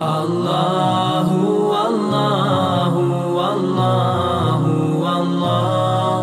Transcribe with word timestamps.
الله 0.00 1.28
والله 1.72 2.94
والله 3.38 4.62
والله 5.04 6.20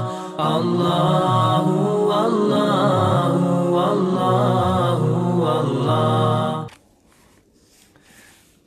الله 0.58 1.66
والله 2.10 3.36
والله 3.72 5.02
والله 5.44 6.68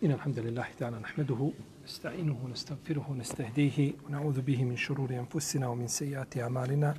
إن 0.05 0.11
الحمد 0.11 0.39
لله 0.39 0.67
تعالى 0.79 0.99
نحمده 0.99 1.51
نستعينه 1.85 2.37
ونستغفره 2.45 3.07
ونستهديه 3.11 3.93
ونعوذ 4.07 4.41
به 4.41 4.65
من 4.65 4.77
شرور 4.77 5.11
أنفسنا 5.11 5.69
ومن 5.69 5.87
سيئات 5.87 6.39
أعمالنا. 6.39 6.95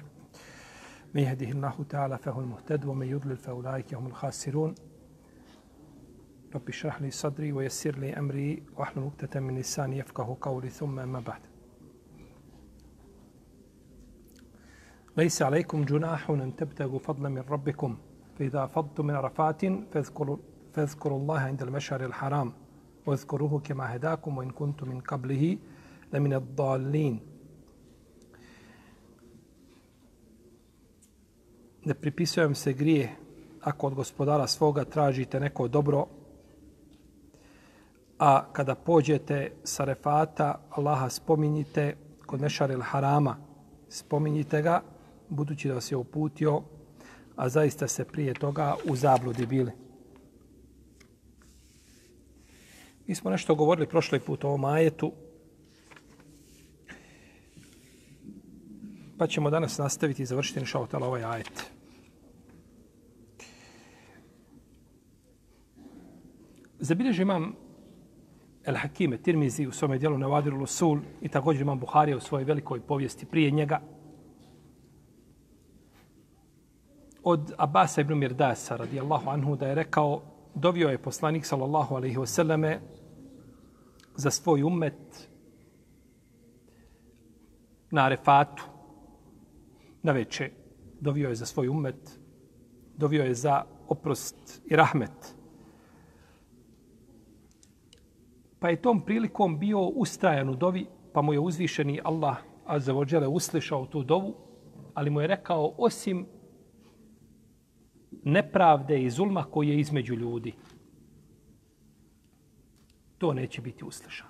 من 1.13 1.21
يهده 1.21 1.51
الله 1.51 1.75
تعالى 1.89 2.17
فهو 2.17 2.41
المهتد 2.41 2.85
ومن 2.85 3.07
يضلل 3.07 3.37
فأولئك 3.37 3.93
هم 3.93 4.07
الخاسرون. 4.07 4.75
رب 6.55 6.69
اشرح 6.69 7.01
لي 7.01 7.11
صدري 7.11 7.51
ويسر 7.51 7.99
لي 7.99 8.13
أمري 8.19 8.63
واحلل 8.77 9.03
عقدة 9.03 9.39
من 9.39 9.59
لساني 9.59 9.97
يفقه 9.97 10.37
قولي 10.41 10.69
ثم 10.69 10.99
أما 10.99 11.19
بعد. 11.19 11.41
ليس 15.17 15.41
عليكم 15.41 15.85
جناح 15.85 16.29
أن 16.29 16.55
تبتغوا 16.55 16.99
فضلا 16.99 17.29
من 17.29 17.41
ربكم 17.49 17.97
فإذا 18.39 18.65
فضتم 18.65 19.05
من 19.05 19.15
عرفات 19.15 19.65
فاذكروا, 19.65 20.37
فاذكروا 20.73 21.19
الله 21.19 21.39
عند 21.39 21.61
المشعر 21.61 22.05
الحرام 22.05 22.53
واذكروه 23.05 23.59
كما 23.59 23.95
هداكم 23.95 24.37
وإن 24.37 24.49
كنتم 24.49 24.89
من 24.89 24.99
قبله 25.01 25.57
لمن 26.13 26.33
الضالين. 26.33 27.19
Ne 31.85 31.93
pripisujem 31.93 32.55
se 32.55 32.73
grije. 32.73 33.15
Ako 33.61 33.87
od 33.87 33.93
gospodara 33.93 34.47
svoga 34.47 34.85
tražite 34.85 35.39
neko 35.39 35.67
dobro, 35.67 36.07
a 38.19 38.53
kada 38.53 38.75
pođete 38.75 39.51
sa 39.63 39.83
refata, 39.83 40.61
Allaha 40.69 41.09
spominjite 41.09 41.97
kod 42.25 42.41
Mešaril 42.41 42.81
Harama, 42.81 43.37
spominjite 43.89 44.61
ga, 44.61 44.81
budući 45.29 45.67
da 45.67 45.73
vas 45.73 45.91
je 45.91 45.97
uputio, 45.97 46.61
a 47.35 47.49
zaista 47.49 47.87
se 47.87 48.05
prije 48.05 48.33
toga 48.33 48.75
u 48.85 48.95
zabludi 48.95 49.45
bili. 49.45 49.71
Mi 53.07 53.15
smo 53.15 53.31
nešto 53.31 53.55
govorili 53.55 53.87
prošli 53.87 54.19
put 54.19 54.43
o 54.43 54.47
ovom 54.47 54.65
ajetu, 54.65 55.11
pa 59.17 59.27
ćemo 59.27 59.49
danas 59.49 59.77
nastaviti 59.77 60.23
i 60.23 60.25
završiti 60.25 60.59
inšautala 60.59 61.07
ovaj 61.07 61.23
ajet. 61.23 61.71
Zabilježi 66.79 67.21
imam 67.21 67.62
El 68.63 68.75
Hakime 68.75 69.17
Tirmizi 69.17 69.67
u 69.67 69.71
svome 69.71 69.97
dijelu 69.97 70.17
Nevadiru 70.17 70.57
Lusul 70.57 70.99
i 71.21 71.29
također 71.29 71.61
imam 71.61 71.79
Buharija 71.79 72.17
u 72.17 72.19
svojoj 72.19 72.43
velikoj 72.43 72.79
povijesti 72.79 73.25
prije 73.25 73.51
njega. 73.51 73.81
Od 77.23 77.53
Abasa 77.57 78.01
ibn 78.01 78.17
Mirdasa 78.17 78.75
radijallahu 78.75 79.29
anhu 79.29 79.55
da 79.55 79.67
je 79.67 79.75
rekao 79.75 80.21
dovio 80.55 80.89
je 80.89 80.97
poslanik 80.97 81.45
sallallahu 81.45 81.95
alaihi 81.95 82.17
wasallame 82.17 82.79
za 84.15 84.31
svoj 84.31 84.63
umet 84.63 85.29
na 87.91 88.05
Arefatu 88.05 88.63
na 90.03 90.11
veče. 90.11 90.49
Dovio 90.99 91.29
je 91.29 91.35
za 91.35 91.45
svoj 91.45 91.67
umet, 91.67 92.19
dovio 92.97 93.23
je 93.23 93.33
za 93.33 93.63
oprost 93.87 94.61
i 94.65 94.75
rahmet. 94.75 95.35
Pa 98.63 98.69
je 98.69 98.81
tom 98.81 99.01
prilikom 99.01 99.59
bio 99.59 99.81
ustrajan 99.81 100.49
u 100.49 100.55
dovi, 100.55 100.85
pa 101.13 101.21
mu 101.21 101.33
je 101.33 101.39
uzvišeni 101.39 101.99
Allah 102.03 102.37
azzavodžele 102.65 103.27
uslišao 103.27 103.85
tu 103.85 104.03
dovu, 104.03 104.35
ali 104.93 105.09
mu 105.09 105.21
je 105.21 105.27
rekao 105.27 105.73
osim 105.77 106.25
nepravde 108.23 109.01
i 109.01 109.09
zulma 109.09 109.43
koji 109.43 109.69
je 109.69 109.79
između 109.79 110.15
ljudi. 110.15 110.53
To 113.17 113.33
neće 113.33 113.61
biti 113.61 113.85
uslišan. 113.85 114.27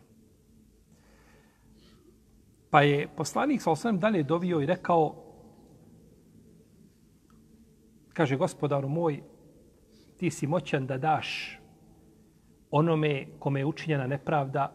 Pa 2.69 2.81
je 2.81 3.07
poslanik 3.15 3.61
sa 3.61 3.71
osvijem 3.71 3.99
dalje 3.99 4.23
dovio 4.23 4.61
i 4.61 4.65
rekao 4.65 5.15
kaže 8.13 8.37
gospodaru 8.37 8.89
moj 8.89 9.23
ti 10.17 10.29
si 10.29 10.47
moćan 10.47 10.87
da 10.87 10.97
daš 10.97 11.59
onome 12.75 13.25
kome 13.39 13.59
je 13.59 13.65
učinjena 13.65 14.07
nepravda 14.07 14.73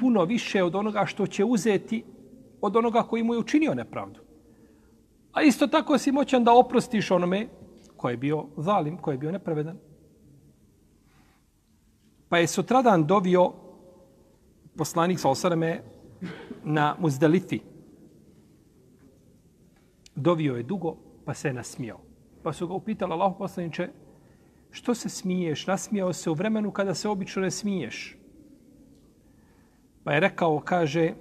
puno 0.00 0.24
više 0.24 0.62
od 0.62 0.74
onoga 0.74 1.06
što 1.06 1.26
će 1.26 1.44
uzeti 1.44 2.04
od 2.60 2.76
onoga 2.76 3.02
koji 3.02 3.22
mu 3.22 3.34
je 3.34 3.38
učinio 3.38 3.74
nepravdu. 3.74 4.20
A 5.32 5.42
isto 5.42 5.66
tako 5.66 5.98
si 5.98 6.12
moćan 6.12 6.44
da 6.44 6.52
oprostiš 6.52 7.10
onome 7.10 7.48
koji 7.96 8.12
je 8.12 8.16
bio 8.16 8.44
zalim, 8.56 8.96
koji 8.96 9.14
je 9.14 9.18
bio 9.18 9.32
nepravedan. 9.32 9.78
Pa 12.28 12.38
je 12.38 12.46
sutradan 12.46 13.06
dovio 13.06 13.52
poslanik 14.76 15.18
sa 15.20 15.28
osarame 15.28 15.82
na 16.64 16.96
Muzdalifi. 16.98 17.60
Dovio 20.14 20.56
je 20.56 20.62
dugo, 20.62 20.96
pa 21.24 21.34
se 21.34 21.48
je 21.48 21.54
nasmijao. 21.54 22.00
Pa 22.42 22.52
su 22.52 22.68
ga 22.68 22.74
upitali 22.74 23.12
Allah 23.12 23.34
poslaniče, 23.38 23.88
što 24.76 24.94
se 24.94 25.08
smiješ? 25.08 25.66
Nasmijao 25.66 26.12
se 26.12 26.30
u 26.30 26.34
vremenu 26.34 26.70
kada 26.70 26.94
se 26.94 27.08
obično 27.08 27.42
ne 27.42 27.50
smiješ. 27.50 28.16
Pa 30.04 30.12
je 30.12 30.20
rekao, 30.20 30.60
kaže, 30.60 31.12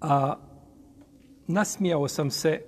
a, 0.00 0.36
nasmijao 1.46 2.08
sam 2.08 2.30
se 2.30 2.60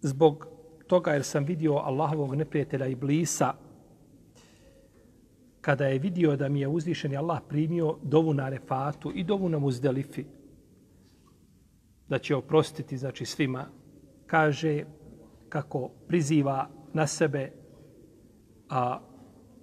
zbog 0.00 0.46
toga 0.86 1.12
jer 1.12 1.24
sam 1.24 1.44
vidio 1.44 1.74
Allahovog 1.74 2.34
neprijatelja 2.34 2.86
Iblisa 2.86 3.54
kada 5.60 5.86
je 5.86 5.98
vidio 5.98 6.36
da 6.36 6.48
mi 6.48 6.60
je 6.60 6.68
uzvišeni 6.68 7.16
Allah 7.16 7.40
primio 7.48 7.98
dovu 8.02 8.34
na 8.34 8.48
refatu 8.48 9.12
i 9.14 9.24
dovu 9.24 9.48
na 9.48 9.58
muzdelifi 9.58 10.24
da 12.08 12.18
će 12.18 12.36
oprostiti 12.36 12.98
znači 12.98 13.24
svima 13.24 13.66
kaže 14.26 14.84
kako 15.52 15.90
priziva 16.08 16.68
na 16.92 17.06
sebe 17.06 17.52
a 18.68 19.00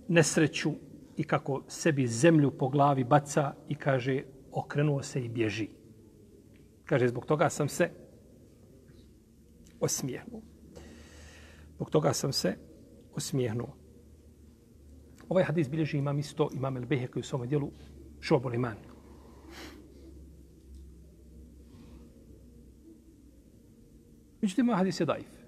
nesreću 0.08 0.72
i 1.18 1.24
kako 1.24 1.64
sebi 1.68 2.08
zemlju 2.08 2.52
po 2.58 2.70
glavi 2.70 3.04
baca 3.04 3.54
i 3.68 3.76
kaže 3.76 4.24
okrenuo 4.52 5.04
se 5.04 5.26
i 5.26 5.30
bježi. 5.30 5.68
Kaže, 6.86 7.08
zbog 7.08 7.26
toga 7.26 7.50
sam 7.50 7.70
se 7.70 7.90
osmijehnuo. 9.80 10.42
Zbog 11.76 11.90
toga 11.90 12.14
sam 12.14 12.34
se 12.34 12.56
osmijehnuo. 13.16 13.76
Ovaj 15.30 15.44
hadis 15.44 15.70
bilježi 15.70 15.98
imam 15.98 16.20
isto, 16.20 16.50
imam 16.54 16.78
El 16.78 16.86
Behe 16.86 17.08
koji 17.08 17.22
u 17.22 17.24
svom 17.24 17.48
dijelu 17.48 17.72
šobol 18.20 18.54
iman. 18.54 18.78
Međutim, 24.42 24.70
ovaj 24.70 24.78
hadis 24.78 25.00
je 25.00 25.06
daif. 25.06 25.39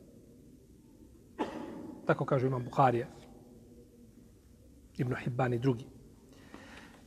Tako 2.12 2.26
kaže 2.26 2.48
imam 2.48 2.64
Buharija, 2.64 3.08
Ibn 4.98 5.16
Hibban 5.16 5.54
i 5.54 5.60
drugi. 5.60 5.86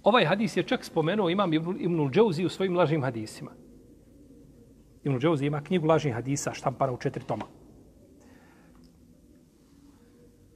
Ovaj 0.02 0.24
hadis 0.24 0.56
je 0.56 0.62
čak 0.62 0.84
spomenuo 0.84 1.28
imam 1.30 1.52
Ibn 1.52 2.08
Džauzi 2.10 2.44
u 2.44 2.48
svojim 2.48 2.76
lažnim 2.76 3.02
hadisima. 3.02 3.50
Ibn 5.04 5.18
Džauzi 5.18 5.46
ima 5.46 5.60
knjigu 5.60 5.86
lažnih 5.86 6.14
hadisa 6.14 6.54
štampana 6.54 6.92
u 6.92 6.96
četiri 6.96 7.24
toma. 7.24 7.44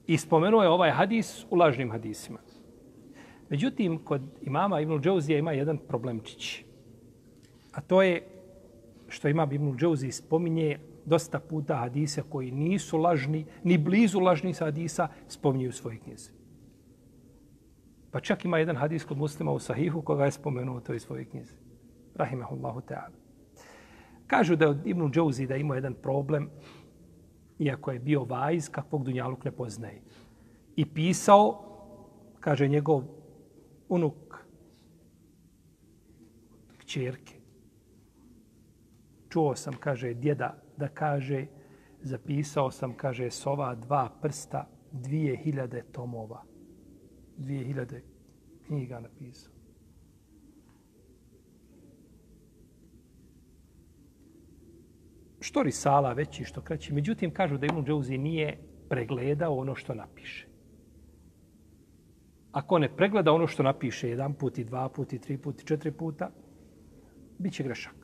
I 0.06 0.16
spomenuo 0.16 0.62
je 0.62 0.68
ovaj 0.68 0.90
hadis 0.90 1.44
u 1.50 1.56
lažnim 1.56 1.90
hadisima. 1.90 2.38
Međutim, 3.48 3.98
kod 4.04 4.22
imama 4.42 4.80
Ibn 4.80 5.00
Džauzija 5.00 5.38
ima 5.38 5.52
jedan 5.52 5.78
problemčić. 5.78 6.64
A 7.72 7.80
to 7.80 8.02
je 8.02 8.22
što 9.08 9.28
ima 9.28 9.48
Ibn 9.52 9.76
Džauzi 9.76 10.12
spominje 10.12 10.78
dosta 11.08 11.40
puta 11.40 11.76
hadise 11.76 12.22
koji 12.22 12.50
nisu 12.50 12.98
lažni, 12.98 13.46
ni 13.64 13.78
blizu 13.78 14.20
lažnih 14.20 14.58
hadisa, 14.58 15.08
spominju 15.28 15.68
u 15.68 15.72
svojoj 15.72 15.98
knjizi. 15.98 16.30
Pa 18.10 18.20
čak 18.20 18.44
ima 18.44 18.58
jedan 18.58 18.76
hadis 18.76 19.04
kod 19.04 19.18
muslima 19.18 19.52
u 19.52 19.58
sahihu 19.58 20.02
koga 20.02 20.24
je 20.24 20.30
spomenuo 20.30 20.76
u 20.76 20.80
toj 20.80 21.00
svojoj 21.00 21.24
knjizi. 21.24 21.54
Rahimahullahu 22.14 22.80
ta'ala. 22.80 23.16
Kažu 24.26 24.56
da 24.56 24.64
je 24.64 24.70
od 24.70 24.86
Ibn 24.86 25.10
Džauzi 25.10 25.46
da 25.46 25.56
ima 25.56 25.74
jedan 25.74 25.94
problem, 25.94 26.50
iako 27.58 27.92
je 27.92 27.98
bio 27.98 28.24
vajz, 28.24 28.68
kakvog 28.68 29.04
Dunjaluk 29.04 29.44
ne 29.44 29.50
poznaje. 29.50 30.02
I 30.76 30.86
pisao, 30.86 31.64
kaže 32.40 32.68
njegov 32.68 33.02
unuk 33.88 34.44
kćerke. 36.78 37.34
Čuo 39.28 39.56
sam, 39.56 39.74
kaže, 39.80 40.14
djeda 40.14 40.67
da 40.78 40.88
kaže, 40.88 41.46
zapisao 42.02 42.70
sam, 42.70 42.94
kaže, 42.96 43.30
s 43.30 43.46
ova 43.46 43.74
dva 43.74 44.08
prsta 44.22 44.68
dvije 44.92 45.36
hiljade 45.36 45.82
tomova. 45.92 46.42
Dvije 47.36 47.64
hiljade 47.64 48.02
knjiga 48.66 49.00
napisao. 49.00 49.52
Što 55.40 55.62
risala 55.62 56.12
veći, 56.12 56.44
što 56.44 56.60
kraći. 56.60 56.94
Međutim, 56.94 57.34
kažu 57.34 57.58
da 57.58 57.66
Ibn 57.66 57.84
Džauzi 57.84 58.18
nije 58.18 58.58
pregledao 58.88 59.56
ono 59.56 59.74
što 59.74 59.94
napiše. 59.94 60.46
Ako 62.52 62.78
ne 62.78 62.96
pregleda 62.96 63.32
ono 63.32 63.46
što 63.46 63.62
napiše 63.62 64.08
jedan 64.08 64.34
put 64.34 64.58
i 64.58 64.64
dva 64.64 64.88
put 64.88 65.12
i 65.12 65.18
tri 65.18 65.38
put 65.38 65.62
i 65.62 65.66
četiri 65.66 65.92
puta, 65.92 66.30
bit 67.38 67.52
će 67.52 67.62
grešak. 67.62 67.97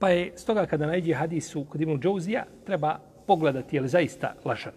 Pa 0.00 0.08
je 0.08 0.32
stoga 0.36 0.66
kada 0.66 0.86
najde 0.86 1.14
hadisu 1.14 1.64
kod 1.64 1.80
Ibn 1.80 2.00
Džouzija, 2.00 2.44
treba 2.64 2.98
pogledati 3.26 3.76
je 3.76 3.82
li 3.82 3.88
zaista 3.88 4.34
lažan. 4.44 4.72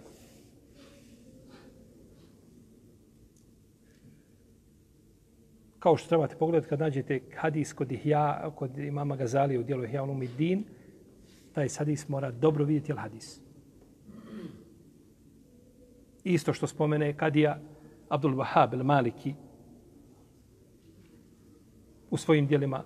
Kao 5.79 5.97
što 5.97 6.09
trebate 6.09 6.35
pogledati 6.35 6.69
kad 6.69 6.79
nađete 6.79 7.21
hadis 7.35 7.73
kod, 7.73 7.91
Ihya, 7.91 8.51
kod 8.55 8.77
imama 8.77 9.15
Gazali 9.15 9.57
u 9.57 9.63
dijelu 9.63 9.83
Ihya 9.83 10.03
Din, 10.37 10.63
taj 11.53 11.67
hadis 11.77 12.07
mora 12.07 12.31
dobro 12.31 12.65
vidjeti 12.65 12.91
je 12.91 12.95
li 12.95 13.01
hadis. 13.01 13.39
Isto 16.23 16.53
što 16.53 16.67
spomene 16.67 17.17
Kadija 17.17 17.59
Abdul 18.09 18.35
Wahab 18.35 18.73
el-Maliki 18.73 19.33
u 22.09 22.17
svojim 22.17 22.47
dijelima 22.47 22.83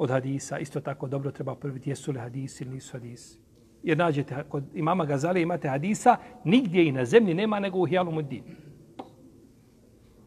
od 0.00 0.10
hadisa, 0.10 0.58
isto 0.58 0.80
tako 0.80 1.08
dobro 1.08 1.30
treba 1.30 1.54
prviti 1.54 1.90
jesu 1.90 2.12
li 2.12 2.18
hadisi 2.18 2.64
ili 2.64 2.74
nisu 2.74 2.92
hadisi. 2.92 3.38
Jer 3.82 3.98
nađete, 3.98 4.44
kod 4.48 4.64
imama 4.74 5.04
Gazali 5.04 5.42
imate 5.42 5.68
hadisa, 5.68 6.16
nigdje 6.44 6.86
i 6.86 6.92
na 6.92 7.04
zemlji 7.04 7.34
nema 7.34 7.60
nego 7.60 7.78
u 7.78 7.86
Hijalu 7.86 8.12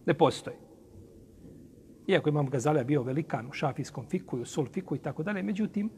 Ne 0.06 0.14
postoji. 0.14 0.56
Iako 2.08 2.30
imam 2.30 2.50
Gazalija 2.50 2.84
bio 2.84 3.04
velikan 3.04 3.48
u 3.48 3.52
šafijskom 3.52 4.06
fiku 4.10 4.38
i 4.38 4.42
u 4.42 4.46
sul 4.46 4.66
fiku 4.66 4.96
i 4.96 5.00
tako 5.00 5.24
dalje, 5.24 5.44
međutim, 5.44 5.90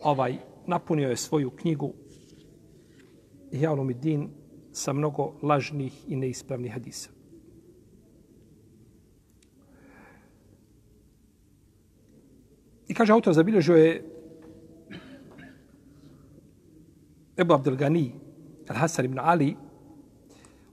ovaj, 0.00 0.36
napunio 0.66 1.08
je 1.08 1.16
svoju 1.16 1.50
knjigu 1.50 1.92
Hijalu 3.52 3.86
sa 4.72 4.92
mnogo 4.92 5.34
lažnih 5.42 6.10
i 6.10 6.16
neispravnih 6.16 6.72
hadisa. 6.72 7.10
I 12.90 12.94
kaže 12.94 13.12
autor 13.12 13.32
zabilježio 13.32 13.76
je 13.76 14.04
Ebu 17.36 17.54
Abdelgani, 17.54 18.12
Al-Hasan 18.68 19.04
ibn 19.04 19.18
Ali, 19.22 19.56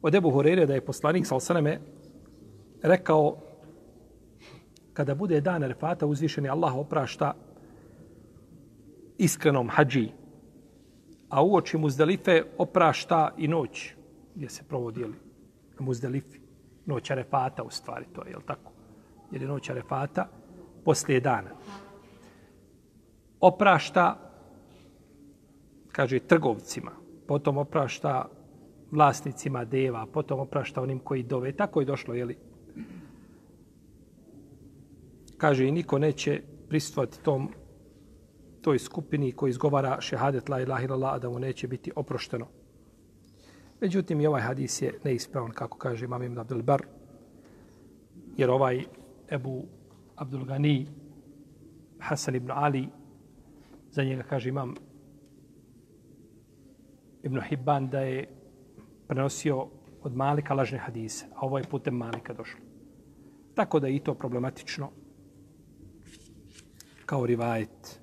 od 0.02 0.16
Ebu 0.16 0.32
Horeire 0.32 0.66
da 0.66 0.74
je 0.74 0.86
poslanik 0.86 1.28
sa 1.28 1.36
osaname 1.36 1.80
rekao 2.82 3.38
kada 4.94 5.16
bude 5.16 5.42
dan 5.42 5.64
refata 5.64 6.08
uzvišeni 6.08 6.50
Allah 6.50 6.76
oprašta 6.76 7.36
iskrenom 9.18 9.70
hađi, 9.70 10.10
a 11.30 11.44
u 11.44 11.56
oči 11.56 11.78
muzdelife 11.78 12.44
oprašta 12.58 13.34
i 13.38 13.48
noć 13.48 13.94
gdje 14.36 14.50
se 14.50 14.64
provodili 14.64 15.14
na 15.80 15.86
muzdelifi. 15.86 16.40
Noć 16.86 17.12
arefata 17.12 17.64
u 17.64 17.70
stvari 17.70 18.06
to 18.14 18.26
je, 18.26 18.32
je 18.32 18.38
tako? 18.46 18.72
Jer 19.32 19.42
je 19.42 19.48
noć 19.48 19.70
arefata 19.70 20.30
poslije 20.86 21.20
dana 21.20 21.50
oprašta, 23.40 24.32
kaže, 25.92 26.20
trgovcima, 26.20 26.92
potom 27.28 27.58
oprašta 27.58 28.30
vlasnicima 28.92 29.66
deva, 29.66 30.06
potom 30.06 30.40
oprašta 30.40 30.82
onim 30.82 31.00
koji 31.00 31.24
dove. 31.24 31.52
Tako 31.52 31.80
je 31.80 31.86
došlo, 31.86 32.14
jeli? 32.14 32.38
Kaže, 35.38 35.68
i 35.68 35.72
niko 35.72 36.00
neće 36.00 36.42
pristvati 36.70 37.24
tom 37.24 37.50
toj 38.62 38.80
skupini 38.80 39.32
koji 39.32 39.50
izgovara 39.50 40.02
šehadet 40.02 40.50
la 40.50 40.62
ilaha 40.62 40.84
illallah, 40.84 41.22
da 41.22 41.30
mu 41.30 41.40
neće 41.40 41.68
biti 41.68 41.92
oprošteno. 41.96 42.48
Međutim, 43.82 44.22
i 44.22 44.28
ovaj 44.28 44.42
hadis 44.42 44.82
je 44.82 45.00
neispravan, 45.04 45.52
kako 45.52 45.78
kaže 45.78 46.06
imam 46.06 46.24
Ibn 46.24 46.40
Abdul 46.40 46.62
Bar, 46.62 46.86
jer 48.38 48.50
ovaj 48.50 48.84
Ebu 49.32 49.66
Abdul 50.16 50.46
Gani, 50.46 50.88
Hasan 52.00 52.36
ibn 52.36 52.52
Ali, 52.52 52.88
Za 53.98 54.04
njega 54.04 54.24
kaže 54.24 54.50
imam 54.50 54.76
Ibn 57.24 57.40
Hibban 57.42 57.90
da 57.90 58.00
je 58.00 58.28
prenosio 59.08 59.68
od 60.04 60.16
Malika 60.16 60.54
lažne 60.54 60.78
hadise, 60.78 61.26
a 61.36 61.46
ovo 61.46 61.58
je 61.58 61.64
putem 61.64 61.96
Malika 61.96 62.34
došlo. 62.34 62.60
Tako 63.56 63.80
da 63.80 63.88
je 63.88 63.96
i 63.96 64.00
to 64.00 64.14
problematično 64.14 64.90
kao 67.06 67.26
rivajet. 67.26 68.02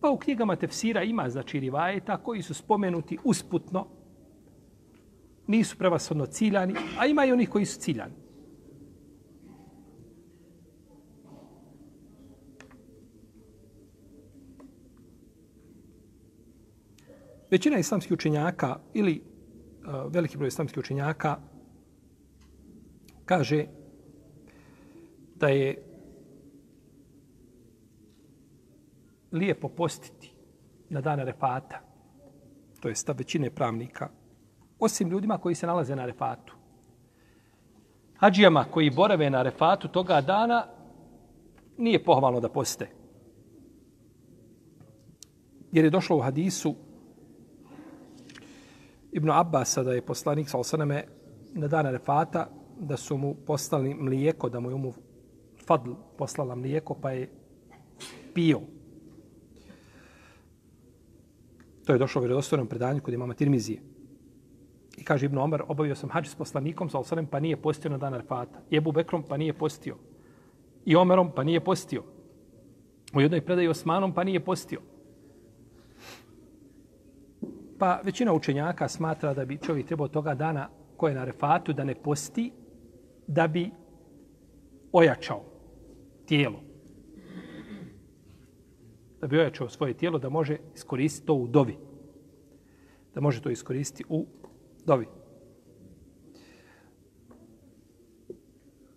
Pa 0.00 0.10
u 0.10 0.18
knjigama 0.18 0.56
tefsira 0.56 1.02
ima 1.02 1.30
znači 1.30 1.60
rivajeta 1.60 2.16
koji 2.16 2.42
su 2.42 2.54
spomenuti 2.54 3.18
usputno, 3.24 3.86
nisu 5.46 5.78
prevasodno 5.78 6.26
ciljani, 6.26 6.74
a 6.98 7.06
ima 7.06 7.24
i 7.24 7.32
onih 7.32 7.48
koji 7.48 7.64
su 7.64 7.80
ciljani. 7.80 8.25
Većina 17.50 17.78
islamskih 17.78 18.12
učenjaka 18.12 18.78
ili 18.94 19.22
uh, 19.22 20.12
veliki 20.12 20.36
broj 20.36 20.48
islamskih 20.48 20.78
učenjaka 20.78 21.36
kaže 23.24 23.66
da 25.34 25.48
je 25.48 25.82
lijepo 29.32 29.68
postiti 29.68 30.32
na 30.88 31.00
dan 31.00 31.20
refata, 31.20 31.80
to 32.80 32.88
je 32.88 32.94
stav 32.94 33.16
većine 33.18 33.50
pravnika, 33.50 34.08
osim 34.78 35.10
ljudima 35.10 35.38
koji 35.38 35.54
se 35.54 35.66
nalaze 35.66 35.96
na 35.96 36.06
refatu. 36.06 36.56
Hadžijama 38.16 38.64
koji 38.64 38.90
borave 38.90 39.30
na 39.30 39.42
refatu 39.42 39.88
toga 39.88 40.20
dana 40.20 40.66
nije 41.78 42.04
pohvalno 42.04 42.40
da 42.40 42.48
poste. 42.48 42.88
Jer 45.72 45.84
je 45.84 45.90
došlo 45.90 46.16
u 46.16 46.20
hadisu 46.20 46.74
Ibn 49.16 49.30
Abbas, 49.30 49.78
da 49.84 49.92
je 49.92 50.02
poslanik 50.02 50.48
sa 50.48 50.58
osaname 50.58 51.04
na 51.54 51.68
dan 51.68 51.86
Arefata 51.86 52.50
da 52.80 52.96
su 52.96 53.16
mu 53.16 53.34
poslali 53.34 53.94
mlijeko, 53.94 54.48
da 54.48 54.60
mu 54.60 54.70
je 54.70 54.74
umu 54.74 54.92
Fadl 55.66 55.92
poslala 56.18 56.54
mlijeko, 56.54 56.94
pa 56.94 57.10
je 57.10 57.30
pio. 58.34 58.60
To 61.84 61.92
je 61.92 61.98
došlo 61.98 62.20
u 62.20 62.22
vjerodostojnom 62.22 62.66
predanju 62.66 63.00
kod 63.00 63.14
imama 63.14 63.34
Tirmizije. 63.34 63.80
I 64.96 65.04
kaže 65.04 65.26
Ibn 65.26 65.38
Omar, 65.38 65.62
obavio 65.68 65.94
sam 65.94 66.10
hađ 66.10 66.28
s 66.28 66.34
poslanikom 66.34 66.90
sa 66.90 66.98
osanem, 66.98 67.26
pa 67.26 67.40
nije 67.40 67.56
postio 67.56 67.90
na 67.90 67.98
dan 67.98 68.14
Arefata. 68.14 68.60
I 68.70 68.76
Ebu 68.76 68.92
Bekrom, 68.92 69.22
pa 69.22 69.36
nije 69.36 69.52
postio. 69.52 69.96
I 70.84 70.96
Omerom, 70.96 71.32
pa 71.34 71.44
nije 71.44 71.64
postio. 71.64 72.02
U 73.14 73.20
jednoj 73.20 73.40
predaji 73.40 73.68
Osmanom, 73.68 74.14
pa 74.14 74.24
nije 74.24 74.44
postio. 74.44 74.80
Pa 77.78 78.00
većina 78.04 78.32
učenjaka 78.32 78.88
smatra 78.88 79.34
da 79.34 79.44
bi 79.44 79.58
čovjek 79.58 79.86
trebao 79.86 80.08
toga 80.08 80.34
dana 80.34 80.68
koje 80.96 81.10
je 81.10 81.14
na 81.14 81.24
refatu 81.24 81.72
da 81.72 81.84
ne 81.84 81.94
posti, 81.94 82.52
da 83.26 83.48
bi 83.48 83.70
ojačao 84.92 85.42
tijelo. 86.26 86.60
Da 89.20 89.26
bi 89.26 89.38
ojačao 89.38 89.68
svoje 89.68 89.94
tijelo, 89.94 90.18
da 90.18 90.28
može 90.28 90.58
iskoristiti 90.74 91.26
to 91.26 91.34
u 91.34 91.48
dovi. 91.48 91.76
Da 93.14 93.20
može 93.20 93.42
to 93.42 93.50
iskoristiti 93.50 94.04
u 94.08 94.26
dovi. 94.84 95.06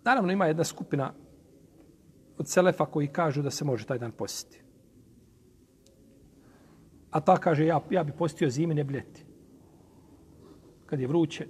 Naravno 0.04 0.32
ima 0.32 0.46
jedna 0.46 0.64
skupina 0.64 1.12
od 2.38 2.48
Selefa 2.48 2.86
koji 2.86 3.06
kažu 3.06 3.42
da 3.42 3.50
se 3.50 3.64
može 3.64 3.86
taj 3.86 3.98
dan 3.98 4.12
posjetiti. 4.12 4.69
A 7.10 7.20
ta 7.20 7.36
kaže, 7.36 7.66
ja, 7.66 7.80
ja 7.90 8.04
bi 8.04 8.12
postio 8.12 8.50
zimi, 8.50 8.74
ne 8.74 8.84
bljeti. 8.84 9.24
Kad 10.86 11.00
je 11.00 11.06
vruće, 11.06 11.46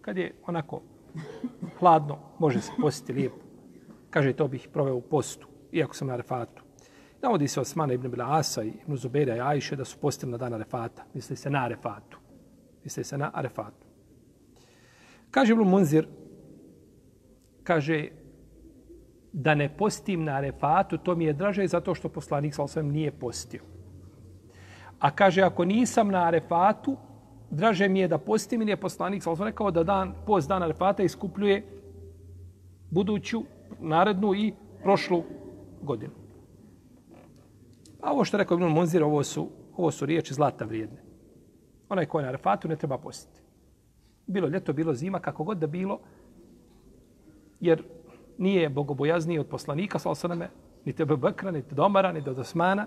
kad 0.00 0.16
je 0.16 0.32
onako 0.46 0.82
hladno, 1.78 2.18
može 2.38 2.60
se 2.60 2.72
postiti 2.80 3.12
lijepo. 3.12 3.36
Kaže, 4.10 4.32
to 4.32 4.48
bih 4.48 4.68
proveo 4.72 4.96
u 4.96 5.00
postu, 5.00 5.48
iako 5.72 5.94
sam 5.94 6.08
na 6.08 6.16
refatu. 6.16 6.62
Navodi 7.22 7.48
se 7.48 7.60
Osmana 7.60 7.92
ibn 7.92 8.10
Bila 8.10 8.38
Asa 8.38 8.62
i 8.62 8.68
ibn 8.68 8.96
Zubeda 8.96 9.36
i 9.36 9.40
Ajše 9.40 9.76
da 9.76 9.84
su 9.84 9.98
postili 9.98 10.32
na 10.32 10.38
dan 10.38 10.54
Arefata. 10.54 11.04
Misli 11.14 11.36
se 11.36 11.50
na 11.50 11.64
Arefatu. 11.64 12.18
Misli 12.84 13.04
se 13.04 13.18
na 13.18 13.30
Arefatu. 13.34 13.86
Kaže 15.30 15.52
Ibn 15.52 15.62
Munzir, 15.62 16.08
kaže, 17.62 18.08
da 19.32 19.54
ne 19.54 19.76
postim 19.76 20.24
na 20.24 20.32
Arefatu, 20.32 20.98
to 20.98 21.14
mi 21.14 21.24
je 21.24 21.32
draže 21.32 21.66
zato 21.66 21.94
što 21.94 22.08
poslanik 22.08 22.54
sa 22.54 22.62
osvijem 22.62 22.88
nije 22.88 23.12
postio. 23.12 23.62
A 25.00 25.10
kaže, 25.10 25.42
ako 25.42 25.64
nisam 25.64 26.08
na 26.08 26.26
Arefatu, 26.26 26.96
draže 27.50 27.88
mi 27.88 28.00
je 28.00 28.08
da 28.08 28.18
postim 28.18 28.62
ili 28.62 28.70
je 28.70 28.76
poslanik, 28.76 29.22
sam 29.22 29.42
rekao 29.42 29.70
da 29.70 29.84
dan, 29.84 30.14
post 30.26 30.48
dana 30.48 30.64
Arefata 30.64 31.02
iskupljuje 31.02 31.64
buduću, 32.90 33.42
narednu 33.80 34.34
i 34.34 34.52
prošlu 34.82 35.22
godinu. 35.82 36.12
A 38.02 38.12
ovo 38.12 38.24
što 38.24 38.36
rekao 38.36 38.54
Ibn 38.54 38.64
Munzir, 38.64 39.02
ovo 39.02 39.22
su, 39.22 39.48
ovo 39.76 39.90
su 39.90 40.06
riječi 40.06 40.34
zlata 40.34 40.64
vrijedne. 40.64 41.02
Onaj 41.88 42.06
ko 42.06 42.18
je 42.18 42.22
na 42.22 42.28
Arefatu 42.28 42.68
ne 42.68 42.76
treba 42.76 42.98
postiti. 42.98 43.40
Bilo 44.26 44.48
ljeto, 44.48 44.72
bilo 44.72 44.94
zima, 44.94 45.18
kako 45.18 45.44
god 45.44 45.58
da 45.58 45.66
bilo, 45.66 45.98
jer 47.60 47.82
nije 48.38 48.68
bogobojazniji 48.68 49.38
od 49.38 49.46
poslanika, 49.46 49.98
sa 49.98 50.10
osaname, 50.10 50.50
ni 50.84 50.92
tebe 50.92 51.16
Bekra, 51.16 51.50
ni 51.50 51.62
Domara, 51.70 52.12
ni 52.12 52.22
od 52.28 52.38
Osmana, 52.38 52.86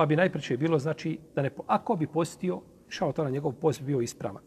pa 0.00 0.06
bi 0.06 0.16
najpreće 0.16 0.56
bilo, 0.56 0.78
znači, 0.78 1.18
da 1.34 1.42
ne, 1.42 1.50
ako 1.66 1.96
bi 1.96 2.06
postio, 2.06 2.60
šao 2.88 3.12
to 3.12 3.24
na 3.24 3.30
njegov 3.30 3.52
post 3.52 3.82
bio 3.82 4.00
ispravan. 4.00 4.42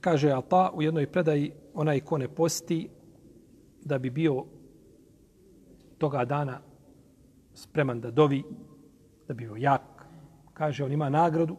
Kaže 0.00 0.30
Ata 0.30 0.70
u 0.74 0.82
jednoj 0.82 1.06
predaji, 1.06 1.52
onaj 1.74 2.00
ko 2.00 2.18
ne 2.18 2.28
posti, 2.28 2.88
da 3.84 3.98
bi 3.98 4.10
bio 4.10 4.44
toga 5.98 6.24
dana 6.24 6.60
spreman 7.54 8.00
da 8.00 8.10
dovi, 8.10 8.42
da 9.28 9.34
bi 9.34 9.44
bio 9.44 9.56
jak. 9.56 10.06
Kaže, 10.54 10.84
on 10.84 10.92
ima 10.92 11.10
nagradu 11.10 11.56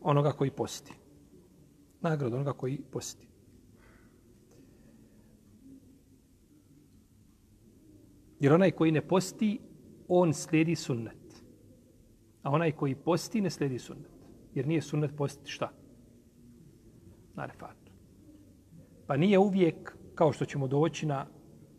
onoga 0.00 0.32
koji 0.32 0.50
posti. 0.50 0.94
Nagradu 2.00 2.36
onoga 2.36 2.52
koji 2.52 2.80
posti. 2.90 3.31
Jer 8.42 8.52
onaj 8.52 8.70
koji 8.70 8.92
ne 8.92 9.00
posti, 9.00 9.58
on 10.08 10.32
slijedi 10.34 10.74
sunnet. 10.76 11.44
A 12.42 12.50
onaj 12.50 12.72
koji 12.72 12.94
posti, 12.94 13.40
ne 13.40 13.50
slijedi 13.50 13.78
sunnet. 13.78 14.10
Jer 14.54 14.66
nije 14.66 14.82
sunnet 14.82 15.16
postiti 15.16 15.50
šta? 15.50 15.70
Na 17.34 17.46
refatu. 17.46 17.92
Pa 19.06 19.16
nije 19.16 19.38
uvijek, 19.38 19.96
kao 20.14 20.32
što 20.32 20.44
ćemo 20.44 20.66
doći 20.66 21.06
na, 21.06 21.26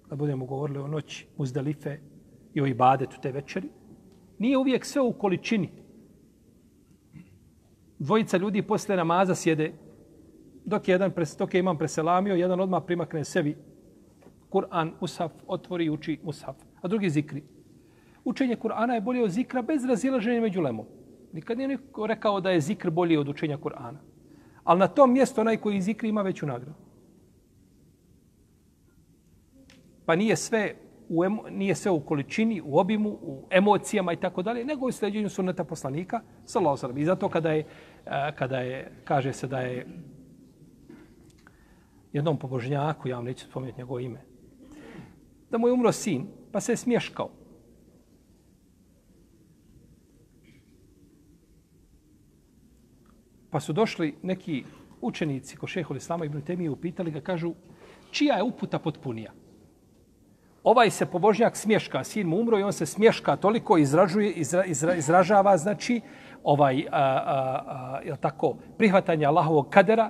da 0.10 0.16
budemo 0.16 0.46
govorili 0.46 0.80
o 0.80 0.88
noći 0.88 1.28
muzdalife 1.38 1.98
i 2.54 2.62
o 2.62 2.66
ibadetu 2.66 3.18
te 3.22 3.32
večeri, 3.32 3.70
nije 4.40 4.58
uvijek 4.58 4.86
sve 4.86 5.02
u 5.02 5.14
količini. 5.14 5.70
Dvojica 8.00 8.38
ljudi 8.38 8.62
posle 8.62 8.96
namaza 8.96 9.36
sjede, 9.36 9.74
dok 10.66 10.88
je, 10.88 10.92
jedan, 10.92 11.12
dok 11.40 11.54
je 11.54 11.60
imam 11.60 11.78
preselamio, 11.78 12.36
jedan 12.36 12.60
odmah 12.60 12.84
primakne 12.86 13.24
sebi 13.24 13.58
Kur'an, 14.54 14.92
Musaf, 15.02 15.32
otvori 15.48 15.86
i 15.86 15.90
uči 15.90 16.20
Musaf. 16.24 16.56
A 16.82 16.88
drugi 16.88 17.10
zikri. 17.10 17.44
Učenje 18.24 18.56
Kur'ana 18.56 18.94
je 18.94 19.02
bolje 19.02 19.24
od 19.24 19.32
zikra 19.32 19.62
bez 19.62 19.86
razilaženja 19.86 20.42
među 20.42 20.62
lemom. 20.62 20.86
Nikad 21.34 21.58
nije 21.58 21.68
niko 21.68 22.08
rekao 22.08 22.42
da 22.42 22.52
je 22.52 22.62
zikr 22.62 22.90
bolji 22.90 23.18
od 23.18 23.30
učenja 23.30 23.58
Kur'ana. 23.58 23.98
Ali 24.64 24.80
na 24.80 24.88
tom 24.88 25.14
mjestu 25.14 25.42
onaj 25.42 25.58
koji 25.58 25.82
zikri 25.82 26.10
ima 26.10 26.22
veću 26.22 26.46
nagradu. 26.46 26.74
Pa 30.06 30.16
nije 30.16 30.36
sve 30.36 30.76
u 31.10 31.24
emo, 31.26 31.44
nije 31.50 31.76
sve 31.76 31.92
u 31.92 32.00
količini, 32.00 32.62
u 32.66 32.78
obimu, 32.78 33.10
u 33.10 33.48
emocijama 33.52 34.14
i 34.14 34.20
tako 34.20 34.42
dalje, 34.42 34.66
nego 34.66 34.86
u 34.86 34.92
sljeđenju 34.92 35.30
sunneta 35.30 35.64
poslanika, 35.64 36.22
sallallahu 36.46 36.78
sallam. 36.78 36.98
I 36.98 37.06
zato 37.06 37.30
kada 37.30 37.52
je, 37.52 37.66
kada 38.36 38.60
je, 38.60 38.92
kaže 39.04 39.34
se 39.34 39.48
da 39.48 39.60
je 39.60 39.88
jednom 42.14 42.38
pobožnjaku, 42.40 43.08
ja 43.10 43.16
vam 43.16 43.26
neću 43.26 43.46
spomenuti 43.46 43.82
njegovo 43.82 44.00
ime, 44.00 44.33
da 45.54 45.58
mu 45.58 45.68
je 45.68 45.74
umro 45.74 45.92
sin, 45.92 46.26
pa 46.52 46.60
se 46.62 46.72
je 46.72 46.78
smješkao. 46.78 47.30
Pa 53.50 53.60
su 53.60 53.74
došli 53.74 54.16
neki 54.24 54.64
učenici 55.02 55.58
ko 55.58 55.68
šehol 55.68 55.98
Islama 55.98 56.26
ibn 56.26 56.42
Temije 56.42 56.72
upitali 56.74 57.12
ga, 57.12 57.22
kažu, 57.22 57.54
čija 58.12 58.36
je 58.36 58.44
uputa 58.44 58.80
potpunija? 58.80 59.32
Ovaj 60.64 60.90
se 60.90 61.06
pobožnjak 61.06 61.56
smješka, 61.56 62.04
sin 62.04 62.28
mu 62.28 62.40
umro 62.40 62.60
i 62.60 62.64
on 62.64 62.74
se 62.74 62.86
smješka 62.86 63.36
toliko 63.36 63.78
izražuje, 63.78 64.32
izra, 64.32 64.66
izra, 64.66 64.96
izražava, 64.96 65.58
znači, 65.58 66.02
ovaj, 66.44 66.86
a, 66.92 66.98
a, 66.98 68.02
a, 68.14 68.16
tako, 68.16 68.56
prihvatanje 68.78 69.26
Allahovog 69.26 69.70
kadera. 69.70 70.10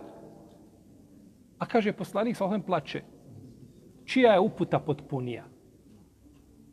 A 1.60 1.66
kaže, 1.66 1.92
poslanik 1.92 2.38
sa 2.38 2.60
plače, 2.66 3.04
čija 4.14 4.34
je 4.34 4.40
uputa 4.40 4.80
potpunija? 4.80 5.44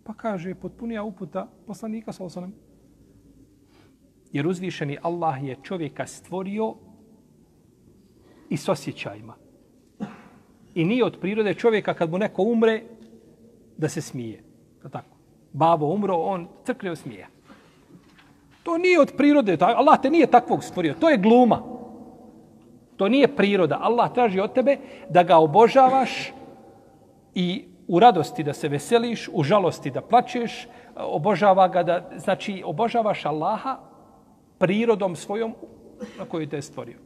Pa 0.04 0.12
kaže, 0.14 0.54
potpunija 0.54 1.02
uputa 1.02 1.46
poslanika 1.66 2.12
sa 2.12 2.24
osanem. 2.24 2.52
Jer 4.32 4.46
uzvišeni 4.46 4.98
Allah 5.02 5.44
je 5.44 5.56
čovjeka 5.62 6.06
stvorio 6.06 6.74
i 8.48 8.56
s 8.56 8.68
osjećajima. 8.68 9.34
I 10.74 10.84
nije 10.84 11.04
od 11.04 11.16
prirode 11.20 11.54
čovjeka 11.54 11.94
kad 11.94 12.10
mu 12.10 12.18
neko 12.18 12.42
umre 12.42 12.82
da 13.76 13.88
se 13.88 14.00
smije. 14.00 14.42
To 14.82 14.88
tako. 14.88 15.16
Babo 15.52 15.86
umro, 15.86 16.16
on 16.16 16.48
crkne 16.64 16.96
smije. 16.96 17.28
To 18.62 18.78
nije 18.78 19.00
od 19.00 19.12
prirode. 19.16 19.56
Allah 19.60 20.00
te 20.02 20.10
nije 20.10 20.26
takvog 20.26 20.64
stvorio. 20.64 20.94
To 21.00 21.08
je 21.10 21.18
gluma. 21.18 21.62
To 22.96 23.08
nije 23.08 23.36
priroda. 23.36 23.78
Allah 23.80 24.12
traži 24.14 24.40
od 24.40 24.52
tebe 24.52 24.76
da 25.08 25.22
ga 25.22 25.38
obožavaš 25.38 26.32
i 27.34 27.68
u 27.88 28.00
radosti 28.00 28.42
da 28.42 28.52
se 28.52 28.68
veseliš, 28.68 29.28
u 29.32 29.42
žalosti 29.42 29.90
da 29.90 30.00
plačeš, 30.00 30.68
obožava 30.96 31.68
ga 31.68 31.82
da, 31.82 32.10
znači, 32.16 32.62
obožavaš 32.64 33.26
Allaha 33.26 33.78
prirodom 34.58 35.16
svojom 35.16 35.54
na 36.18 36.24
koju 36.24 36.48
te 36.48 36.56
je 36.56 36.62
stvorio. 36.62 36.96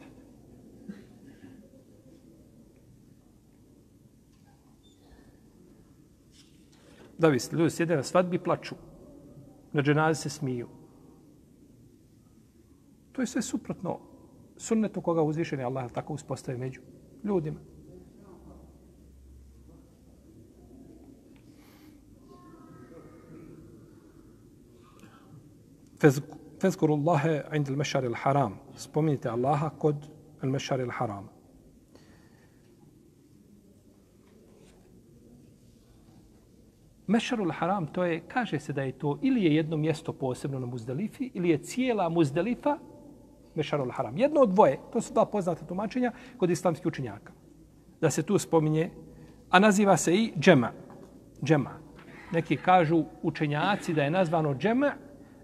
Da 7.19 7.29
vi 7.29 7.39
ljudi 7.53 7.71
sjede 7.71 7.97
na 7.97 8.03
svadbi 8.03 8.39
plaču. 8.39 8.75
Na 9.73 9.83
dženazi 9.83 10.23
se 10.23 10.31
smiju. 10.31 10.69
To 13.13 13.23
je 13.23 13.27
sve 13.27 13.43
suprotno 13.43 13.99
sunnetu 14.57 15.01
koga 15.01 15.23
uzvišeni 15.23 15.65
Allah 15.65 15.93
tako 15.93 16.13
uspostavi 16.15 16.59
među 16.59 16.81
ljudima. 17.25 17.74
Fezkuru 26.61 26.95
Allahe 26.95 27.43
ind 27.57 27.69
il-mešari 27.69 28.07
il-haram. 28.07 28.59
Spominjite 28.77 29.29
Allaha 29.29 29.71
kod 29.71 29.97
il-mešari 30.43 30.83
il-haram. 30.83 31.29
Mešarul 37.07 37.53
haram, 37.53 37.87
to 37.87 38.05
je, 38.05 38.21
kaže 38.29 38.61
se 38.61 38.73
da 38.73 38.83
je 38.83 38.93
to 38.93 39.19
ili 39.23 39.45
je 39.45 39.55
jedno 39.55 39.77
mjesto 39.77 40.13
posebno 40.13 40.59
na 40.59 40.67
Muzdalifi, 40.67 41.31
ili 41.35 41.49
je 41.49 41.59
cijela 41.59 42.09
Muzdalifa 42.09 42.79
Mešarul 43.55 43.91
haram. 43.91 44.19
Jedno 44.19 44.41
od 44.41 44.51
dvoje, 44.51 44.79
to 44.93 45.01
su 45.01 45.13
dva 45.13 45.27
poznata 45.27 45.67
tumačenja 45.67 46.13
kod 46.37 46.51
islamskih 46.51 46.87
učenjaka. 46.87 47.33
Da 48.01 48.11
se 48.11 48.23
tu 48.23 48.39
spominje, 48.39 48.91
a 49.51 49.59
naziva 49.59 49.97
se 49.97 50.15
i 50.15 50.33
džema. 50.41 50.73
Džema. 51.45 51.71
Neki 52.33 52.57
kažu 52.57 53.05
učenjaci 53.23 53.95
da 53.95 54.03
je 54.03 54.11
nazvano 54.11 54.55
džema 54.55 54.93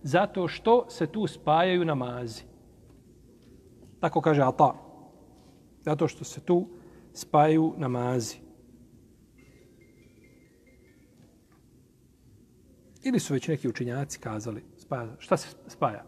zato 0.03 0.49
što 0.49 0.87
se 0.91 1.07
tu 1.07 1.27
spajaju 1.27 1.85
namazi. 1.85 2.43
Tako 4.01 4.21
kaže 4.21 4.43
Ata. 4.43 4.75
Zato 5.83 6.09
što 6.09 6.25
se 6.25 6.41
tu 6.41 6.69
spajaju 7.13 7.75
namazi. 7.77 8.37
Ili 13.03 13.21
su 13.21 13.35
već 13.35 13.49
neki 13.49 13.69
učinjaci 13.69 14.19
kazali, 14.19 14.65
spaja, 14.77 15.09
šta 15.19 15.37
se 15.37 15.57
spaja? 15.67 16.05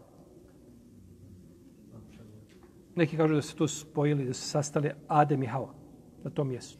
Neki 2.94 3.16
kažu 3.16 3.34
da 3.34 3.42
se 3.42 3.56
tu 3.56 3.68
spojili, 3.68 4.24
da 4.24 4.34
se 4.34 4.48
sastali 4.48 4.90
Adem 5.08 5.42
i 5.42 5.46
Hava 5.46 5.74
na 6.24 6.30
tom 6.30 6.48
mjestu. 6.48 6.78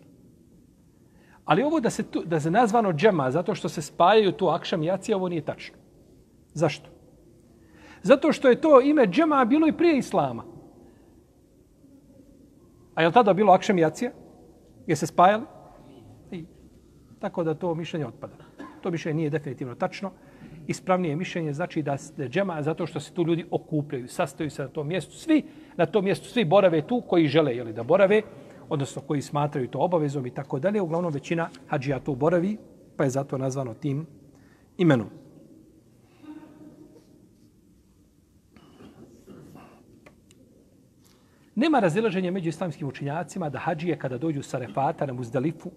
Ali 1.45 1.63
ovo 1.63 1.81
da 1.81 1.91
se, 1.91 2.03
tu, 2.03 2.23
da 2.25 2.41
se 2.41 2.51
nazvano 2.51 2.93
džema, 2.93 3.31
zato 3.31 3.55
što 3.55 3.69
se 3.69 3.83
spajaju 3.83 4.33
tu 4.33 4.49
akšam 4.49 4.83
i 4.83 4.87
jacija, 4.87 5.17
ovo 5.17 5.29
nije 5.29 5.45
tačno. 5.45 5.77
Zašto? 6.55 6.92
Zato 8.03 8.33
što 8.33 8.49
je 8.49 8.61
to 8.61 8.81
ime 8.81 9.07
džema 9.07 9.45
bilo 9.45 9.69
i 9.69 9.73
prije 9.73 9.99
Islama. 9.99 10.45
A 12.95 13.03
je 13.03 13.09
li 13.09 13.15
tada 13.15 13.33
bilo 13.33 13.53
akšem 13.53 13.79
jacija? 13.79 14.11
Je 14.87 14.97
se 14.97 15.07
spajali? 15.07 15.45
I. 16.31 16.45
Tako 17.19 17.45
da 17.45 17.55
to 17.55 17.75
mišljenje 17.75 18.07
otpada. 18.07 18.35
To 18.81 18.91
mišljenje 18.91 19.17
nije 19.17 19.31
definitivno 19.31 19.75
tačno. 19.75 20.11
Ispravnije 20.67 21.17
mišljenje 21.17 21.53
znači 21.53 21.83
da 21.83 21.97
je 22.17 22.29
džema 22.29 22.63
zato 22.63 22.87
što 22.87 23.01
se 23.01 23.13
tu 23.13 23.23
ljudi 23.23 23.47
okupljaju, 23.51 24.09
sastaju 24.09 24.51
se 24.51 24.63
na 24.63 24.69
tom 24.69 24.89
mjestu. 24.89 25.17
Svi 25.17 25.43
na 25.77 25.87
tom 25.87 26.05
mjestu, 26.05 26.29
svi 26.29 26.45
borave 26.45 26.87
tu 26.87 27.03
koji 27.09 27.29
žele 27.29 27.57
jeli, 27.57 27.73
da 27.73 27.83
borave, 27.83 28.23
odnosno 28.69 29.03
koji 29.03 29.23
smatraju 29.23 29.69
to 29.69 29.79
obavezom 29.79 30.27
i 30.27 30.31
tako 30.31 30.59
dalje. 30.59 30.81
Uglavnom 30.81 31.13
većina 31.13 31.49
hađija 31.69 32.01
tu 32.01 32.15
boravi, 32.15 32.57
pa 32.97 33.05
je 33.05 33.11
zato 33.11 33.39
nazvano 33.39 33.75
tim 33.75 34.07
imenom. 34.79 35.22
Nema 41.55 41.81
razilaženja 41.81 42.31
među 42.31 42.49
islamskim 42.49 42.89
učinjacima 42.89 43.49
da 43.49 43.59
hađije 43.59 43.99
kada 43.99 44.19
dođu 44.19 44.43
sa 44.43 44.59
refata 44.59 45.07
na 45.07 45.13
muzdalifu 45.13 45.71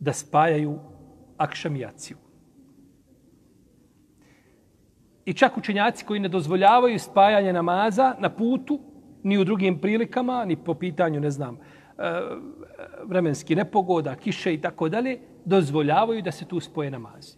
da 0.00 0.12
spajaju 0.12 0.78
akšamijaciju. 1.36 2.16
I 5.24 5.32
čak 5.32 5.58
učenjaci 5.58 6.04
koji 6.04 6.20
ne 6.20 6.28
dozvoljavaju 6.28 6.98
spajanje 6.98 7.52
namaza 7.52 8.14
na 8.18 8.30
putu, 8.30 8.80
ni 9.22 9.38
u 9.38 9.44
drugim 9.44 9.78
prilikama, 9.80 10.44
ni 10.44 10.56
po 10.56 10.74
pitanju, 10.74 11.20
ne 11.20 11.30
znam, 11.30 11.54
e, 11.54 11.60
vremenski 13.04 13.54
nepogoda, 13.54 14.14
kiše 14.14 14.54
i 14.54 14.60
tako 14.60 14.88
dalje, 14.88 15.18
dozvoljavaju 15.44 16.22
da 16.22 16.32
se 16.32 16.44
tu 16.44 16.60
spoje 16.60 16.90
namazi. 16.90 17.36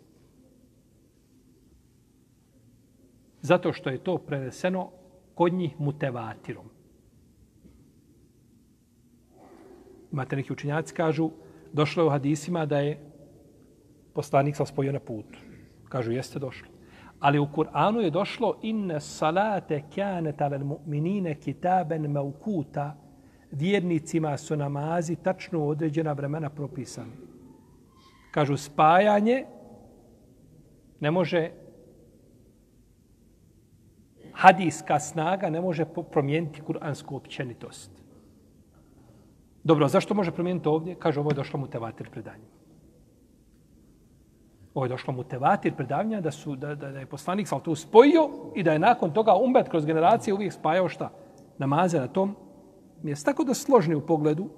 Zato 3.40 3.72
što 3.72 3.90
je 3.90 3.98
to 3.98 4.18
preneseno 4.18 4.90
kod 5.34 5.52
njih 5.52 5.80
mutevatirom. 5.80 6.64
Imate 10.12 10.36
neki 10.36 10.52
učenjaci 10.52 10.94
kažu, 10.94 11.30
došlo 11.72 12.02
je 12.02 12.06
u 12.06 12.10
hadisima 12.10 12.66
da 12.66 12.78
je 12.78 12.98
poslanik 14.14 14.56
sam 14.56 14.66
spojio 14.66 14.92
na 14.92 15.00
putu. 15.00 15.38
Kažu, 15.88 16.12
jeste 16.12 16.38
došlo. 16.38 16.68
Ali 17.20 17.38
u 17.38 17.46
Kur'anu 17.46 18.00
je 18.00 18.10
došlo 18.10 18.58
inne 18.62 19.00
salate 19.00 19.82
kjanet 19.94 20.40
ale 20.42 20.58
mu'minine 20.58 21.34
kitaben 21.34 22.10
maukuta 22.10 22.96
vjernicima 23.50 24.36
su 24.36 24.56
namazi 24.56 25.16
tačno 25.16 25.66
određena 25.66 26.12
vremena 26.12 26.50
propisani. 26.50 27.12
Kažu, 28.30 28.56
spajanje 28.56 29.44
ne 31.00 31.10
može 31.10 31.50
hadijska 34.34 35.00
snaga 35.00 35.50
ne 35.50 35.60
može 35.60 35.84
promijeniti 36.10 36.60
kuransku 36.60 37.16
općenitost. 37.16 37.90
Dobro, 39.64 39.88
zašto 39.88 40.14
može 40.14 40.30
promijeniti 40.30 40.68
ovdje? 40.68 40.94
Kaže, 40.94 41.20
ovo 41.20 41.30
je 41.30 41.34
došlo 41.34 41.60
mu 41.60 41.66
tevatir 41.66 42.10
predanje. 42.10 42.44
Ovo 44.74 44.84
je 44.84 44.88
došlo 44.88 45.14
mu 45.14 45.24
tevatir 45.24 45.74
predavanja 45.74 46.20
da, 46.20 46.30
su, 46.30 46.56
da, 46.56 46.74
da, 46.74 46.90
da 46.90 46.98
je 46.98 47.06
poslanik 47.06 47.48
sal 47.48 47.60
tu 47.60 47.74
spojio 47.74 48.30
i 48.54 48.62
da 48.62 48.72
je 48.72 48.78
nakon 48.78 49.12
toga 49.12 49.34
umbet 49.34 49.68
kroz 49.68 49.86
generacije 49.86 50.34
uvijek 50.34 50.52
spajao 50.52 50.88
šta? 50.88 51.10
Namaze 51.58 52.00
na 52.00 52.08
tom 52.08 52.36
mjestu. 53.02 53.24
Tako 53.24 53.44
da 53.44 53.54
složni 53.54 53.94
u 53.94 54.06
pogledu, 54.06 54.48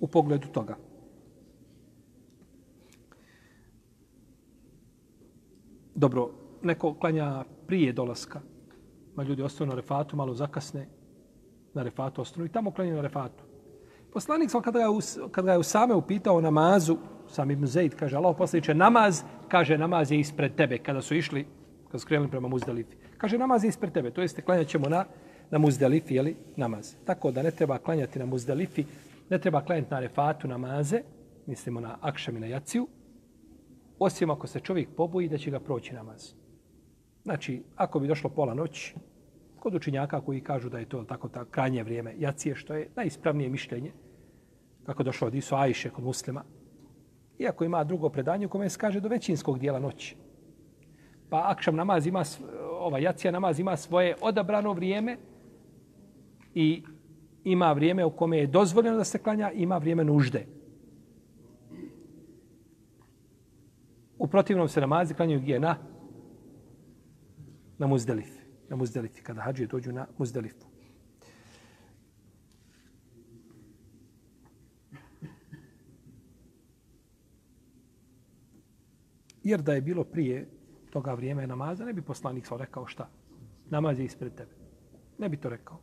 u 0.00 0.06
pogledu 0.08 0.48
toga. 0.48 0.76
Dobro, 5.94 6.30
neko 6.62 6.94
klanja 6.94 7.44
prije 7.66 7.92
dolaska 7.92 8.40
ma 9.16 9.22
ljudi 9.22 9.42
ostaju 9.42 9.68
na 9.68 9.74
refatu, 9.74 10.16
malo 10.16 10.34
zakasne 10.34 10.86
na 11.74 11.82
refatu, 11.82 12.22
ostanu 12.22 12.46
i 12.46 12.48
tamo 12.48 12.70
klanjaju 12.70 12.96
na 12.96 13.02
refatu. 13.02 13.44
Poslanik 14.12 14.50
sam 14.50 14.62
kada 14.62 14.78
ga, 14.78 14.84
kada 15.30 15.46
ga 15.46 15.52
je 15.52 15.58
Usame 15.58 15.94
upitao 15.94 16.40
namazu, 16.40 16.96
sam 17.28 17.50
Ibn 17.50 17.66
Zaid 17.66 17.94
kaže, 17.94 18.16
Allah 18.16 18.36
poslaniče, 18.38 18.74
namaz, 18.74 19.22
kaže, 19.48 19.78
namaz 19.78 20.12
je 20.12 20.20
ispred 20.20 20.54
tebe, 20.54 20.78
kada 20.78 21.02
su 21.02 21.14
išli, 21.14 21.46
kada 21.86 21.98
su 21.98 22.06
krenuli 22.06 22.30
prema 22.30 22.48
Muzdalifi. 22.48 22.96
Kaže, 23.18 23.38
namaz 23.38 23.64
je 23.64 23.68
ispred 23.68 23.92
tebe, 23.92 24.10
to 24.10 24.22
jeste 24.22 24.42
klanjat 24.42 24.68
ćemo 24.68 24.88
na, 24.88 25.04
na 25.50 25.58
Muzdalifi, 25.58 26.14
jeli, 26.14 26.36
namaz. 26.56 26.94
Tako 27.04 27.30
da 27.30 27.42
ne 27.42 27.50
treba 27.50 27.78
klanjati 27.78 28.18
na 28.18 28.26
Muzdalifi, 28.26 28.84
ne 29.30 29.38
treba 29.38 29.60
klanjati 29.60 29.90
na 29.90 30.00
refatu 30.00 30.48
namaze, 30.48 31.00
mislimo 31.46 31.80
na 31.80 31.98
Akšam 32.00 32.36
i 32.36 32.40
na 32.40 32.46
Jaciju, 32.46 32.86
osim 33.98 34.30
ako 34.30 34.46
se 34.46 34.60
čovjek 34.60 34.88
poboji 34.96 35.28
da 35.28 35.38
će 35.38 35.50
ga 35.50 35.60
proći 35.60 35.94
namaz. 35.94 36.32
Znači, 37.24 37.62
ako 37.76 38.00
bi 38.00 38.08
došlo 38.08 38.30
pola 38.30 38.54
noći, 38.54 38.94
kod 39.58 39.74
učinjaka 39.74 40.20
koji 40.20 40.40
kažu 40.40 40.68
da 40.68 40.78
je 40.78 40.88
to 40.88 41.04
tako 41.04 41.28
ta 41.28 41.44
krajnje 41.44 41.82
vrijeme 41.82 42.14
jacije, 42.18 42.54
što 42.54 42.74
je 42.74 42.88
najispravnije 42.96 43.50
mišljenje, 43.50 43.92
kako 44.86 45.02
došlo 45.02 45.26
od 45.26 45.34
Isu 45.34 45.54
Ajše 45.54 45.90
kod 45.90 46.04
muslima, 46.04 46.44
iako 47.38 47.64
ima 47.64 47.84
drugo 47.84 48.08
predanje 48.08 48.46
u 48.46 48.48
kome 48.48 48.68
se 48.68 48.78
kaže 48.78 49.00
do 49.00 49.08
većinskog 49.08 49.58
dijela 49.58 49.78
noći. 49.78 50.16
Pa 51.30 51.42
akšam 51.50 51.76
namaz 51.76 52.06
ima, 52.06 52.22
ova 52.70 52.98
jacija 52.98 53.32
namaz 53.32 53.60
ima 53.60 53.76
svoje 53.76 54.16
odabrano 54.20 54.72
vrijeme 54.72 55.16
i 56.54 56.82
ima 57.44 57.72
vrijeme 57.72 58.04
u 58.04 58.10
kome 58.10 58.38
je 58.38 58.46
dozvoljeno 58.46 58.96
da 58.96 59.04
se 59.04 59.18
klanja, 59.18 59.50
ima 59.50 59.78
vrijeme 59.78 60.04
nužde. 60.04 60.46
U 64.18 64.26
protivnom 64.26 64.68
se 64.68 64.80
namazi 64.80 65.14
klanjaju 65.14 65.40
gdje 65.40 65.60
na 65.60 65.76
na 67.78 67.86
Muzdelifi. 67.86 68.40
Na 68.68 68.76
Muzdelifi, 68.76 69.22
kada 69.22 69.40
hađije 69.40 69.66
dođu 69.66 69.92
na 69.92 70.06
Muzdelifu. 70.18 70.66
Jer 79.42 79.62
da 79.62 79.74
je 79.74 79.80
bilo 79.80 80.04
prije 80.04 80.46
toga 80.90 81.14
vrijeme 81.14 81.46
namaza, 81.46 81.84
ne 81.84 81.92
bi 81.92 82.02
poslanik 82.02 82.46
svoj 82.46 82.58
rekao 82.58 82.86
šta. 82.86 83.08
Namaz 83.70 83.98
je 83.98 84.04
ispred 84.04 84.34
tebe. 84.34 84.50
Ne 85.18 85.28
bi 85.28 85.36
to 85.36 85.48
rekao. 85.48 85.80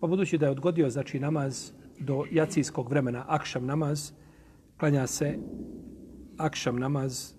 Pa 0.00 0.06
budući 0.06 0.38
da 0.38 0.46
je 0.46 0.52
odgodio 0.52 0.90
znači 0.90 1.20
namaz 1.20 1.72
do 1.98 2.24
jacijskog 2.30 2.88
vremena, 2.88 3.24
akšam 3.28 3.66
namaz, 3.66 4.12
klanja 4.78 5.06
se 5.06 5.38
akšam 6.36 6.78
namaz 6.78 7.34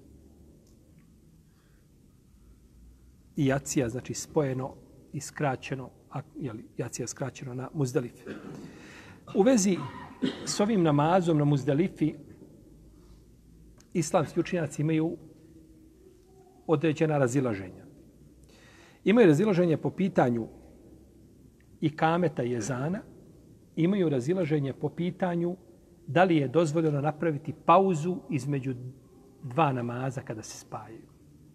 i 3.36 3.46
jacija, 3.46 3.90
znači 3.90 4.14
spojeno 4.14 4.74
i 5.14 5.20
skraćeno, 5.20 5.90
a, 6.12 6.22
jeli, 6.40 6.66
jacija 6.78 7.08
skraćeno 7.08 7.54
na 7.54 7.70
muzdalifi. 7.74 8.24
U 9.36 9.42
vezi 9.42 9.78
s 10.46 10.60
ovim 10.60 10.84
namazom 10.84 11.38
na 11.38 11.46
muzdalifi, 11.46 12.14
islamski 13.94 14.40
učinjaci 14.40 14.82
imaju 14.82 15.18
određena 16.68 17.18
razilaženja. 17.18 17.86
Imaju 19.04 19.28
razilaženje 19.28 19.78
po 19.78 19.90
pitanju 19.90 20.48
i 21.82 21.96
kameta 21.96 22.42
jezana, 22.44 23.02
imaju 23.76 24.10
razilaženje 24.10 24.74
po 24.74 24.90
pitanju 24.90 25.56
da 26.08 26.24
li 26.24 26.38
je 26.38 26.48
dozvoljeno 26.48 27.02
napraviti 27.02 27.54
pauzu 27.66 28.18
između 28.30 28.74
dva 29.44 29.74
namaza 29.74 30.22
kada 30.22 30.42
se 30.42 30.58
spajaju. 30.58 31.08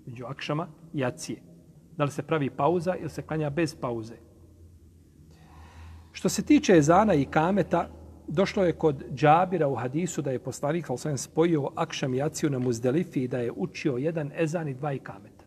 Među 0.06 0.24
akšama 0.24 0.68
i 0.94 1.04
acije 1.04 1.47
da 1.98 2.04
li 2.04 2.10
se 2.10 2.22
pravi 2.22 2.50
pauza 2.50 2.94
ili 2.96 3.10
se 3.10 3.22
klanja 3.22 3.50
bez 3.50 3.74
pauze. 3.74 4.14
Što 6.12 6.28
se 6.28 6.42
tiče 6.42 6.72
ezana 6.72 7.14
i 7.14 7.24
kameta, 7.24 7.88
došlo 8.28 8.64
je 8.64 8.72
kod 8.72 9.04
Džabira 9.14 9.68
u 9.68 9.74
hadisu 9.74 10.22
da 10.22 10.30
je 10.30 10.38
poslanik 10.38 10.86
Halsan 10.86 11.18
spojio 11.18 11.70
akšam 11.74 12.14
i 12.14 12.22
aciju 12.22 12.50
na 12.50 12.58
muzdelifi 12.58 13.22
i 13.22 13.28
da 13.28 13.38
je 13.38 13.52
učio 13.52 13.96
jedan 13.96 14.30
ezan 14.36 14.68
i 14.68 14.74
dva 14.74 14.92
i 14.92 14.98
kameta. 14.98 15.44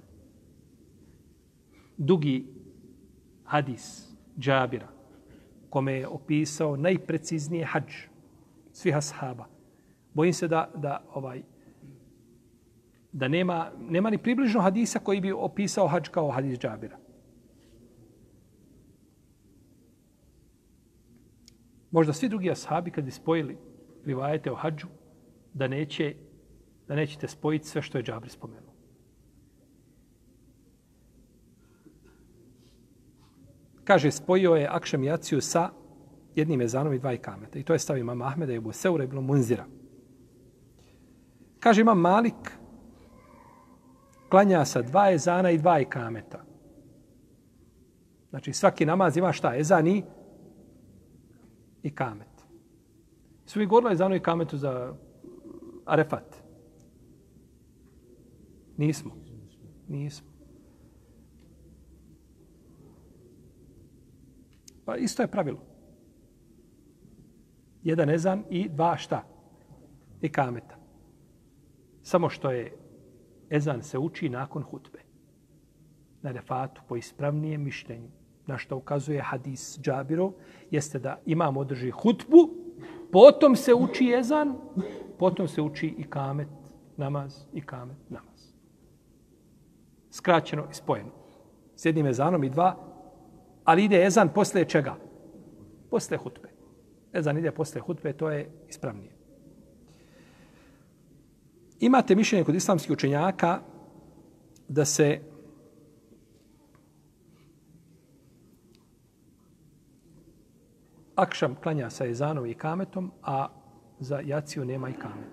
Dugi 1.98 2.46
hadis 3.44 4.08
Džabira, 4.40 4.88
kome 5.70 5.94
je 5.94 6.08
opisao 6.08 6.78
najpreciznije 6.78 7.66
hađ 7.66 7.94
svih 8.72 8.98
ashaba. 8.98 9.46
Bojim 10.14 10.34
se 10.34 10.48
da, 10.48 10.70
da 10.76 11.04
ovaj 11.14 11.42
da 13.12 13.28
nema, 13.28 13.72
nema 13.90 14.10
ni 14.10 14.18
približno 14.18 14.62
hadisa 14.62 15.00
koji 15.00 15.22
bi 15.22 15.32
opisao 15.32 15.88
hađ 15.88 16.10
kao 16.10 16.32
hadis 16.32 16.60
Džabira. 16.60 16.98
Možda 21.92 22.14
svi 22.14 22.30
drugi 22.30 22.52
ashabi 22.52 22.92
kad 22.92 23.04
bi 23.04 23.12
spojili 23.12 23.58
rivajete 24.06 24.52
o 24.52 24.56
hađu, 24.56 24.88
da, 25.54 25.68
neće, 25.68 26.16
da 26.88 26.96
nećete 26.96 27.28
spojiti 27.28 27.68
sve 27.68 27.82
što 27.82 27.98
je 27.98 28.04
Džabir 28.04 28.30
spomenuo. 28.30 28.72
Kaže, 33.84 34.12
spojio 34.12 34.56
je 34.56 34.68
Akšem 34.68 35.04
Jaciju 35.04 35.42
sa 35.42 35.70
jednim 36.36 36.62
ezanom 36.62 36.94
i 36.94 37.00
dva 37.00 37.14
ikameta. 37.14 37.60
I 37.60 37.64
to 37.64 37.74
je 37.74 37.80
stavio 37.80 38.02
imam 38.02 38.22
Ahmeda 38.22 38.54
i 38.54 38.56
Ebu 38.56 38.72
Seura 38.72 39.04
i 39.04 39.08
bilo 39.08 39.22
Munzira. 39.22 39.66
Kaže, 41.60 41.82
imam 41.82 42.00
Malik, 42.00 42.61
klanja 44.32 44.66
sa 44.66 44.82
dva 44.82 45.12
ezana 45.12 45.52
i 45.52 45.58
dva 45.58 45.80
ikameta. 45.80 46.44
Znači 48.30 48.54
svaki 48.54 48.86
namaz 48.86 49.18
ima 49.18 49.34
šta? 49.34 49.56
Ezan 49.58 49.88
i 49.88 50.04
ikamet. 51.84 52.28
Su 53.46 53.60
mi 53.60 53.66
govorili 53.66 53.94
ezanu 53.94 54.16
i 54.16 54.20
kametu 54.20 54.58
za 54.58 54.94
arefat? 55.86 56.44
Nismo. 58.78 59.12
Nismo. 59.88 60.32
Pa 64.86 64.96
isto 64.96 65.24
je 65.24 65.28
pravilo. 65.28 65.60
Jedan 67.84 68.10
ezan 68.10 68.44
i 68.50 68.70
dva 68.70 68.98
šta? 68.98 69.32
i 70.22 70.30
kameta. 70.30 70.76
Samo 72.04 72.30
što 72.30 72.52
je 72.52 72.81
ezan 73.52 73.82
se 73.84 73.98
uči 73.98 74.30
nakon 74.30 74.64
hutbe. 74.64 75.00
Na 76.22 76.32
refatu 76.32 76.82
po 76.88 76.96
ispravnijem 76.96 77.64
mišljenju 77.64 78.10
na 78.48 78.58
što 78.58 78.78
ukazuje 78.78 79.22
hadis 79.22 79.80
Džabiro, 79.82 80.32
jeste 80.72 81.00
da 81.00 81.20
imam 81.26 81.58
održi 81.58 81.92
hutbu, 81.92 82.50
potom 83.12 83.56
se 83.56 83.74
uči 83.74 84.14
ezan, 84.18 84.56
potom 85.20 85.48
se 85.48 85.62
uči 85.62 85.88
i 85.98 86.04
kamet, 86.04 86.48
namaz, 86.98 87.46
i 87.54 87.62
kamet, 87.62 87.98
namaz. 88.10 88.52
Skraćeno 90.12 90.68
i 90.72 90.74
spojeno. 90.74 91.12
S 91.76 91.86
jednim 91.86 92.08
ezanom 92.08 92.44
i 92.44 92.50
dva, 92.50 92.76
ali 93.64 93.84
ide 93.84 94.06
ezan 94.06 94.30
posle 94.34 94.66
čega? 94.66 94.96
Posle 95.90 96.18
hutbe. 96.18 96.50
Ezan 97.14 97.38
ide 97.38 97.52
posle 97.52 97.82
hutbe, 97.82 98.14
to 98.14 98.30
je 98.30 98.52
ispravnije. 98.70 99.21
Imate 101.82 102.16
mišljenje 102.16 102.46
kod 102.46 102.56
islamskih 102.56 102.92
učenjaka 102.92 103.60
da 104.68 104.86
se 104.86 105.20
akšam 111.16 111.56
klanja 111.56 111.90
sa 111.90 112.06
ezanom 112.08 112.46
i 112.46 112.54
kametom, 112.54 113.12
a 113.24 113.48
za 114.00 114.20
jaciju 114.20 114.66
nema 114.66 114.90
i 114.90 114.94
kamet. 114.94 115.30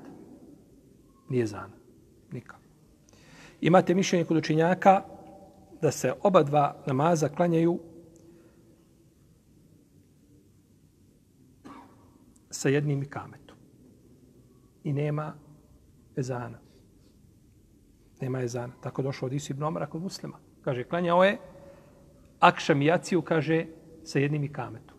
Nije 1.28 1.46
zana. 1.46 1.76
Nikak. 2.32 2.60
Imate 3.60 3.94
mišljenje 3.94 4.24
kod 4.24 4.36
učenjaka 4.36 5.02
da 5.82 5.90
se 5.90 6.12
oba 6.22 6.42
dva 6.42 6.82
namaza 6.86 7.28
klanjaju 7.28 7.78
sa 12.50 12.68
jednim 12.68 13.08
kametom. 13.10 13.56
I 14.84 14.92
nema 14.92 15.34
ezana. 16.18 16.58
Nema 18.20 18.42
ezana. 18.42 18.72
Tako 18.82 19.02
došlo 19.02 19.26
od 19.26 19.32
Isu 19.32 19.52
ibn 19.52 19.62
Omara 19.62 19.86
kod 19.86 20.02
muslima. 20.02 20.38
Kaže, 20.64 20.84
klanjao 20.84 21.24
je 21.24 21.38
akšam 22.40 22.82
jaciju, 22.82 23.22
kaže, 23.22 23.66
sa 24.04 24.18
jednim 24.18 24.52
kametom. 24.52 24.98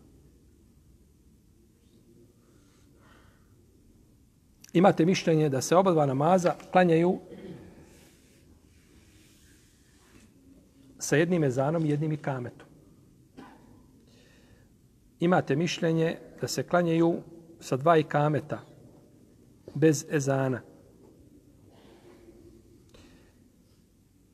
imate 4.74 5.06
mišljenje 5.06 5.50
da 5.50 5.62
se 5.62 5.76
oba 5.76 5.92
dva 5.92 6.06
namaza 6.06 6.56
klanjaju 6.72 7.20
sa 11.00 11.16
jednim 11.16 11.44
ezanom 11.44 11.86
i 11.86 11.90
jednim 11.90 12.12
ikametom. 12.12 12.68
Imate 15.20 15.56
mišljenje 15.56 16.18
da 16.42 16.48
se 16.48 16.64
klanjaju 16.64 17.22
sa 17.60 17.78
dva 17.78 17.98
ikameta 17.98 18.60
bez 19.76 20.06
ezana. 20.12 20.62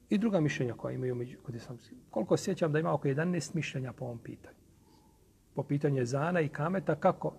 I 0.10 0.18
druga 0.18 0.40
mišljenja 0.40 0.74
koja 0.74 0.94
imaju 0.94 1.16
među 1.16 1.38
kod 1.44 1.56
islamskih. 1.56 1.98
Koliko 2.10 2.38
sjećam 2.38 2.72
da 2.72 2.80
ima 2.80 2.94
oko 2.94 3.08
11 3.08 3.56
mišljenja 3.56 3.94
po 3.94 4.06
ovom 4.06 4.20
pitanju. 4.20 4.58
Po 5.56 5.64
pitanju 5.64 6.06
zana 6.06 6.42
i 6.42 6.50
kameta, 6.50 6.96
kako 6.96 7.34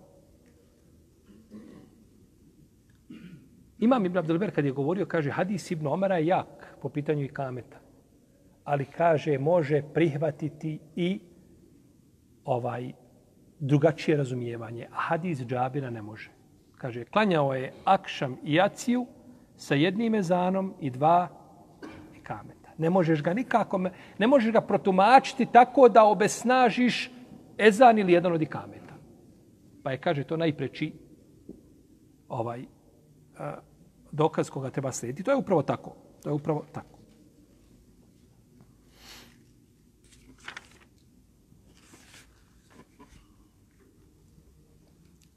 Imam 3.79 4.05
Ibn 4.05 4.17
Abdelber 4.17 4.51
kad 4.55 4.65
je 4.65 4.71
govorio, 4.71 5.05
kaže, 5.05 5.31
hadis 5.31 5.71
Ibn 5.71 5.87
Omara 5.87 6.17
je 6.17 6.27
jak 6.27 6.77
po 6.81 6.89
pitanju 6.89 7.23
i 7.23 7.27
kameta. 7.27 7.77
Ali 8.63 8.85
kaže, 8.85 9.37
može 9.37 9.81
prihvatiti 9.93 10.79
i 10.95 11.19
ovaj 12.45 12.91
drugačije 13.59 14.17
razumijevanje. 14.17 14.87
A 14.91 14.95
hadis 14.95 15.39
Džabira 15.39 15.89
ne 15.89 16.01
može. 16.01 16.31
Kaže, 16.77 17.05
klanjao 17.05 17.53
je 17.53 17.73
akšam 17.85 18.37
i 18.43 18.53
jaciju 18.53 19.05
sa 19.55 19.75
jednim 19.75 20.15
ezanom 20.15 20.73
i 20.79 20.89
dva 20.89 21.27
i 22.15 22.23
kameta. 22.23 22.56
Ne 22.77 22.89
možeš 22.89 23.23
ga 23.23 23.33
nikako, 23.33 23.89
ne 24.17 24.27
možeš 24.27 24.53
ga 24.53 24.61
protumačiti 24.61 25.45
tako 25.45 25.89
da 25.89 26.03
obesnažiš 26.05 27.11
ezan 27.57 27.99
ili 27.99 28.13
jedan 28.13 28.33
od 28.33 28.41
ikameta. 28.41 28.93
Pa 29.83 29.91
je, 29.91 29.97
kaže, 29.97 30.23
to 30.23 30.37
najpreči 30.37 30.93
ovaj, 32.29 32.65
dokaz 34.11 34.49
koga 34.49 34.69
treba 34.69 34.91
slijediti. 34.91 35.23
To 35.23 35.31
je 35.31 35.37
upravo 35.37 35.61
tako. 35.61 35.95
To 36.23 36.29
je 36.29 36.33
upravo 36.33 36.65
tako. 36.71 36.97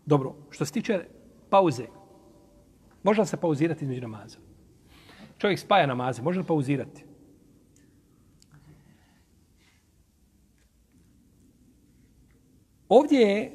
Dobro, 0.07 0.35
što 0.51 0.65
se 0.65 0.73
tiče 0.73 1.05
pauze, 1.51 1.87
može 3.03 3.27
se 3.27 3.37
pauzirati 3.37 3.85
između 3.85 4.01
namaza? 4.01 4.39
Čovjek 5.39 5.59
spaja 5.59 5.87
namaze, 5.87 6.23
može 6.23 6.41
li 6.41 6.47
pauzirati? 6.47 7.10
Ovdje 12.91 13.21
je 13.21 13.53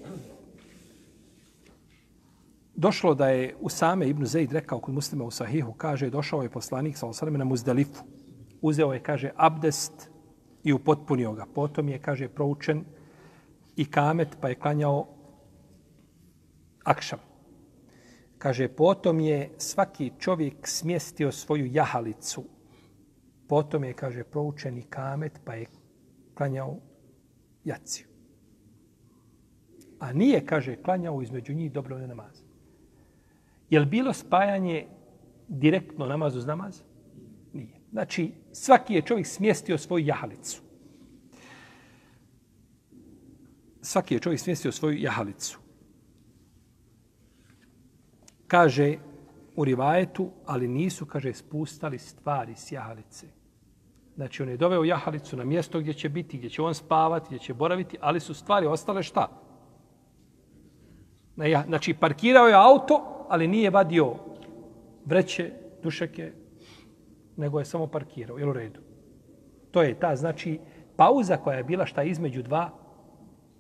došlo 2.76 3.14
da 3.16 3.28
je 3.30 3.56
Usame 3.60 4.08
ibn 4.08 4.26
Zaid 4.26 4.52
rekao 4.52 4.80
kod 4.80 4.94
muslima 4.94 5.24
u 5.24 5.32
Sahihu, 5.32 5.74
kaže, 5.74 6.10
došao 6.10 6.44
je 6.44 6.50
poslanik 6.50 6.98
sa 6.98 7.08
osaleme 7.08 7.38
na 7.38 7.46
Muzdalifu. 7.46 8.04
Uzeo 8.62 8.94
je, 8.94 9.00
kaže, 9.00 9.32
abdest 9.36 10.10
i 10.64 10.74
upotpunio 10.74 11.34
ga. 11.34 11.46
Potom 11.56 11.90
je, 11.90 12.00
kaže, 12.00 12.28
proučen 12.28 12.84
i 13.76 13.86
kamet, 13.86 14.38
pa 14.42 14.50
je 14.50 14.56
klanjao 14.56 15.08
akšam. 16.84 17.20
Kaže, 18.38 18.68
potom 18.68 19.20
je 19.20 19.52
svaki 19.58 20.12
čovjek 20.20 20.68
smjestio 20.68 21.32
svoju 21.32 21.66
jahalicu. 21.66 22.44
Potom 23.48 23.84
je, 23.84 23.94
kaže, 23.94 24.24
proučen 24.24 24.78
i 24.78 24.84
kamet, 24.84 25.40
pa 25.46 25.54
je 25.54 25.66
klanjao 26.34 26.78
jaciju. 27.64 28.15
A 30.00 30.14
nije, 30.14 30.46
kaže, 30.46 30.76
klanjao 30.76 31.22
između 31.22 31.54
njih 31.54 31.72
dobrovne 31.72 32.08
namaze. 32.08 32.44
Je 33.70 33.80
li 33.80 33.86
bilo 33.86 34.14
spajanje 34.14 34.88
direktno 35.48 36.06
namaz 36.06 36.36
uz 36.36 36.46
namaz? 36.46 36.82
Nije. 37.54 37.80
Znači, 37.92 38.32
svaki 38.52 38.94
je 38.94 39.02
čovjek 39.02 39.28
smjestio 39.28 39.78
svoju 39.78 40.06
jahalicu. 40.06 40.62
Svaki 43.82 44.14
je 44.14 44.20
čovjek 44.20 44.40
smjestio 44.40 44.72
svoju 44.72 45.02
jahalicu. 45.02 45.60
Kaže 48.48 48.98
u 49.56 49.66
rivajetu, 49.66 50.32
ali 50.46 50.68
nisu, 50.68 51.06
kaže, 51.06 51.34
spustali 51.34 52.00
stvari 52.00 52.56
s 52.56 52.72
jahalice. 52.72 53.28
Znači, 54.16 54.44
on 54.44 54.50
je 54.50 54.58
doveo 54.58 54.84
jahalicu 54.84 55.38
na 55.38 55.44
mjesto 55.44 55.80
gdje 55.80 55.94
će 55.94 56.10
biti, 56.10 56.38
gdje 56.38 56.50
će 56.50 56.62
on 56.62 56.76
spavati, 56.76 57.26
gdje 57.28 57.40
će 57.40 57.54
boraviti, 57.54 57.98
ali 58.02 58.20
su 58.20 58.34
stvari 58.34 58.68
ostale 58.68 59.04
šta? 59.04 59.45
Znači, 61.36 61.94
parkirao 61.94 62.48
je 62.48 62.54
auto, 62.54 63.26
ali 63.30 63.48
nije 63.48 63.70
vadio 63.70 64.16
vreće, 65.06 65.52
dušeke, 65.84 66.32
nego 67.38 67.60
je 67.60 67.66
samo 67.66 67.88
parkirao. 67.88 68.38
Jel 68.38 68.50
u 68.50 68.54
redu? 68.54 68.80
To 69.72 69.84
je 69.84 70.00
ta, 70.00 70.16
znači, 70.16 70.60
pauza 70.96 71.38
koja 71.38 71.58
je 71.58 71.64
bila 71.64 71.86
šta 71.86 72.04
između 72.04 72.44
dva, 72.44 72.70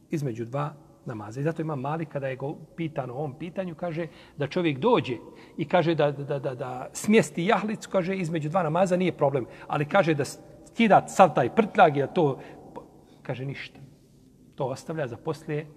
između 0.09 0.45
dva 0.45 0.73
namaza. 1.05 1.39
I 1.39 1.43
zato 1.43 1.61
ima 1.61 1.75
mali 1.75 2.05
kada 2.05 2.27
je 2.27 2.35
go 2.35 2.55
pitano 2.75 3.13
o 3.13 3.17
ovom 3.17 3.37
pitanju, 3.37 3.75
kaže 3.75 4.07
da 4.37 4.47
čovjek 4.47 4.79
dođe 4.79 5.17
i 5.57 5.67
kaže 5.67 5.95
da, 5.95 6.11
da, 6.11 6.39
da, 6.39 6.55
da 6.55 6.89
smjesti 6.93 7.45
jahlicu, 7.45 7.89
kaže 7.91 8.15
između 8.15 8.49
dva 8.49 8.63
namaza 8.63 8.97
nije 8.97 9.17
problem. 9.17 9.45
Ali 9.67 9.85
kaže 9.85 10.13
da 10.13 10.25
skida 10.25 11.07
sav 11.07 11.33
taj 11.33 11.55
prtljag, 11.55 11.97
da 11.97 12.07
to, 12.07 12.39
kaže 13.21 13.45
ništa. 13.45 13.79
To 14.55 14.65
ostavlja 14.65 15.07
za 15.07 15.17
poslije, 15.17 15.67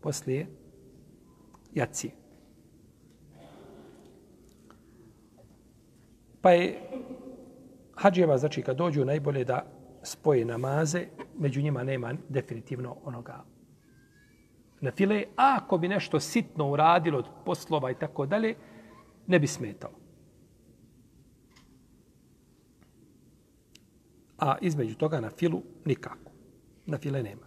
poslije 0.00 0.46
jacije. 1.74 2.12
Pa 6.40 6.50
je 6.50 6.80
hađijeva, 7.96 8.38
znači 8.38 8.62
kad 8.62 8.76
dođu 8.76 9.04
najbolje 9.04 9.44
da 9.44 9.66
spoje 10.02 10.44
namaze, 10.44 11.06
među 11.38 11.62
njima 11.62 11.84
nema 11.84 12.14
definitivno 12.28 12.96
onoga 13.04 13.44
na 14.80 14.90
file. 14.90 15.24
A 15.36 15.58
ako 15.62 15.78
bi 15.78 15.88
nešto 15.88 16.20
sitno 16.20 16.70
uradilo 16.70 17.18
od 17.18 17.26
poslova 17.44 17.90
i 17.90 17.94
tako 17.94 18.26
dalje, 18.26 18.54
ne 19.26 19.38
bi 19.38 19.46
smetalo. 19.46 19.94
A 24.38 24.56
između 24.60 24.94
toga 24.94 25.20
na 25.20 25.30
filu 25.30 25.62
nikako. 25.84 26.32
Na 26.86 26.98
file 26.98 27.22
nema. 27.22 27.46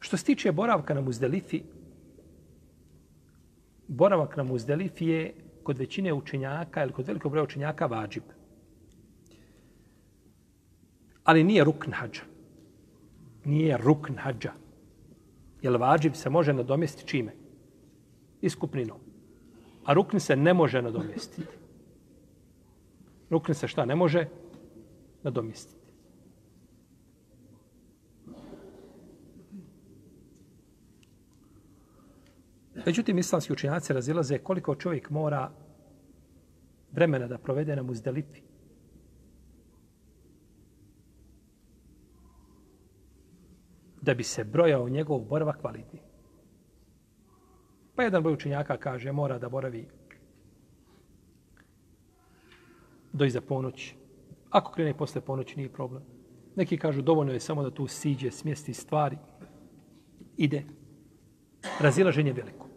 Što 0.00 0.16
se 0.16 0.24
tiče 0.24 0.52
boravka 0.52 0.94
na 0.94 1.00
muzdelifi, 1.00 1.62
boravak 3.88 4.36
na 4.36 4.42
muzdelifi 4.42 5.06
je 5.06 5.34
kod 5.62 5.78
većine 5.78 6.12
učenjaka 6.12 6.82
ili 6.82 6.92
kod 6.92 7.06
velikog 7.06 7.32
broja 7.32 7.44
učenjaka 7.44 7.86
vađib. 7.86 8.22
Ali 11.24 11.44
nije 11.44 11.64
rukn 11.64 11.92
hađa. 11.92 12.22
Nije 13.44 13.76
rukn 13.76 14.16
hađa. 14.16 14.52
Jer 15.62 15.76
vađib 15.76 16.14
se 16.14 16.30
može 16.30 16.52
nadomjestiti 16.52 17.08
čime? 17.08 17.32
Iskupninom. 18.40 18.98
A 19.84 19.92
rukn 19.92 20.18
se 20.18 20.36
ne 20.36 20.54
može 20.54 20.82
nadomjestiti. 20.82 21.48
Rukn 23.30 23.52
se 23.52 23.68
šta 23.68 23.84
ne 23.84 23.94
može 23.94 24.28
nadomjestiti. 25.22 25.77
Međutim, 32.86 33.18
islamski 33.18 33.52
učenjaci 33.52 33.92
razilaze 33.92 34.38
koliko 34.38 34.74
čovjek 34.74 35.10
mora 35.10 35.50
vremena 36.92 37.26
da 37.26 37.38
provede 37.38 37.76
na 37.76 37.82
muzdelifi. 37.82 38.40
Da 44.00 44.14
bi 44.14 44.24
se 44.24 44.44
brojao 44.44 44.88
njegov 44.88 45.18
boravak 45.18 45.60
kvalitni. 45.60 46.00
Pa 47.94 48.02
jedan 48.02 48.22
broj 48.22 48.34
učenjaka 48.34 48.76
kaže 48.76 49.12
mora 49.12 49.38
da 49.38 49.48
boravi 49.48 49.88
do 53.12 53.24
iza 53.24 53.40
ponoći. 53.40 53.96
Ako 54.50 54.72
krene 54.72 54.96
posle 54.96 55.20
ponoći, 55.20 55.56
nije 55.56 55.72
problem. 55.72 56.02
Neki 56.56 56.78
kažu 56.78 57.02
dovoljno 57.02 57.32
je 57.32 57.40
samo 57.40 57.62
da 57.62 57.70
tu 57.70 57.86
siđe, 57.86 58.30
smjesti 58.30 58.74
stvari. 58.74 59.18
Ide. 60.36 60.64
Razilaženje 61.80 62.32
veliko. 62.32 62.67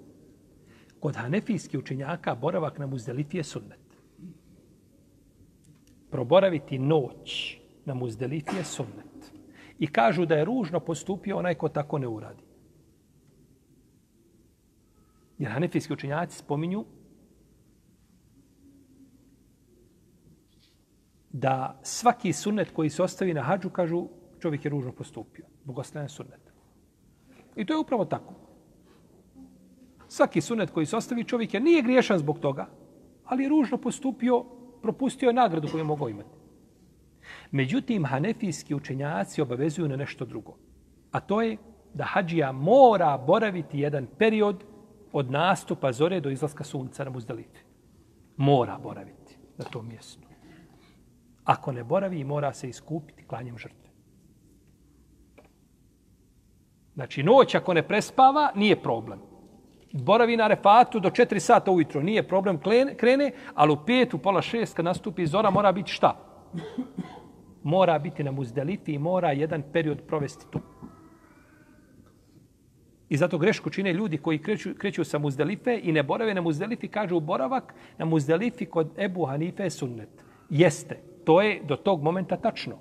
Kod 1.02 1.16
hanefijskih 1.16 1.80
učenjaka 1.80 2.36
boravak 2.36 2.78
na 2.80 2.88
muzdelifi 2.88 3.38
je 3.38 3.44
sunnet. 3.44 3.80
Proboraviti 6.12 6.80
noć 6.80 7.58
na 7.86 7.94
muzdelifi 7.94 8.56
je 8.58 8.64
sunnet. 8.64 9.32
I 9.80 9.88
kažu 9.88 10.26
da 10.26 10.36
je 10.36 10.46
ružno 10.46 10.80
postupio 10.80 11.38
onaj 11.38 11.56
ko 11.56 11.70
tako 11.70 11.98
ne 11.98 12.08
uradi. 12.08 12.44
Jer 15.38 15.52
hanefijski 15.52 15.94
učenjaci 15.94 16.38
spominju 16.38 16.86
da 21.32 21.80
svaki 21.84 22.34
sunnet 22.34 22.72
koji 22.74 22.90
se 22.90 23.04
ostavi 23.04 23.34
na 23.34 23.42
hađu, 23.42 23.70
kažu 23.70 24.08
čovjek 24.40 24.66
je 24.66 24.72
ružno 24.72 24.92
postupio. 24.92 25.46
Bogostajan 25.64 26.10
sunnet. 26.10 26.54
I 27.56 27.66
to 27.66 27.74
je 27.74 27.80
upravo 27.80 28.06
tako 28.06 28.41
svaki 30.12 30.42
sunet 30.42 30.72
koji 30.72 30.86
se 30.86 30.98
ostavi 30.98 31.24
čovjek 31.24 31.54
je 31.54 31.60
nije 31.60 31.82
griješan 31.82 32.20
zbog 32.20 32.40
toga, 32.40 32.68
ali 33.26 33.44
je 33.44 33.50
ružno 33.50 33.78
postupio, 33.78 34.44
propustio 34.82 35.28
je 35.28 35.34
nagradu 35.34 35.68
koju 35.68 35.80
je 35.80 35.84
mogao 35.84 36.10
imati. 36.10 36.38
Međutim, 37.52 38.06
hanefijski 38.06 38.76
učenjaci 38.76 39.42
obavezuju 39.42 39.88
na 39.88 39.96
nešto 39.96 40.26
drugo. 40.26 40.58
A 41.12 41.20
to 41.20 41.42
je 41.42 41.58
da 41.94 42.04
hađija 42.04 42.52
mora 42.52 43.18
boraviti 43.18 43.80
jedan 43.80 44.08
period 44.18 44.64
od 45.12 45.32
nastupa 45.32 45.92
zore 45.92 46.20
do 46.20 46.30
izlaska 46.30 46.64
sunca 46.64 47.04
na 47.04 47.10
muzdalifi. 47.10 47.64
Mora 48.38 48.78
boraviti 48.84 49.38
na 49.58 49.66
tom 49.66 49.88
mjestu. 49.88 50.28
Ako 51.44 51.72
ne 51.72 51.84
boravi, 51.84 52.24
mora 52.24 52.54
se 52.54 52.70
iskupiti 52.70 53.28
klanjem 53.28 53.58
žrtve. 53.58 53.90
Znači, 56.94 57.24
noć 57.24 57.56
ako 57.56 57.74
ne 57.74 57.88
prespava, 57.88 58.52
nije 58.56 58.82
problem 58.82 59.31
boravi 59.94 60.38
na 60.38 60.48
refatu 60.48 61.00
do 61.00 61.10
4 61.10 61.40
sata 61.40 61.72
ujutro, 61.72 62.02
nije 62.02 62.28
problem 62.28 62.60
krene, 62.98 63.32
ali 63.56 63.72
u 63.72 63.76
5, 63.76 64.16
u 64.16 64.18
pola 64.18 64.42
6, 64.42 64.76
kad 64.76 64.86
nastupi 64.86 65.26
zora, 65.26 65.50
mora 65.50 65.72
biti 65.72 65.92
šta? 65.92 66.16
Mora 67.64 68.00
biti 68.00 68.24
na 68.24 68.32
muzdelifi 68.32 68.94
i 68.94 69.00
mora 69.00 69.32
jedan 69.32 69.64
period 69.74 70.02
provesti 70.08 70.46
tu. 70.52 70.60
I 73.10 73.18
zato 73.18 73.38
grešku 73.38 73.70
čine 73.70 73.94
ljudi 73.94 74.18
koji 74.18 74.40
kreću, 74.40 74.70
kreću 74.78 75.04
sa 75.04 75.20
muzdelife 75.20 75.80
i 75.84 75.92
ne 75.92 76.04
borave 76.04 76.34
na 76.34 76.42
muzdelifi, 76.42 76.88
kažu 76.88 77.20
boravak 77.20 77.74
na 77.98 78.06
muzdelifi 78.06 78.66
kod 78.66 78.92
Ebu 78.98 79.26
Hanife 79.26 79.70
sunnet. 79.70 80.10
Jeste, 80.50 81.00
to 81.26 81.42
je 81.42 81.62
do 81.64 81.76
tog 81.76 82.04
momenta 82.04 82.38
tačno. 82.38 82.76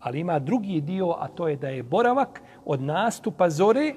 Ali 0.00 0.20
ima 0.20 0.38
drugi 0.38 0.80
dio, 0.80 1.14
a 1.18 1.28
to 1.28 1.48
je 1.48 1.56
da 1.56 1.68
je 1.68 1.82
boravak 1.82 2.42
od 2.64 2.82
nastupa 2.82 3.50
zore 3.50 3.94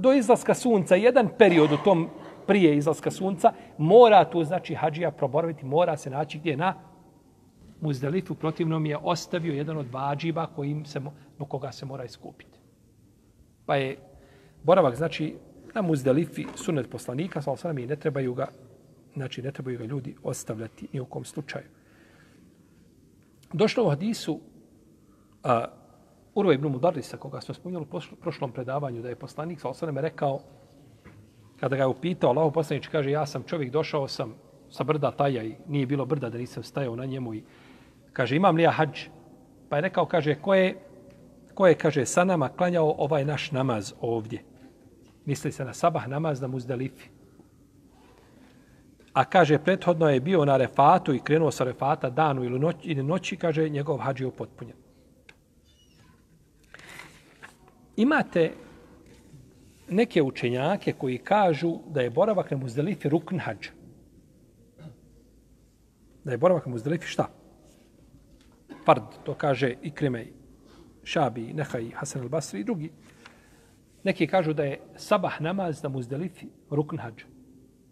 do 0.00 0.12
izlaska 0.12 0.54
sunca, 0.54 0.94
jedan 0.94 1.28
period 1.38 1.72
u 1.72 1.76
tom 1.84 2.08
prije 2.46 2.76
izlaska 2.76 3.10
sunca, 3.10 3.52
mora 3.78 4.24
tu, 4.30 4.44
znači, 4.44 4.74
hađija 4.74 5.10
proboraviti, 5.10 5.64
mora 5.64 5.96
se 5.96 6.10
naći 6.10 6.38
gdje 6.38 6.56
na 6.56 6.74
muzdelifu, 7.80 8.34
protivnom 8.34 8.86
je 8.86 8.96
ostavio 8.96 9.54
jedan 9.54 9.76
od 9.76 9.92
vađiba 9.92 10.46
kojim 10.46 10.84
se, 10.84 11.00
do 11.38 11.44
koga 11.44 11.72
se 11.72 11.86
mora 11.86 12.04
iskupiti. 12.04 12.58
Pa 13.66 13.76
je 13.76 13.96
boravak, 14.62 14.96
znači, 14.96 15.36
na 15.74 15.82
muzdelifi 15.82 16.46
sunet 16.54 16.90
poslanika, 16.90 17.42
sa 17.42 17.52
osanem, 17.52 17.78
i 17.78 17.86
ne 17.86 17.96
trebaju 17.96 18.34
ga, 18.34 18.48
znači, 19.14 19.42
ne 19.42 19.52
trebaju 19.52 19.78
ga 19.78 19.84
ljudi 19.84 20.14
ostavljati 20.22 20.88
ni 20.92 21.00
u 21.00 21.04
kom 21.04 21.24
slučaju. 21.24 21.64
Došlo 23.52 23.84
u 23.84 23.88
hadisu, 23.88 24.40
a, 25.42 25.64
Urva 26.40 26.54
ibn 26.54 26.68
Mudarrisa, 26.68 27.16
koga 27.16 27.40
smo 27.40 27.54
spominjali 27.54 27.86
u 28.12 28.16
prošlom 28.16 28.52
predavanju, 28.52 29.02
da 29.02 29.08
je 29.08 29.16
poslanik 29.16 29.60
sa 29.60 29.68
osaneme 29.68 30.00
rekao, 30.00 30.40
kada 31.60 31.76
ga 31.76 31.82
je 31.82 31.86
upitao, 31.86 32.30
Allaho 32.30 32.50
poslanič 32.50 32.88
kaže, 32.88 33.10
ja 33.10 33.26
sam 33.26 33.42
čovjek, 33.42 33.70
došao 33.70 34.08
sam 34.08 34.34
sa 34.70 34.84
brda 34.84 35.10
taja 35.10 35.42
i 35.44 35.54
nije 35.68 35.86
bilo 35.86 36.06
brda 36.06 36.30
da 36.30 36.38
nisam 36.38 36.62
stajao 36.62 36.96
na 36.96 37.04
njemu 37.04 37.34
i 37.34 37.42
kaže, 38.12 38.36
imam 38.36 38.56
li 38.56 38.62
ja 38.62 38.70
hađ? 38.70 39.04
Pa 39.68 39.76
je 39.76 39.82
rekao, 39.82 40.06
kaže, 40.06 40.34
ko 40.34 40.54
je, 40.54 40.76
ko 41.54 41.66
je, 41.66 41.74
kaže, 41.74 42.06
sa 42.06 42.24
nama 42.24 42.48
klanjao 42.48 42.94
ovaj 42.98 43.24
naš 43.24 43.50
namaz 43.52 43.92
ovdje? 44.00 44.42
Misli 45.24 45.52
se 45.52 45.64
na 45.64 45.74
sabah 45.74 46.08
namaz 46.08 46.40
na 46.40 46.48
muzdalifi. 46.48 47.08
A 49.12 49.24
kaže, 49.24 49.58
prethodno 49.58 50.08
je 50.08 50.20
bio 50.20 50.44
na 50.44 50.56
refatu 50.56 51.14
i 51.14 51.20
krenuo 51.20 51.50
sa 51.50 51.64
refata 51.64 52.10
danu 52.10 52.44
ili 52.44 52.58
noći, 52.58 52.88
ili 52.88 53.02
noći 53.02 53.36
kaže, 53.36 53.68
njegov 53.68 53.98
hađ 53.98 54.20
je 54.20 54.26
upotpunjen. 54.26 54.79
Imate 58.00 58.52
neke 59.88 60.22
učenjake 60.22 60.92
koji 60.92 61.18
kažu 61.18 61.78
da 61.88 62.00
je 62.00 62.10
boravak 62.10 62.50
na 62.50 62.56
muzdelifi 62.56 63.08
rukn 63.08 63.38
hađ. 63.38 63.68
Da 66.24 66.32
je 66.32 66.38
boravak 66.38 66.66
na 66.66 66.72
muzdelifi 66.72 67.06
šta? 67.06 67.28
Fard, 68.84 69.02
to 69.24 69.34
kaže 69.34 69.74
i 69.82 69.90
Krimej, 69.90 70.32
Šabi, 71.04 71.52
Nehaj, 71.52 71.90
Hasan 71.94 72.22
al-Basri 72.22 72.60
i 72.60 72.64
drugi. 72.64 72.90
Neki 74.04 74.26
kažu 74.26 74.52
da 74.52 74.64
je 74.64 74.80
sabah 74.96 75.40
namaz 75.40 75.82
na 75.82 75.88
muzdelifi 75.88 76.46
rukn 76.70 76.98
hađ. 76.98 77.24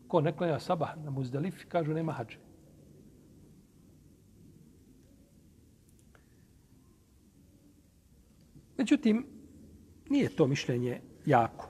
Ko 0.08 0.20
ne 0.20 0.32
klanja 0.36 0.58
sabah 0.58 0.96
na 1.04 1.10
muzdelifi, 1.10 1.66
kažu 1.66 1.92
nema 1.92 2.12
hađe. 2.12 2.38
Međutim, 8.78 9.37
Nije 10.08 10.28
to 10.28 10.46
mišljenje 10.46 11.00
jako. 11.26 11.68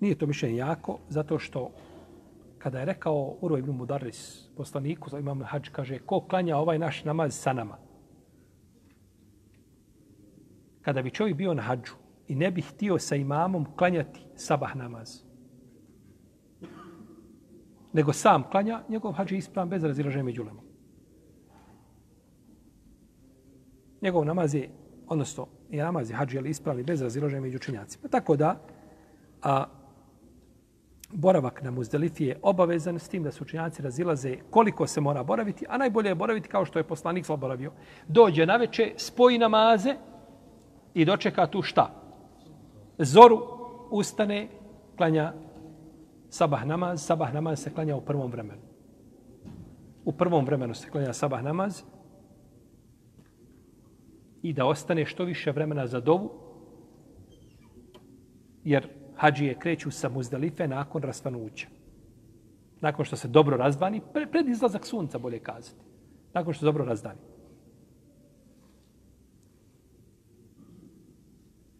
Nije 0.00 0.14
to 0.14 0.26
mišljenje 0.26 0.56
jako 0.56 0.98
zato 1.08 1.38
što 1.38 1.70
kada 2.58 2.78
je 2.78 2.84
rekao 2.84 3.36
Uro 3.40 3.58
ibn 3.58 3.70
Mudaris 3.70 4.48
poslaniku 4.56 5.10
za 5.10 5.18
imam 5.18 5.42
hađ, 5.42 5.68
kaže 5.68 5.98
ko 5.98 6.20
klanja 6.20 6.56
ovaj 6.56 6.78
naš 6.78 7.04
namaz 7.04 7.34
sa 7.34 7.52
nama? 7.52 7.78
Kada 10.82 11.02
bi 11.02 11.10
čovjek 11.10 11.36
bio 11.36 11.54
na 11.54 11.62
hađu 11.62 11.92
i 12.28 12.34
ne 12.34 12.50
bi 12.50 12.60
htio 12.60 12.98
sa 12.98 13.16
imamom 13.16 13.66
klanjati 13.76 14.20
sabah 14.36 14.76
namaz, 14.76 15.22
nego 17.92 18.12
sam 18.12 18.42
klanja, 18.50 18.82
njegov 18.88 19.12
hađ 19.12 19.32
je 19.32 19.38
ispravan 19.38 19.68
bez 19.68 19.84
razilaženja 19.84 20.24
među 20.24 20.44
lemom. 20.44 20.64
Njegov 24.02 24.24
namaz 24.24 24.54
je 24.54 24.70
odnosno 25.08 25.46
i 25.70 25.76
namaz 25.76 26.10
i 26.10 26.12
hađi, 26.12 26.38
ali 26.38 26.50
ispravni 26.50 26.82
bez 26.82 27.02
raziloženja 27.02 27.40
među 27.40 27.56
učenjacima. 27.56 28.08
Tako 28.08 28.36
da, 28.36 28.56
a, 29.42 29.64
boravak 31.12 31.62
na 31.62 31.70
muzdelifi 31.70 32.24
je 32.24 32.38
obavezan 32.42 32.98
s 32.98 33.08
tim 33.08 33.22
da 33.22 33.32
su 33.32 33.44
učenjaci 33.44 33.82
razilaze 33.82 34.36
koliko 34.50 34.86
se 34.86 35.00
mora 35.00 35.22
boraviti, 35.22 35.66
a 35.68 35.78
najbolje 35.78 36.08
je 36.08 36.14
boraviti 36.14 36.48
kao 36.48 36.64
što 36.64 36.78
je 36.78 36.84
poslanik 36.84 37.26
sva 37.26 37.36
boravio. 37.36 37.72
Dođe 38.08 38.46
na 38.46 38.56
veče, 38.56 38.92
spoji 38.96 39.38
namaze 39.38 39.94
i 40.94 41.04
dočeka 41.04 41.46
tu 41.46 41.62
šta? 41.62 41.90
Zoru 42.98 43.38
ustane, 43.90 44.48
klanja 44.96 45.32
sabah 46.28 46.66
namaz. 46.66 47.02
Sabah 47.06 47.34
namaz 47.34 47.62
se 47.62 47.70
klanja 47.70 47.96
u 47.96 48.00
prvom 48.00 48.30
vremenu. 48.30 48.62
U 50.04 50.12
prvom 50.12 50.44
vremenu 50.44 50.74
se 50.74 50.90
klanja 50.90 51.12
sabah 51.12 51.42
namaz, 51.42 51.82
i 54.44 54.52
da 54.52 54.66
ostane 54.66 55.06
što 55.06 55.24
više 55.24 55.52
vremena 55.52 55.86
za 55.86 56.00
dovu, 56.00 56.30
jer 58.64 58.88
hađije 59.16 59.58
kreću 59.58 59.90
sa 59.90 60.08
muzdalife 60.08 60.68
nakon 60.68 61.02
rasvanuća. 61.02 61.66
Nakon 62.80 63.04
što 63.04 63.16
se 63.16 63.28
dobro 63.28 63.56
razdvani, 63.56 64.00
pred 64.12 64.48
izlazak 64.48 64.86
sunca, 64.86 65.18
bolje 65.18 65.38
kazati. 65.38 65.80
Nakon 66.34 66.52
što 66.52 66.60
se 66.60 66.64
dobro 66.64 66.84
razdani. 66.84 67.20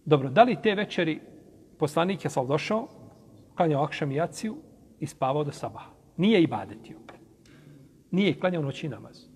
Dobro, 0.05 0.31
da 0.31 0.43
li 0.43 0.57
te 0.63 0.75
večeri 0.75 1.21
poslanik 1.79 2.25
je 2.25 2.31
sal 2.31 2.47
došao 2.47 2.89
klanjao 3.57 3.83
akšam 3.83 4.13
i 4.13 4.15
jaciju 4.15 4.57
i 5.01 5.07
spavao 5.07 5.45
do 5.45 5.53
sabaha. 5.53 5.91
Nije 6.17 6.43
ibadetio. 6.43 6.97
Nije 8.11 8.39
klanjao 8.41 8.63
noći 8.63 8.89
namaz. 8.89 9.27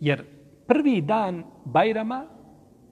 Jer 0.00 0.41
prvi 0.72 1.00
dan 1.00 1.44
Bajrama 1.64 2.26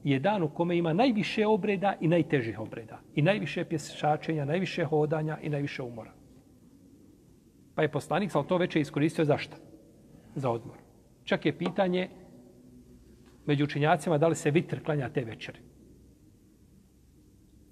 je 0.04 0.18
dan 0.18 0.42
u 0.42 0.48
kome 0.48 0.76
ima 0.76 0.92
najviše 0.92 1.46
obreda 1.46 1.94
i 2.00 2.08
najtežih 2.08 2.60
obreda. 2.60 3.00
I 3.14 3.22
najviše 3.22 3.64
pješačenja, 3.64 4.44
najviše 4.44 4.84
hodanja 4.84 5.38
i 5.42 5.48
najviše 5.48 5.82
umora. 5.82 6.12
Pa 7.74 7.82
je 7.82 7.92
poslanik 7.92 8.30
sam 8.30 8.46
to 8.46 8.56
veće 8.56 8.80
iskoristio 8.80 9.24
za 9.24 9.38
šta? 9.38 9.56
Za 10.34 10.50
odmor. 10.50 10.76
Čak 11.24 11.46
je 11.46 11.58
pitanje 11.58 12.08
među 13.46 13.64
učinjacima 13.64 14.18
da 14.18 14.28
li 14.28 14.36
se 14.36 14.50
vitr 14.50 14.84
klanja 14.84 15.08
te 15.08 15.24
večeri. 15.24 15.58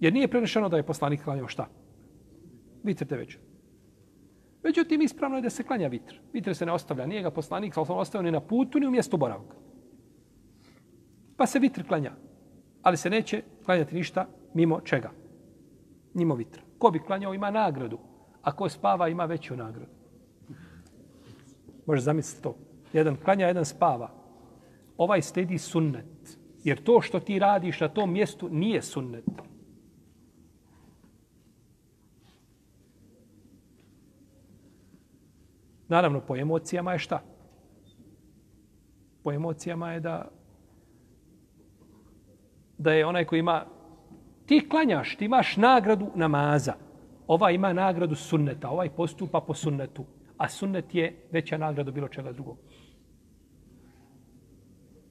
Jer 0.00 0.12
nije 0.12 0.28
prenešeno 0.28 0.68
da 0.68 0.76
je 0.76 0.86
poslanik 0.86 1.24
klanjao 1.24 1.48
šta? 1.48 1.68
Vitr 2.82 3.04
te 3.04 3.16
večeri. 3.16 3.44
Međutim, 4.62 5.02
ispravno 5.02 5.36
je 5.36 5.42
da 5.42 5.50
se 5.50 5.62
klanja 5.62 5.88
vitr. 5.88 6.20
Vitr 6.32 6.54
se 6.54 6.66
ne 6.66 6.72
ostavlja. 6.72 7.06
Nije 7.06 7.22
ga 7.22 7.30
poslanik, 7.30 7.76
ali 7.76 7.86
sam 7.86 7.96
ostavio 7.96 8.22
ni 8.22 8.32
na 8.32 8.40
putu, 8.40 8.80
ni 8.80 8.86
u 8.86 8.90
mjestu 8.90 9.16
boravka. 9.16 9.67
Pa 11.38 11.46
se 11.46 11.58
vitr 11.58 11.86
klanja. 11.86 12.12
Ali 12.82 12.96
se 12.96 13.10
neće 13.10 13.42
klanjati 13.64 13.94
ništa 13.94 14.26
mimo 14.54 14.80
čega? 14.80 15.10
Mimo 16.14 16.34
vitra. 16.34 16.62
Ko 16.78 16.90
bi 16.90 16.98
klanjao 16.98 17.34
ima 17.34 17.50
nagradu, 17.50 17.98
a 18.42 18.56
ko 18.56 18.68
spava 18.68 19.08
ima 19.08 19.24
veću 19.24 19.56
nagradu. 19.56 19.92
Može 21.86 22.02
zamisliti 22.02 22.42
to. 22.42 22.56
Jedan 22.92 23.16
klanja, 23.16 23.46
jedan 23.46 23.64
spava. 23.64 24.10
Ovaj 24.96 25.22
sledi 25.22 25.58
sunnet. 25.58 26.38
Jer 26.64 26.82
to 26.82 27.00
što 27.00 27.20
ti 27.20 27.38
radiš 27.38 27.80
na 27.80 27.88
tom 27.88 28.12
mjestu 28.12 28.48
nije 28.48 28.82
sunnet. 28.82 29.24
Naravno, 35.88 36.20
po 36.20 36.36
emocijama 36.36 36.92
je 36.92 36.98
šta? 36.98 37.22
Po 39.22 39.32
emocijama 39.32 39.92
je 39.92 40.00
da 40.00 40.37
da 42.78 42.92
je 42.92 43.06
onaj 43.06 43.24
koji 43.24 43.38
ima 43.38 43.64
ti 44.46 44.68
klanjaš, 44.68 45.16
ti 45.16 45.24
imaš 45.24 45.56
nagradu 45.56 46.10
namaza. 46.14 46.74
Ova 47.26 47.50
ima 47.50 47.72
nagradu 47.72 48.14
sunneta, 48.14 48.70
ovaj 48.70 48.90
postupa 48.90 49.40
po 49.40 49.54
sunnetu, 49.54 50.04
a 50.36 50.48
sunnet 50.48 50.94
je 50.94 51.28
veća 51.30 51.58
nagrada 51.58 51.90
bilo 51.90 52.08
čega 52.08 52.32
drugog. 52.32 52.56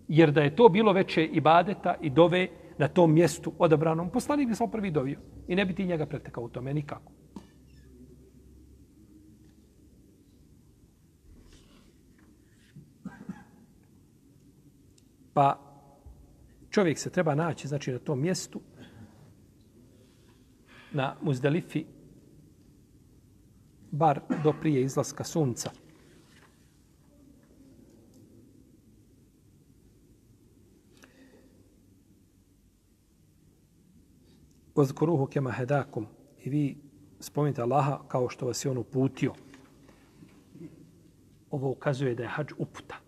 Jer 0.07 0.31
da 0.31 0.41
je 0.41 0.55
to 0.55 0.69
bilo 0.69 0.93
veće 0.93 1.25
ibadeta 1.25 1.95
i 2.01 2.09
dove 2.09 2.47
na 2.77 2.87
tom 2.87 3.13
mjestu 3.13 3.53
odabranom, 3.59 4.09
poslanik 4.09 4.47
bi 4.47 4.55
samo 4.55 4.71
prvi 4.71 4.91
dovio. 4.91 5.19
I 5.47 5.55
ne 5.55 5.65
bi 5.65 5.75
ti 5.75 5.85
njega 5.85 6.05
pretekao 6.05 6.43
u 6.43 6.49
tome 6.49 6.73
nikako. 6.73 7.11
Pa 15.33 15.66
čovjek 16.77 16.99
se 16.99 17.09
treba 17.09 17.35
naći 17.35 17.67
znači 17.67 17.91
na 17.91 17.99
tom 17.99 18.21
mjestu 18.21 18.61
na 20.91 21.15
Muzdalifi 21.21 21.85
bar 23.91 24.19
do 24.43 24.53
prije 24.61 24.81
izlaska 24.81 25.23
sunca. 25.23 25.71
Ozkuruhu 34.75 35.25
kema 35.25 35.51
hedakum 35.51 36.07
i 36.43 36.49
vi 36.49 36.77
spomenite 37.19 37.61
Allaha 37.61 37.99
kao 38.07 38.29
što 38.29 38.45
vas 38.45 38.65
je 38.65 38.71
on 38.71 38.77
uputio. 38.77 39.33
Ovo 41.51 41.69
ukazuje 41.71 42.15
da 42.15 42.23
je 42.23 42.29
hađ 42.29 42.51
uputa. 42.57 43.06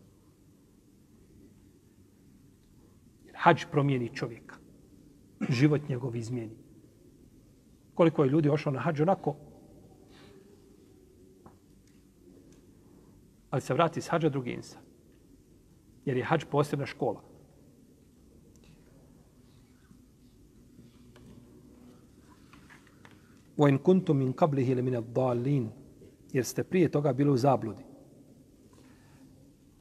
hađ 3.39 3.65
promijeni 3.71 4.15
čovjeka. 4.15 4.57
Život 5.49 5.89
njegov 5.89 6.17
izmijeni. 6.17 6.57
Koliko 7.95 8.25
je 8.25 8.31
ljudi 8.31 8.49
ošao 8.49 8.73
na 8.73 8.81
hađ 8.81 9.01
onako, 9.01 9.37
ali 13.51 13.61
se 13.63 13.75
vrati 13.75 14.01
s 14.01 14.09
hađa 14.09 14.29
drugi 14.29 14.51
insan. 14.51 14.83
Jer 16.05 16.17
je 16.17 16.25
hađ 16.25 16.45
posebna 16.51 16.87
škola. 16.87 17.21
وَإِنْ 23.57 23.79
كُنْتُمْ 23.79 24.17
مِنْ 24.17 24.33
قَبْلِهِ 24.33 24.75
لَمِنَ 24.75 24.97
الضَّالِينَ 24.97 25.69
Jer 26.33 26.45
ste 26.45 26.65
prije 26.65 26.89
toga 26.89 27.13
bili 27.13 27.31
u 27.31 27.37
zabludi. 27.37 27.88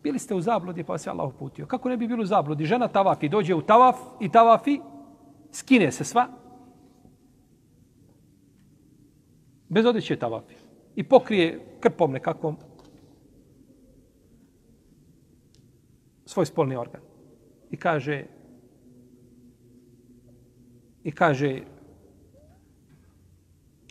Bili 0.09 0.19
ste 0.19 0.35
u 0.35 0.41
zabludi 0.41 0.85
pa 0.85 0.93
vas 0.93 1.07
je 1.07 1.11
Allah 1.11 1.29
uputio. 1.29 1.67
Kako 1.67 1.89
ne 1.89 1.97
bi 1.97 2.09
bilo 2.09 2.23
u 2.23 2.27
zabludi? 2.27 2.65
Žena 2.65 2.89
tavafi, 2.89 3.29
dođe 3.29 3.55
u 3.55 3.63
tavaf 3.63 3.97
i 4.21 4.31
tavafi, 4.33 4.81
skine 5.53 5.93
se 5.93 6.05
sva. 6.05 6.29
Bez 9.69 9.87
odjeće 9.87 10.17
tavafi. 10.17 10.55
I 10.97 11.05
pokrije 11.05 11.77
krpom 11.81 12.13
nekakvom 12.13 12.57
svoj 16.25 16.47
spolni 16.47 16.77
organ. 16.77 17.03
I 17.71 17.77
kaže 17.77 18.25
i 21.05 21.13
kaže 21.13 21.63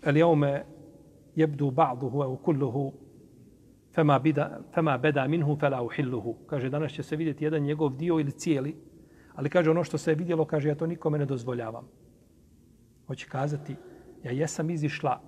el 0.04 0.18
jaume 0.18 0.66
jebdu 1.36 1.72
ba'duhu 1.72 2.24
evo 2.24 2.36
kulluhu 2.36 2.94
fema, 3.98 4.20
bida, 4.20 4.60
fema 4.74 4.98
beda 4.98 5.28
minhu 5.28 5.56
fela 5.60 5.82
uhilluhu. 5.82 6.36
Kaže, 6.48 6.70
danas 6.70 6.92
će 6.92 7.04
se 7.04 7.16
vidjeti 7.16 7.44
jedan 7.44 7.64
njegov 7.64 7.96
dio 7.98 8.20
ili 8.20 8.32
cijeli, 8.32 8.76
ali 9.36 9.50
kaže, 9.50 9.72
ono 9.72 9.84
što 9.84 9.98
se 9.98 10.12
je 10.12 10.16
vidjelo, 10.16 10.46
kaže, 10.46 10.70
ja 10.70 10.76
to 10.76 10.88
nikome 10.88 11.18
ne 11.18 11.26
dozvoljavam. 11.26 11.88
Hoće 13.08 13.28
kazati, 13.30 13.76
ja 14.24 14.32
jesam 14.32 14.70
izišla 14.70 15.22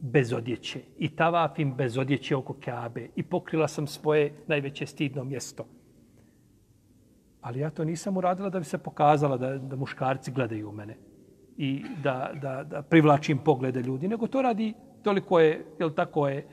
bez 0.00 0.32
odjeće 0.32 0.80
i 0.98 1.08
tavafim 1.16 1.74
bez 1.74 1.98
odjeće 1.98 2.36
oko 2.36 2.54
Kaabe 2.64 3.08
i 3.16 3.22
pokrila 3.22 3.68
sam 3.68 3.86
svoje 3.86 4.32
najveće 4.46 4.86
stidno 4.86 5.24
mjesto. 5.24 5.66
Ali 7.40 7.60
ja 7.60 7.70
to 7.70 7.84
nisam 7.84 8.16
uradila 8.16 8.50
da 8.50 8.58
bi 8.58 8.64
se 8.64 8.78
pokazala 8.78 9.36
da, 9.36 9.58
da 9.58 9.76
muškarci 9.76 10.32
gledaju 10.32 10.68
u 10.68 10.72
mene 10.72 10.96
i 11.56 11.84
da, 12.02 12.30
da, 12.42 12.64
da 12.64 12.82
privlačim 12.82 13.38
poglede 13.38 13.82
ljudi, 13.82 14.08
nego 14.08 14.26
to 14.26 14.42
radi 14.42 14.74
toliko 15.02 15.40
je, 15.40 15.64
jel 15.78 15.90
tako 15.90 16.28
je, 16.28 16.46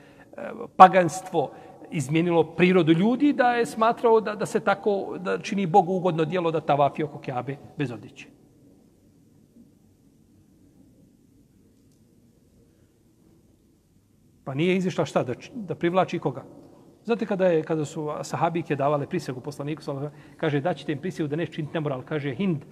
paganstvo 0.76 1.52
izmijenilo 1.92 2.44
prirodu 2.44 2.92
ljudi 2.92 3.34
da 3.34 3.54
je 3.54 3.66
smatrao 3.66 4.22
da, 4.22 4.36
da 4.36 4.46
se 4.46 4.60
tako 4.60 5.18
da 5.20 5.40
čini 5.40 5.66
Bogu 5.66 5.94
ugodno 5.94 6.26
dijelo 6.26 6.52
da 6.52 6.62
tavafi 6.62 7.04
oko 7.04 7.20
Kjabe 7.20 7.58
bez 7.78 7.92
odjeće. 7.92 8.28
Pa 14.44 14.54
nije 14.54 14.76
izišla 14.78 15.06
šta 15.06 15.24
da, 15.24 15.34
da 15.54 15.76
privlači 15.76 16.20
koga? 16.20 16.44
Znate 17.06 17.26
kada, 17.26 17.48
je, 17.48 17.64
kada 17.64 17.86
su 17.86 18.10
sahabike 18.24 18.76
davale 18.76 19.08
prisegu 19.08 19.42
poslaniku, 19.42 19.82
kaže 20.38 20.62
da 20.62 20.74
ćete 20.74 20.92
im 20.92 21.02
prisegu 21.02 21.28
da 21.28 21.36
ne 21.36 21.46
činiti 21.46 21.74
nemoral, 21.74 22.02
kaže 22.02 22.36
Hind, 22.36 22.66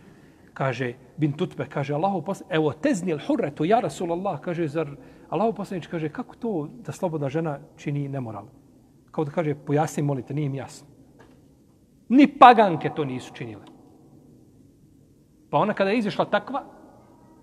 kaže 0.53 0.93
bin 1.17 1.33
Tutbe, 1.33 1.65
kaže 1.69 1.93
Allahu 1.93 2.21
poslanik, 2.21 2.53
evo 2.53 2.73
teznil 2.73 3.19
hurretu, 3.27 3.65
ja 3.65 3.79
Rasulallah, 3.79 4.39
kaže, 4.41 4.67
zar 4.67 4.89
Allah 5.33 5.49
poslanič 5.49 5.89
kaže, 5.89 6.13
kako 6.13 6.35
to 6.37 6.51
da 6.85 6.93
slobodna 6.93 7.29
žena 7.29 7.57
čini 7.77 8.05
nemoral? 8.09 8.45
Kao 9.11 9.25
da 9.25 9.31
kaže, 9.33 9.55
pojasni, 9.55 10.03
molite, 10.03 10.33
nije 10.33 10.45
im 10.45 10.55
jasno. 10.55 10.87
Ni 12.09 12.27
paganke 12.27 12.91
to 12.95 13.05
nisu 13.05 13.33
činile. 13.33 13.65
Pa 15.49 15.57
ona 15.57 15.73
kada 15.73 15.89
je 15.89 15.97
izišla 15.97 16.25
takva, 16.29 16.61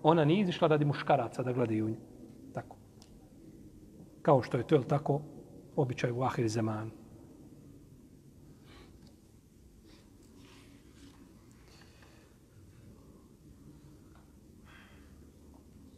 ona 0.03 0.25
nije 0.25 0.47
izišla 0.47 0.69
radi 0.69 0.85
muškaraca 0.85 1.43
da 1.43 1.53
gledaju 1.53 1.89
nju. 1.89 1.97
Tako. 2.55 2.77
Kao 4.23 4.43
što 4.43 4.57
je 4.57 4.67
to, 4.67 4.75
je 4.75 4.89
tako, 4.89 5.21
običaj 5.77 6.11
u 6.11 6.23
ahir 6.23 6.49
zemanu. 6.49 7.00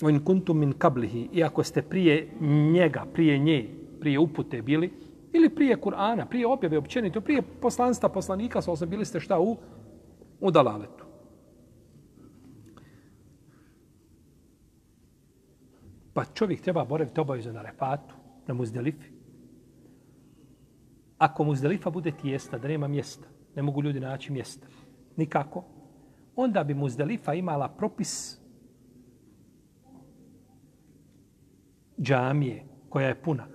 In 0.09 0.25
kuntum 0.25 0.59
min 0.59 0.73
kablihi, 0.73 1.29
iako 1.33 1.63
ste 1.63 1.83
prije 1.83 2.29
njega, 2.73 3.05
prije 3.13 3.39
nje, 3.39 3.69
prije 4.01 4.19
upute 4.19 4.63
bili, 4.63 4.93
ili 5.33 5.49
prije 5.55 5.77
Kur'ana, 5.77 6.27
prije 6.27 6.47
objave 6.47 6.79
općenito, 6.79 7.21
prije 7.21 7.43
poslanstva 7.43 8.09
poslanika, 8.09 8.63
sa 8.63 8.73
osam 8.73 8.89
bili 8.89 9.05
ste 9.05 9.21
šta 9.21 9.41
u, 9.41 9.57
u 10.41 10.51
dalaletu. 10.51 11.05
Pa 16.15 16.25
čovjek 16.25 16.61
treba 16.61 16.85
boraviti 16.85 17.21
obavezno 17.21 17.53
na 17.53 17.63
refatu, 17.63 18.15
na 18.47 18.55
muzdelifi. 18.55 19.11
Ako 21.19 21.45
muzdelifa 21.45 21.91
bude 21.91 22.11
tijesta, 22.11 22.59
da 22.59 22.69
nema 22.69 22.89
mjesta, 22.89 23.29
ne 23.57 23.63
mogu 23.63 23.83
ljudi 23.83 24.01
naći 24.01 24.33
mjesta, 24.33 24.67
nikako, 25.17 25.65
onda 26.37 26.65
bi 26.65 26.75
muzdelifa 26.75 27.35
imala 27.35 27.69
propis 27.69 28.42
džamije 32.03 32.65
koja 32.89 33.09
je 33.09 33.23
puna. 33.23 33.47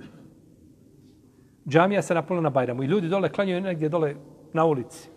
Džamija 1.67 2.01
se 2.01 2.13
napunila 2.13 2.43
na 2.43 2.49
Bajramu 2.49 2.83
i 2.83 2.87
ljudi 2.87 3.07
dole 3.07 3.29
klanjaju 3.29 3.61
negdje 3.61 3.89
dole 3.89 4.15
na 4.53 4.65
ulici. 4.65 5.09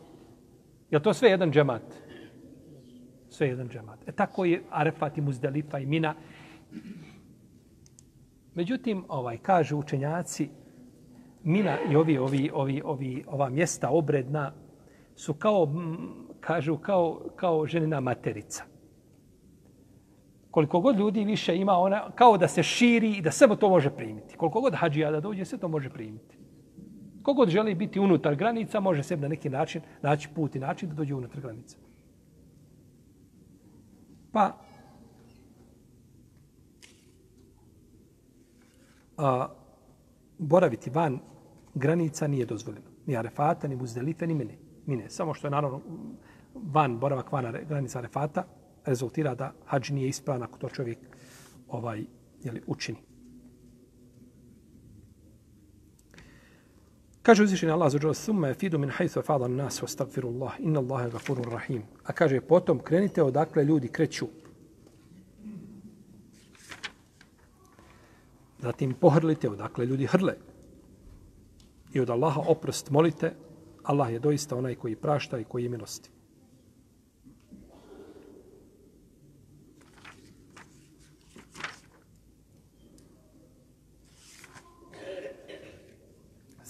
Je 0.90 1.02
to 1.02 1.14
sve 1.14 1.30
jedan 1.30 1.52
džemat? 1.52 1.82
Sve 3.28 3.48
jedan 3.48 3.68
džemat. 3.68 4.08
E 4.08 4.12
tako 4.12 4.44
je 4.44 4.62
Arefat 4.70 5.18
i 5.18 5.20
Muzdalifa 5.20 5.78
i 5.78 5.86
Mina. 5.86 6.14
Međutim, 8.54 9.04
ovaj 9.08 9.38
kažu 9.38 9.78
učenjaci, 9.78 10.48
Mina 11.44 11.76
i 11.90 11.96
ovi, 11.96 12.18
ovi, 12.18 12.50
ovi, 12.54 12.82
ovi, 12.84 13.24
ova 13.26 13.48
mjesta 13.48 13.90
obredna 13.90 14.52
su 15.14 15.34
kao, 15.34 15.68
kažu, 16.40 16.76
kao, 16.76 17.20
kao 17.36 17.66
ženina 17.66 18.00
materica. 18.00 18.69
Koliko 20.50 20.80
god 20.80 20.98
ljudi 20.98 21.24
više 21.24 21.56
ima, 21.56 21.78
ona 21.78 22.10
kao 22.10 22.36
da 22.38 22.48
se 22.48 22.62
širi 22.62 23.16
i 23.16 23.22
da 23.22 23.30
sve 23.30 23.56
to 23.56 23.68
može 23.68 23.90
primiti. 23.90 24.36
Koliko 24.36 24.60
god 24.60 24.74
hađija 24.74 25.10
da 25.10 25.20
dođe, 25.20 25.44
sve 25.44 25.58
to 25.58 25.68
može 25.68 25.90
primiti. 25.90 26.36
Kogod 27.22 27.48
želi 27.48 27.74
biti 27.74 28.00
unutar 28.00 28.34
granica, 28.34 28.80
može 28.80 29.02
se 29.02 29.16
na 29.16 29.28
neki 29.28 29.48
način 29.48 29.82
naći 30.02 30.28
put 30.34 30.56
i 30.56 30.58
način 30.58 30.88
da 30.88 30.94
dođe 30.94 31.14
unutar 31.14 31.40
granica. 31.40 31.76
Pa, 34.32 34.56
a, 39.16 39.48
boraviti 40.38 40.90
van 40.90 41.18
granica 41.74 42.26
nije 42.26 42.46
dozvoljeno. 42.46 42.86
Ni 43.06 43.16
Arefata, 43.16 43.68
ni 43.68 43.76
Muzdelife, 43.76 44.26
ni 44.26 44.34
mine. 44.34 44.58
mine. 44.86 45.10
Samo 45.10 45.34
što 45.34 45.46
je 45.46 45.50
naravno 45.50 45.80
van, 46.54 46.98
boravak 46.98 47.32
van 47.32 47.54
granica 47.68 47.98
Arefata, 47.98 48.44
rezultira 48.90 49.34
da 49.34 49.52
hađ 49.66 49.90
nije 49.90 50.08
ispravan 50.08 50.42
ako 50.42 50.58
to 50.58 50.68
čovjek 50.68 50.98
ovaj, 51.68 52.04
jeli, 52.44 52.62
učini. 52.66 52.98
Kaže 57.22 57.44
uzvišeni 57.44 57.72
Allah 57.72 57.92
zađela 57.92 58.14
summa 58.14 58.54
fidu 58.54 58.78
min 58.78 58.90
hajthu 58.90 59.22
fada 59.22 59.48
nas 59.48 59.82
wa 59.82 59.88
stagfirullah 59.88 60.56
inna 60.58 60.80
Allahe 60.80 61.10
gafurur 61.10 61.52
rahim. 61.52 61.82
A 62.04 62.12
kaže 62.12 62.40
potom 62.40 62.78
krenite 62.78 63.22
odakle 63.22 63.64
ljudi 63.64 63.88
kreću. 63.88 64.26
Zatim 68.58 68.94
pohrlite 68.94 69.50
odakle 69.50 69.86
ljudi 69.86 70.06
hrle. 70.06 70.34
I 71.92 72.00
od 72.00 72.10
Allaha 72.10 72.40
oprost 72.46 72.90
molite. 72.90 73.34
Allah 73.82 74.12
je 74.12 74.18
doista 74.18 74.56
onaj 74.56 74.74
koji 74.74 74.96
prašta 74.96 75.38
i 75.38 75.44
koji 75.44 75.62
je 75.64 75.68
milosti. 75.68 76.10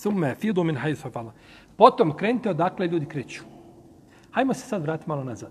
Thumme 0.02 0.34
fidu 0.34 0.64
min 0.64 0.76
hajthu 0.76 1.10
fala. 1.10 1.32
Potom 1.76 2.16
krenite 2.16 2.50
odakle 2.50 2.86
ljudi 2.86 3.06
kreću. 3.06 3.42
Hajmo 4.30 4.54
se 4.54 4.68
sad 4.68 4.82
vratiti 4.82 5.08
malo 5.08 5.24
nazad. 5.24 5.50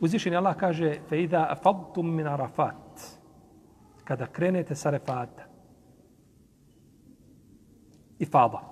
Uzvišen 0.00 0.36
Allah 0.36 0.56
kaže 0.56 0.98
feida 1.08 1.46
afadtum 1.50 2.14
min 2.16 2.26
arafat. 2.26 3.18
Kada 4.04 4.26
krenete 4.26 4.74
sa 4.74 4.90
refata. 4.90 5.44
I 8.18 8.24
fada. 8.24 8.62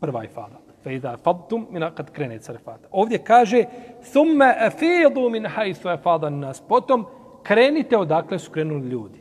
Prva 0.00 0.24
i 0.24 0.28
fada. 0.28 0.60
Feida 0.82 1.12
afadtum 1.12 1.66
min 1.70 1.84
kad 1.94 2.10
krenete 2.12 2.44
sa 2.44 2.52
refata. 2.52 2.88
Ovdje 2.90 3.18
kaže 3.18 3.64
thumme 4.12 4.54
afidu 4.66 5.30
min 5.30 5.46
hajthu 5.46 5.88
afadan 5.88 6.38
nas. 6.38 6.60
Potom 6.68 7.06
krenite 7.42 7.96
odakle 7.96 8.38
su 8.38 8.50
krenuli 8.50 8.88
ljudi. 8.88 9.20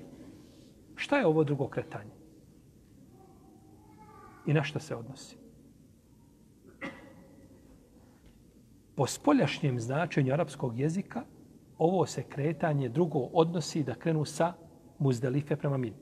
Šta 0.95 1.17
je 1.17 1.25
ovo 1.25 1.43
drugo 1.43 1.67
kretanje? 1.67 2.16
I 4.47 4.53
na 4.53 4.63
šta 4.63 4.79
se 4.79 4.95
odnosi. 4.95 5.37
Po 8.95 9.07
spoljašnjem 9.07 9.79
značenju 9.79 10.33
arapskog 10.33 10.79
jezika, 10.79 11.21
ovo 11.77 12.05
se 12.05 12.23
kretanje 12.23 12.89
drugo 12.89 13.19
odnosi 13.19 13.83
da 13.83 13.95
krenu 13.95 14.25
sa 14.25 14.53
muzdalife 14.99 15.55
prema 15.55 15.77
min. 15.77 15.93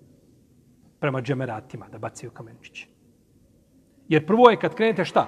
Prema 1.00 1.22
džemeratima, 1.22 1.88
da 1.92 1.98
bacaju 1.98 2.32
kamenčiće. 2.32 2.88
Jer 4.08 4.26
prvo 4.26 4.50
je 4.50 4.60
kad 4.60 4.76
krenete 4.76 5.06
šta? 5.06 5.28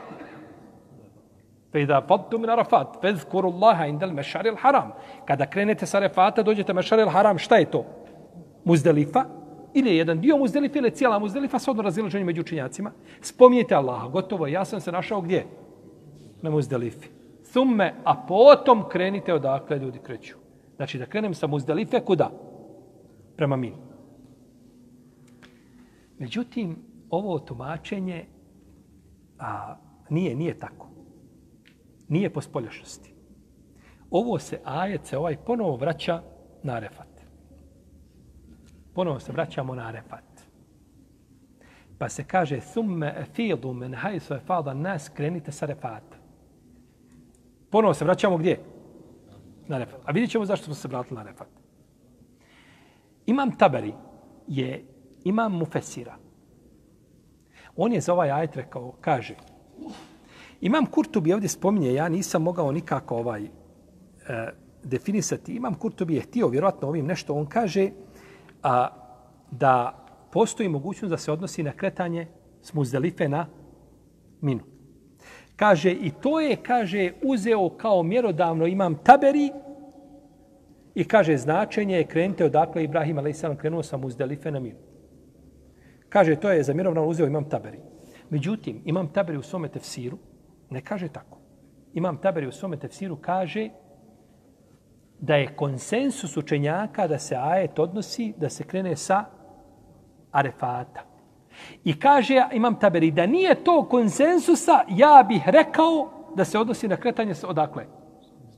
Fejda 1.71 2.01
da 2.01 2.37
min 2.37 2.49
arafat, 2.49 2.97
fezkuru 3.01 3.49
Allaha 3.49 3.85
indel 3.85 4.11
mešaril 4.11 4.55
haram. 4.55 4.91
Kada 5.25 5.45
krenete 5.45 5.85
sa 5.85 5.97
arafata, 5.97 6.43
dođete 6.43 6.73
mešaril 6.73 7.09
haram, 7.09 7.37
šta 7.37 7.57
je 7.57 7.71
to? 7.71 7.85
Muzdalifa, 8.65 9.25
ili 9.73 9.89
je 9.89 9.97
jedan 9.97 10.21
dio 10.21 10.37
muzdelife 10.37 10.79
ili 10.79 10.91
cijela 10.91 11.19
muzdelifa, 11.19 11.59
sa 11.59 11.71
odno 11.71 11.83
razilaženje 11.83 12.25
među 12.25 12.41
učinjacima. 12.41 12.91
Spominjete 13.21 13.75
Allaha, 13.75 14.07
gotovo, 14.07 14.47
ja 14.47 14.65
sam 14.65 14.81
se 14.81 14.91
našao 14.91 15.21
gdje? 15.21 15.45
Na 16.41 16.49
muzdelifi. 16.49 17.09
Thumme, 17.51 17.93
a 18.03 18.15
potom 18.27 18.89
krenite 18.89 19.33
odakle 19.33 19.79
ljudi 19.79 19.99
kreću. 19.99 20.35
Znači 20.75 20.97
da 20.97 21.05
krenem 21.05 21.33
sa 21.33 21.47
muzdelife, 21.47 21.99
kuda? 21.99 22.31
Prema 23.35 23.55
mi. 23.55 23.73
Međutim, 26.17 26.77
ovo 27.09 27.39
tumačenje 27.39 28.25
a, 29.39 29.75
nije, 30.09 30.35
nije 30.35 30.59
tako. 30.59 30.89
Nije 32.07 32.29
po 32.29 32.41
spoljašnosti. 32.41 33.13
Ovo 34.11 34.39
se 34.39 34.59
ajet 34.63 35.05
se 35.05 35.17
ovaj 35.17 35.37
ponovo 35.37 35.75
vraća 35.75 36.21
na 36.63 36.79
refat 36.79 37.06
ponovo 38.97 39.19
se 39.19 39.31
vraćamo 39.31 39.75
na 39.75 39.87
Arefat. 39.87 40.23
Pa 41.97 42.09
se 42.09 42.23
kaže, 42.23 42.59
thumme 42.59 43.13
efidu 43.17 43.73
men 43.73 43.93
hajsu 43.93 44.33
e 44.33 44.39
fada 44.39 44.73
nas, 44.73 45.09
krenite 45.09 45.51
sa 45.51 45.65
Arefata. 45.65 46.17
Ponovo 47.69 47.93
se 47.93 48.05
vraćamo 48.05 48.37
gdje? 48.37 48.59
Na 49.67 49.75
Arefat. 49.75 49.99
A 50.05 50.11
vidjet 50.11 50.31
ćemo 50.31 50.45
zašto 50.45 50.65
smo 50.65 50.73
se 50.73 50.87
vratili 50.87 51.15
na 51.15 51.21
Arefat. 51.21 51.47
Imam 53.25 53.57
Taberi 53.57 53.93
je 54.47 54.85
imam 55.23 55.57
Mufesira. 55.57 56.15
On 57.75 57.93
je 57.93 58.01
za 58.01 58.13
ovaj 58.13 58.31
ajet 58.31 58.55
rekao, 58.55 58.93
kaže, 59.01 59.35
imam 60.61 60.85
Kurtubi 60.85 61.33
ovdje 61.33 61.49
spominje, 61.49 61.93
ja 61.93 62.09
nisam 62.09 62.43
mogao 62.43 62.71
nikako 62.71 63.17
ovaj 63.17 63.43
e, 63.43 63.49
definisati. 64.83 65.55
Imam 65.55 65.73
Kurtubi 65.73 66.15
je 66.15 66.21
htio 66.21 66.47
vjerojatno 66.47 66.87
ovim 66.87 67.05
nešto, 67.05 67.33
on 67.33 67.45
kaže, 67.45 67.91
a, 68.67 68.89
da 69.51 70.05
postoji 70.31 70.69
mogućnost 70.69 71.09
da 71.09 71.17
se 71.17 71.31
odnosi 71.31 71.63
na 71.63 71.71
kretanje 71.71 72.27
s 72.61 72.73
muzdelife 72.73 73.29
na 73.29 73.47
minu. 74.41 74.63
Kaže, 75.55 75.91
i 75.91 76.11
to 76.21 76.39
je, 76.39 76.55
kaže, 76.55 77.11
uzeo 77.23 77.69
kao 77.69 78.03
mjerodavno 78.03 78.67
imam 78.67 78.95
taberi 78.95 79.51
i 80.95 81.03
kaže, 81.03 81.37
značenje 81.37 81.95
je 81.95 82.07
krenite 82.07 82.45
odakle 82.45 82.83
Ibrahim 82.83 83.17
a.s. 83.17 83.43
krenuo 83.57 83.83
sa 83.83 83.97
muzdelife 83.97 84.51
na 84.51 84.59
minu. 84.59 84.77
Kaže, 86.09 86.35
to 86.35 86.51
je 86.51 86.63
za 86.63 86.73
mjerodavno 86.73 87.09
uzeo 87.09 87.27
imam 87.27 87.49
taberi. 87.49 87.79
Međutim, 88.29 88.81
imam 88.85 89.07
taberi 89.07 89.37
u 89.37 89.43
svome 89.43 89.67
tefsiru, 89.67 90.17
ne 90.69 90.81
kaže 90.81 91.07
tako. 91.07 91.37
Imam 91.93 92.17
taberi 92.17 92.47
u 92.47 92.51
svome 92.51 92.77
tefsiru 92.77 93.15
kaže, 93.15 93.69
da 95.19 95.35
je 95.35 95.55
konsensus 95.55 96.37
učenjaka 96.37 97.07
da 97.07 97.19
se 97.19 97.35
ajet 97.35 97.79
odnosi 97.79 98.33
da 98.37 98.49
se 98.49 98.63
krene 98.63 98.95
sa 98.95 99.25
arefata. 100.31 101.01
I 101.83 101.99
kaže 101.99 102.45
imam 102.53 102.79
taberi 102.79 103.11
da 103.11 103.25
nije 103.25 103.63
to 103.63 103.87
konsensusa, 103.89 104.83
ja 104.89 105.25
bih 105.27 105.41
rekao 105.45 106.09
da 106.35 106.45
se 106.45 106.59
odnosi 106.59 106.87
na 106.87 106.95
kretanje 106.97 107.35
sa 107.35 107.47
odakle? 107.47 107.85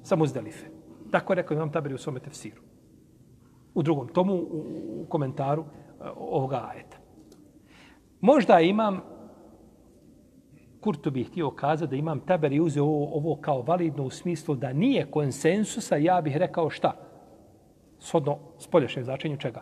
Sa 0.04 0.16
muzdelife. 0.16 0.66
Tako 1.12 1.34
je 1.34 1.36
rekao 1.36 1.56
imam 1.56 1.72
taberi 1.72 1.94
u 1.94 1.98
svome 1.98 2.20
tefsiru. 2.20 2.62
U 3.74 3.82
drugom 3.84 4.08
tomu, 4.08 4.34
u, 4.34 5.06
komentaru 5.10 5.62
uh, 5.62 5.68
ovoga 6.18 6.70
ajeta. 6.74 6.98
Možda 8.22 8.60
imam 8.60 9.02
Kurtu 10.82 11.12
bih 11.12 11.28
htio 11.28 11.52
kazati 11.52 11.90
da 11.90 11.96
imam 11.96 12.20
taber 12.20 12.54
i 12.54 12.60
uzeo 12.60 12.84
ovo, 12.84 13.18
ovo 13.18 13.36
kao 13.42 13.62
validno 13.62 14.04
u 14.04 14.10
smislu 14.10 14.56
da 14.56 14.74
nije 14.74 15.12
konsensusa, 15.12 15.96
ja 15.96 16.22
bih 16.22 16.38
rekao 16.38 16.70
šta? 16.70 16.94
Sodno 18.00 18.40
spolješnje 18.58 19.04
značenju 19.04 19.38
čega? 19.38 19.62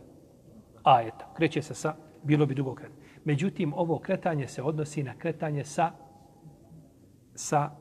Ajeta. 0.84 1.34
Kreće 1.38 1.61
se 1.61 1.74
sa, 1.74 1.95
bilo 2.24 2.45
bi 2.45 2.55
dugo 2.55 2.76
kretanje. 2.76 3.01
Međutim, 3.26 3.74
ovo 3.74 3.99
kretanje 3.99 4.47
se 4.47 4.61
odnosi 4.61 5.03
na 5.03 5.18
kretanje 5.18 5.63
sa 5.63 5.91
sa 7.38 7.72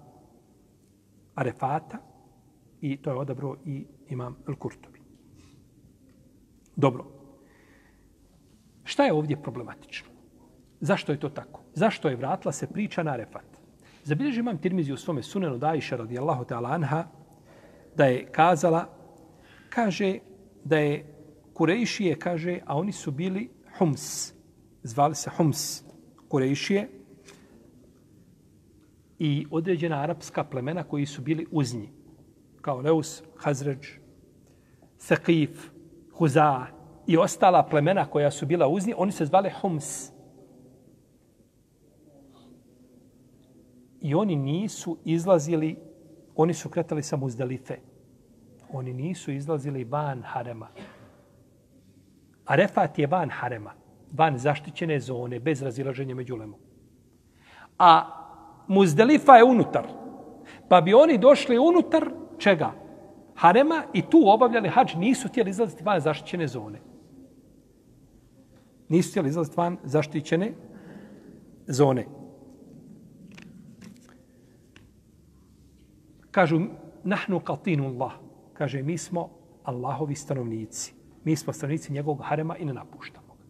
arefata 1.34 1.98
i 2.80 2.96
to 2.96 3.10
je 3.10 3.16
odabro 3.16 3.56
i 3.64 3.86
imam 4.08 4.36
El 4.48 4.54
Kurtobi. 4.54 5.00
Dobro. 6.76 7.04
Šta 8.84 9.04
je 9.04 9.12
ovdje 9.12 9.42
problematično? 9.42 10.08
Zašto 10.80 11.12
je 11.12 11.20
to 11.20 11.28
tako? 11.28 11.60
Zašto 11.74 12.08
je 12.08 12.16
vratila 12.16 12.52
se 12.52 12.66
priča 12.66 13.02
na 13.02 13.12
Arefat? 13.12 13.66
Zabilježi 14.04 14.40
imam 14.40 14.58
Tirmizi 14.58 14.92
u 14.92 14.96
svome 14.96 15.22
sunenu 15.22 15.58
da 15.58 15.74
iša 15.74 15.96
radijallahu 15.96 16.44
ta'ala 16.44 16.74
anha 16.74 17.04
da 17.96 18.04
je 18.04 18.26
kazala, 18.32 18.86
kaže 19.68 20.18
da 20.64 20.78
je 20.78 21.12
Kurejšije, 21.54 22.18
kaže, 22.18 22.60
a 22.66 22.76
oni 22.76 22.92
su 22.92 23.10
bili 23.10 23.48
Hums. 23.78 24.32
Zvali 24.82 25.14
se 25.14 25.30
Hums. 25.30 25.82
Kurejšije 26.28 26.88
i 29.18 29.46
određena 29.50 30.00
arapska 30.02 30.44
plemena 30.44 30.82
koji 30.82 31.06
su 31.06 31.22
bili 31.22 31.46
uz 31.50 31.74
njih. 31.74 31.90
Kao 32.60 32.80
Leus, 32.80 33.22
Hazređ, 33.36 33.86
Thaqif, 34.98 35.50
Huza 36.12 36.66
i 37.06 37.16
ostala 37.16 37.62
plemena 37.62 38.06
koja 38.06 38.30
su 38.30 38.46
bila 38.46 38.68
uz 38.68 38.86
njih, 38.86 38.94
oni 38.98 39.12
se 39.12 39.26
zvali 39.26 39.50
Hums. 39.60 40.15
I 44.00 44.14
oni 44.14 44.36
nisu 44.36 44.98
izlazili, 45.04 45.76
oni 46.36 46.54
su 46.54 46.68
kretali 46.68 47.02
sa 47.02 47.16
muzdalife. 47.16 47.76
Oni 48.72 48.92
nisu 48.92 49.32
izlazili 49.32 49.84
van 49.84 50.22
harema. 50.22 50.68
Arefat 52.46 52.98
je 52.98 53.06
van 53.06 53.30
harema, 53.30 53.72
van 54.12 54.38
zaštićene 54.38 55.00
zone, 55.00 55.40
bez 55.40 55.62
razilaženja 55.62 56.14
među 56.14 56.36
lemom. 56.36 56.60
A 57.78 58.06
muzdalifa 58.68 59.36
je 59.36 59.44
unutar. 59.44 59.86
Pa 60.68 60.80
bi 60.80 60.94
oni 60.94 61.18
došli 61.18 61.58
unutar 61.58 62.10
čega? 62.38 62.72
Harema 63.34 63.82
i 63.92 64.02
tu 64.02 64.22
obavljali 64.26 64.68
hađ, 64.68 64.94
nisu 64.94 65.28
htjeli 65.28 65.50
izlaziti 65.50 65.84
van 65.84 66.00
zaštićene 66.00 66.48
zone. 66.48 66.80
Nisu 68.88 69.10
htjeli 69.10 69.28
izlaziti 69.28 69.56
van 69.56 69.78
zaštićene 69.84 70.52
zone. 71.66 72.06
Kažu, 76.36 76.60
nahnu 77.04 77.40
katinullah. 77.40 78.20
Kaže, 78.52 78.82
mi 78.82 78.98
smo 78.98 79.30
Allahovi 79.64 80.14
stanovnici. 80.14 80.92
Mi 81.24 81.36
smo 81.36 81.52
stanovnici 81.52 81.92
njegovog 81.92 82.20
harema 82.24 82.56
i 82.56 82.64
ne 82.64 82.72
napuštamo 82.72 83.34
ga. 83.34 83.44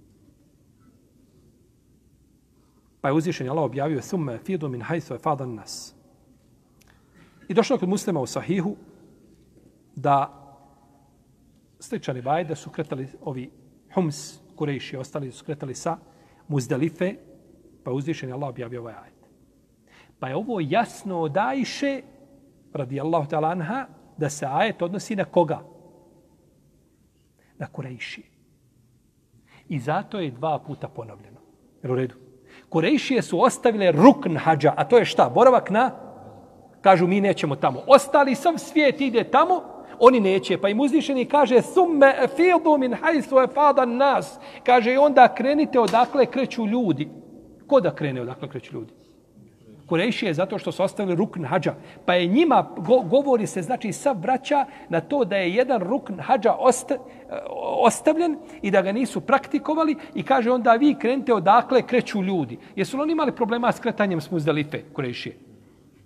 Pa 3.01 3.09
je 3.09 3.15
uzvišen 3.15 3.51
Allah 3.51 3.65
objavio 3.65 4.01
thumme 4.01 4.39
fidu 4.39 4.69
min 4.69 4.83
hajthu 4.83 5.15
e 5.15 5.19
fadan 5.19 5.55
nas. 5.55 5.95
I 7.49 7.55
došlo 7.55 7.79
kod 7.79 7.89
muslima 7.89 8.21
u 8.21 8.27
sahihu 8.27 8.77
da 9.97 10.43
sličani 11.81 12.23
bajde 12.23 12.57
su 12.57 12.71
kretali 12.71 13.09
ovi 13.21 13.51
hums, 13.95 14.39
kurejši, 14.57 14.97
ostali 14.97 15.33
su 15.33 15.45
kretali 15.45 15.75
sa 15.75 15.99
muzdalife, 16.49 17.15
pa 17.85 17.91
je 17.91 17.95
uzvišen 17.95 18.33
Allah 18.33 18.49
objavio 18.49 18.81
ovaj 18.81 18.95
ajet. 18.95 19.31
Pa 20.19 20.29
je 20.29 20.37
ovo 20.37 20.61
jasno 20.61 21.19
odajše 21.21 22.03
radijallahu 22.77 23.29
ta'ala 23.29 23.49
anha, 23.49 23.87
da 24.17 24.31
se 24.31 24.47
ajet 24.47 24.83
odnosi 24.83 25.17
na 25.17 25.25
koga? 25.25 25.61
Na 27.59 27.67
Kurejši. 27.67 28.23
I 29.69 29.79
zato 29.79 30.21
je 30.21 30.31
dva 30.31 30.59
puta 30.59 30.89
ponovljeno. 30.89 31.41
Jer 31.83 31.93
u 31.93 31.97
redu. 31.97 32.15
Kurejšije 32.69 33.23
su 33.23 33.43
ostavile 33.43 33.93
rukn 33.93 34.37
hađa, 34.37 34.75
a 34.77 34.85
to 34.85 34.99
je 34.99 35.05
šta? 35.05 35.31
Boravak 35.35 35.71
na? 35.71 35.91
Kažu, 36.81 37.07
mi 37.07 37.21
nećemo 37.21 37.57
tamo. 37.57 37.83
Ostali 37.87 38.35
sam 38.35 38.59
svijet 38.59 39.01
ide 39.01 39.25
tamo, 39.25 39.63
oni 39.99 40.21
neće. 40.21 40.59
Pa 40.59 40.69
im 40.69 40.81
uzvišeni 40.81 41.25
kaže, 41.25 41.63
summe 41.63 42.15
fildu 42.37 42.79
min 42.79 42.95
hajsu 42.95 43.39
e 43.39 43.47
fadan 43.55 43.97
nas. 43.97 44.39
Kaže, 44.65 44.95
i 44.95 44.97
onda 44.97 45.35
krenite 45.35 45.81
odakle 45.81 46.27
kreću 46.27 46.67
ljudi. 46.67 47.09
Ko 47.67 47.81
da 47.81 47.95
krene 47.95 48.23
odakle 48.23 48.49
kreću 48.49 48.75
ljudi? 48.75 48.93
Kurejšije 49.87 50.35
zato 50.35 50.59
što 50.59 50.73
su 50.73 50.83
ostavili 50.83 51.17
rukn 51.17 51.45
hađa. 51.45 51.75
Pa 52.05 52.15
je 52.15 52.27
njima, 52.27 52.69
go, 52.77 53.01
govori 53.01 53.47
se, 53.47 53.63
znači 53.63 53.93
sav 53.93 54.21
vraća 54.21 54.67
na 54.89 55.01
to 55.01 55.25
da 55.25 55.37
je 55.37 55.55
jedan 55.55 55.83
rukn 55.83 56.21
hađa 56.21 56.53
osta, 56.53 56.97
ostavljen 57.87 58.37
i 58.63 58.71
da 58.71 58.83
ga 58.83 58.93
nisu 58.93 59.21
praktikovali 59.21 59.97
i 60.15 60.23
kaže 60.23 60.51
onda 60.51 60.73
vi 60.73 60.95
krenite 60.95 61.35
odakle 61.35 61.83
kreću 61.83 62.23
ljudi. 62.23 62.59
Jesu 62.77 62.97
li 62.97 63.03
oni 63.03 63.13
imali 63.13 63.33
problema 63.33 63.73
s 63.73 63.81
kretanjem 63.81 64.21
s 64.21 64.31
muzdalife, 64.31 64.83
Kurejšije? 64.93 65.37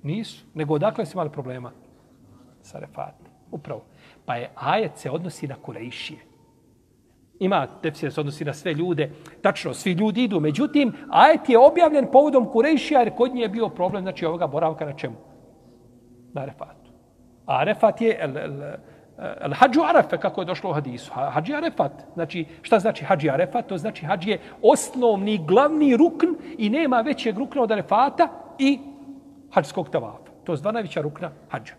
Nisu. 0.02 0.44
Nego 0.54 0.74
odakle 0.74 1.06
su 1.06 1.16
imali 1.16 1.30
problema? 1.30 1.72
Sa 2.62 2.78
refatom. 2.78 3.26
Upravo. 3.50 3.82
Pa 4.24 4.36
je 4.36 4.50
ajet 4.54 4.92
se 4.96 5.10
odnosi 5.10 5.46
na 5.46 5.54
Kurejšije 5.54 6.29
ima 7.40 7.66
tefsir 7.82 8.12
se 8.12 8.20
odnosi 8.20 8.44
na 8.44 8.52
sve 8.54 8.74
ljude. 8.74 9.10
Tačno, 9.42 9.74
svi 9.74 9.92
ljudi 9.92 10.24
idu. 10.24 10.40
Međutim, 10.40 10.92
ajet 11.10 11.48
je 11.48 11.58
objavljen 11.58 12.06
povodom 12.12 12.50
Kurejšija 12.50 13.00
jer 13.00 13.14
kod 13.16 13.34
nje 13.34 13.42
je 13.42 13.48
bio 13.48 13.68
problem 13.68 14.02
znači 14.02 14.26
ovoga 14.26 14.46
boravka 14.46 14.84
na 14.84 14.92
čemu? 14.92 15.16
Na 16.32 16.42
Arefatu. 16.42 16.90
A 17.46 17.58
Arefat 17.60 18.00
je 18.00 18.16
el, 18.20 18.36
el, 18.36 18.62
el 19.40 19.52
hađu 19.54 19.80
Arefe, 19.82 20.18
kako 20.18 20.40
je 20.40 20.44
došlo 20.44 20.70
u 20.70 20.72
hadisu. 20.72 21.12
Hađi 21.14 21.54
Arefat. 21.54 21.92
Znači, 22.14 22.44
šta 22.62 22.78
znači 22.78 23.04
hađi 23.04 23.30
Arefat? 23.30 23.66
To 23.66 23.78
znači 23.78 24.04
hađi 24.04 24.30
je 24.30 24.40
osnovni, 24.62 25.38
glavni 25.46 25.96
rukn 25.96 26.26
i 26.58 26.70
nema 26.70 27.00
većeg 27.00 27.38
rukna 27.38 27.62
od 27.62 27.72
Arefata 27.72 28.28
i 28.58 28.78
hađskog 29.52 29.90
tavafa. 29.90 30.30
To 30.44 30.52
je 30.52 30.58
dva 30.58 30.72
najveća 30.72 31.00
rukna 31.00 31.30
hađa. 31.48 31.74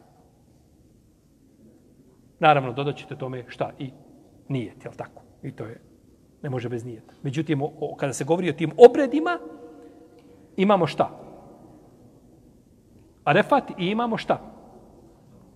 Naravno, 2.39 2.73
dodat 2.73 2.95
ćete 2.95 3.15
tome 3.15 3.43
šta 3.47 3.71
i 3.79 3.91
nije, 4.47 4.73
jel 4.83 4.93
tako? 4.97 5.21
I 5.43 5.51
to 5.51 5.65
je, 5.65 5.81
ne 6.43 6.49
može 6.49 6.69
bez 6.69 6.85
nijeta. 6.85 7.13
Međutim, 7.23 7.61
o, 7.61 7.71
o, 7.79 7.95
kada 7.95 8.13
se 8.13 8.23
govori 8.23 8.49
o 8.49 8.53
tim 8.53 8.71
obredima, 8.77 9.39
imamo 10.57 10.87
šta? 10.87 11.09
Arefat 13.23 13.69
i 13.77 13.85
imamo 13.85 14.17
šta? 14.17 14.41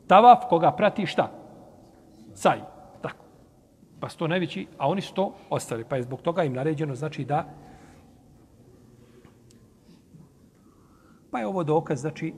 Tavaf 0.08 0.40
koga 0.50 0.72
prati 0.72 1.06
šta? 1.06 1.32
Saj. 2.34 2.60
Tako. 3.02 3.26
Pa 4.00 4.10
sto 4.10 4.28
najveći, 4.28 4.68
a 4.78 4.90
oni 4.90 5.02
sto 5.02 5.34
ostali. 5.50 5.86
Pa 5.90 5.96
je 5.96 6.04
zbog 6.04 6.22
toga 6.22 6.44
im 6.44 6.54
naređeno, 6.54 6.96
znači 6.96 7.26
da 7.26 7.46
Pa 11.36 11.40
je 11.40 11.48
ovo 11.48 11.64
dokaz, 11.64 12.00
znači, 12.02 12.34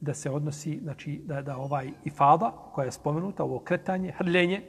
da 0.00 0.14
se 0.14 0.30
odnosi, 0.30 0.80
znači, 0.82 1.20
da, 1.24 1.42
da 1.42 1.56
ovaj 1.56 1.90
ifada, 2.04 2.50
koja 2.72 2.84
je 2.84 2.92
spomenuta, 2.92 3.44
ovo 3.44 3.58
kretanje, 3.58 4.12
hrljenje, 4.12 4.62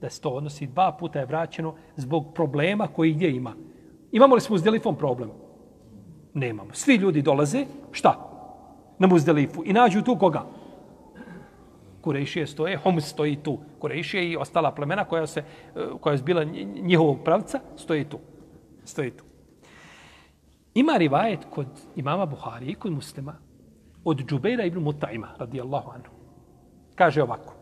da 0.00 0.10
se 0.10 0.20
to 0.20 0.30
odnosi 0.30 0.66
dva 0.66 0.92
puta 0.92 1.18
je 1.18 1.26
vraćeno 1.26 1.74
zbog 1.96 2.34
problema 2.34 2.86
koji 2.86 3.12
gdje 3.12 3.30
ima. 3.30 3.54
Imamo 4.12 4.34
li 4.34 4.40
s 4.40 4.50
muzdelifom 4.50 4.96
problem? 4.96 5.30
Nemamo. 6.34 6.70
Svi 6.72 6.94
ljudi 6.94 7.22
dolaze, 7.22 7.66
šta? 7.92 8.32
Na 8.98 9.06
muzdelifu. 9.06 9.62
I 9.64 9.72
nađu 9.72 10.02
tu 10.02 10.16
koga? 10.18 10.46
Kurejšije 12.00 12.46
stoje, 12.46 12.76
Homs 12.76 13.04
stoji 13.04 13.36
tu. 13.36 13.58
Kurejšije 13.78 14.30
i 14.30 14.36
ostala 14.36 14.74
plemena 14.74 15.04
koja 15.04 15.26
se 15.26 15.40
e, 15.40 15.44
koja 16.00 16.14
je 16.14 16.22
bila 16.22 16.44
njihovog 16.82 17.18
pravca, 17.24 17.60
stoji 17.76 18.04
tu. 18.04 18.18
Stoji 18.84 19.10
tu. 19.10 19.24
Ima 20.74 20.96
rivajet 20.96 21.46
kod 21.50 21.66
imama 21.96 22.26
Buhari 22.26 22.66
i 22.66 22.74
kod 22.74 22.92
muslima 22.92 23.34
od 24.04 24.24
Džubeira 24.26 24.64
ibn 24.64 24.78
Mutaima, 24.78 25.28
radijallahu 25.38 25.90
anhu. 25.90 26.12
Kaže 26.94 27.22
ovako. 27.22 27.55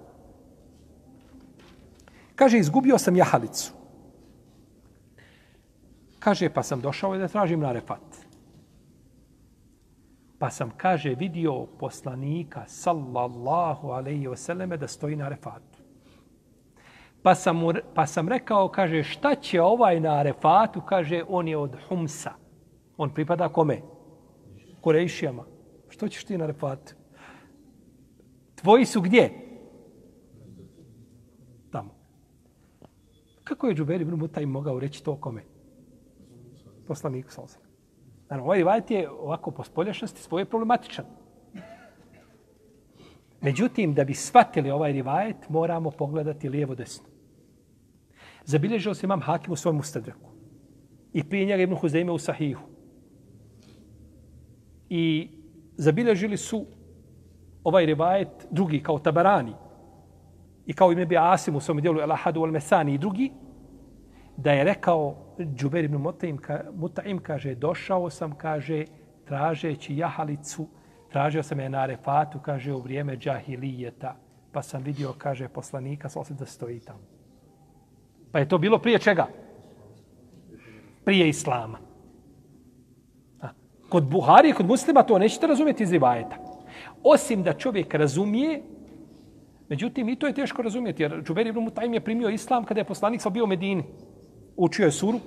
Kaže, 2.35 2.59
izgubio 2.59 2.99
sam 2.99 3.17
jahalicu. 3.17 3.73
Kaže, 6.19 6.49
pa 6.49 6.63
sam 6.63 6.81
došao 6.81 7.17
da 7.17 7.29
tražim 7.29 7.61
na 7.61 7.73
refat. 7.73 8.01
Pa 10.39 10.51
sam, 10.51 10.71
kaže, 10.77 11.15
vidio 11.15 11.67
poslanika, 11.67 12.65
sallallahu 12.67 13.89
alaihi 13.89 14.29
vseleme, 14.29 14.77
da 14.77 14.89
stoji 14.89 15.17
na 15.17 15.29
refatu. 15.29 15.79
Pa 17.23 17.35
sam, 17.35 17.57
mu, 17.57 17.73
pa 17.95 18.07
sam 18.07 18.29
rekao, 18.29 18.69
kaže, 18.69 19.03
šta 19.03 19.35
će 19.35 19.63
ovaj 19.63 20.01
na 20.01 20.23
refatu? 20.23 20.81
Kaže, 20.81 21.23
on 21.29 21.49
je 21.49 21.57
od 21.57 21.77
Humsa. 21.89 22.33
On 22.97 23.15
pripada 23.15 23.49
kome? 23.49 23.81
Kurejšijama. 24.81 25.45
Što 25.89 26.09
ćeš 26.09 26.25
ti 26.25 26.39
na 26.39 26.47
refatu? 26.47 26.95
Tvoji 28.55 28.87
su 28.87 29.01
gdje? 29.01 29.31
Kako 33.45 33.69
je 33.69 33.75
Džuber 33.75 34.01
ibn 34.01 34.15
Mutaj 34.15 34.47
mogao 34.47 34.81
reći 34.81 35.05
to 35.05 35.17
kome? 35.17 35.43
Poslaniku 36.87 37.31
Salsa. 37.31 37.59
Naravno, 38.29 38.45
ovaj 38.45 38.59
rivajet 38.59 38.91
je 38.91 39.11
ovako 39.11 39.51
po 39.51 39.65
spoljašnosti 39.65 40.23
svoje 40.23 40.45
problematičan. 40.45 41.05
Međutim, 43.41 43.95
da 43.95 44.05
bi 44.05 44.15
shvatili 44.15 44.71
ovaj 44.71 44.93
rivajet, 44.93 45.49
moramo 45.49 45.91
pogledati 45.91 46.49
lijevo 46.49 46.75
desno. 46.75 47.07
Zabilježio 48.45 48.95
se 48.95 49.07
imam 49.07 49.21
Hakim 49.21 49.53
u 49.53 49.57
svojom 49.57 49.79
ustadreku. 49.79 50.31
I 51.13 51.25
prije 51.25 51.47
njega 51.47 51.63
Ibn 51.63 51.75
Huzeime 51.75 52.13
u 52.13 52.19
Sahihu. 52.19 52.63
I 54.89 55.31
zabilježili 55.77 56.37
su 56.37 56.67
ovaj 57.65 57.87
rivajet 57.87 58.47
drugi 58.51 58.83
kao 58.83 58.99
Tabarani 58.99 59.53
i 60.67 60.73
kao 60.73 60.93
ime 60.93 61.07
bi 61.07 61.17
Asim 61.19 61.57
u 61.57 61.61
svom 61.61 61.81
dijelu 61.81 62.01
El 62.01 62.13
Ahadu 62.13 62.43
al 62.43 62.51
Mesani 62.51 62.95
i 62.95 62.99
drugi, 62.99 63.33
da 64.37 64.53
je 64.53 64.65
rekao 64.65 65.17
Džuber 65.55 65.85
ibn 65.85 65.97
Mutaim, 65.97 66.39
ka, 66.39 66.65
Mutaim 66.75 67.19
kaže, 67.19 67.55
došao 67.55 68.11
sam, 68.11 68.35
kaže, 68.35 68.85
tražeći 69.25 69.97
jahalicu, 69.97 70.67
tražio 71.13 71.43
sam 71.43 71.61
je 71.61 71.69
na 71.69 71.79
Arefatu, 71.79 72.39
kaže, 72.39 72.73
u 72.73 72.81
vrijeme 72.81 73.17
džahilijeta, 73.17 74.17
pa 74.53 74.63
sam 74.63 74.83
vidio, 74.83 75.15
kaže, 75.19 75.49
poslanika, 75.49 76.09
sva 76.09 76.25
da 76.31 76.47
stoji 76.47 76.81
tamo. 76.81 77.01
Pa 78.33 78.39
je 78.39 78.49
to 78.49 78.59
bilo 78.59 78.79
prije 78.79 78.99
čega? 78.99 79.27
Prije 81.05 81.29
Islama. 81.29 81.79
A, 83.43 83.49
kod 83.89 84.11
Buhari, 84.11 84.53
kod 84.53 84.67
muslima, 84.67 85.03
to 85.03 85.19
nećete 85.19 85.47
razumjeti 85.47 85.83
iz 85.83 85.93
rivajeta. 85.93 86.37
Osim 87.03 87.43
da 87.43 87.53
čovjek 87.53 87.95
razumije, 87.95 88.63
međutim, 89.69 90.09
i 90.09 90.17
to 90.17 90.27
je 90.27 90.35
teško 90.35 90.63
razumjeti, 90.63 91.03
jer 91.03 91.23
Džuber 91.23 91.47
ibn 91.47 91.61
Mutajim 91.61 91.95
je 91.95 92.05
primio 92.05 92.29
Islam 92.29 92.65
kada 92.65 92.81
je 92.81 92.85
poslanik 92.85 93.21
sa 93.21 93.31
bio 93.31 93.45
u 93.45 93.47
Medini. 93.47 93.85
Učio 94.57 94.85
je 94.85 94.93
suru, 94.93 95.21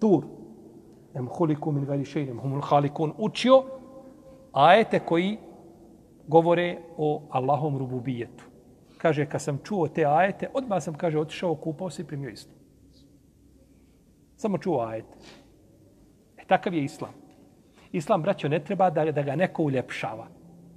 tur. 0.00 0.24
Em 1.14 1.28
huliku 1.28 1.72
min 1.72 1.84
gari 1.84 2.04
šeinem, 2.04 2.40
humul 2.40 2.60
halikun. 2.60 3.12
Učio 3.18 3.62
ajete 4.52 4.98
koji 4.98 5.38
govore 6.26 6.78
o 6.96 7.22
Allahom 7.30 7.78
rububijetu. 7.78 8.44
Kaže, 8.98 9.26
kad 9.26 9.42
sam 9.42 9.58
čuo 9.64 9.88
te 9.88 10.04
ajete, 10.04 10.48
odmah 10.54 10.82
sam, 10.82 10.94
kaže, 10.94 11.18
otišao, 11.18 11.54
kupao 11.54 11.90
se 11.90 12.02
i 12.02 12.06
primio 12.06 12.30
islam. 12.30 12.56
Samo 14.36 14.58
čuo 14.58 14.80
ajete. 14.80 15.16
E, 16.36 16.44
takav 16.46 16.74
je 16.74 16.84
islam. 16.84 17.12
Islam, 17.92 18.22
braćo, 18.22 18.48
ne 18.48 18.64
treba 18.64 18.90
da, 18.90 19.04
da 19.12 19.22
ga 19.22 19.36
neko 19.36 19.62
uljepšava. 19.62 20.26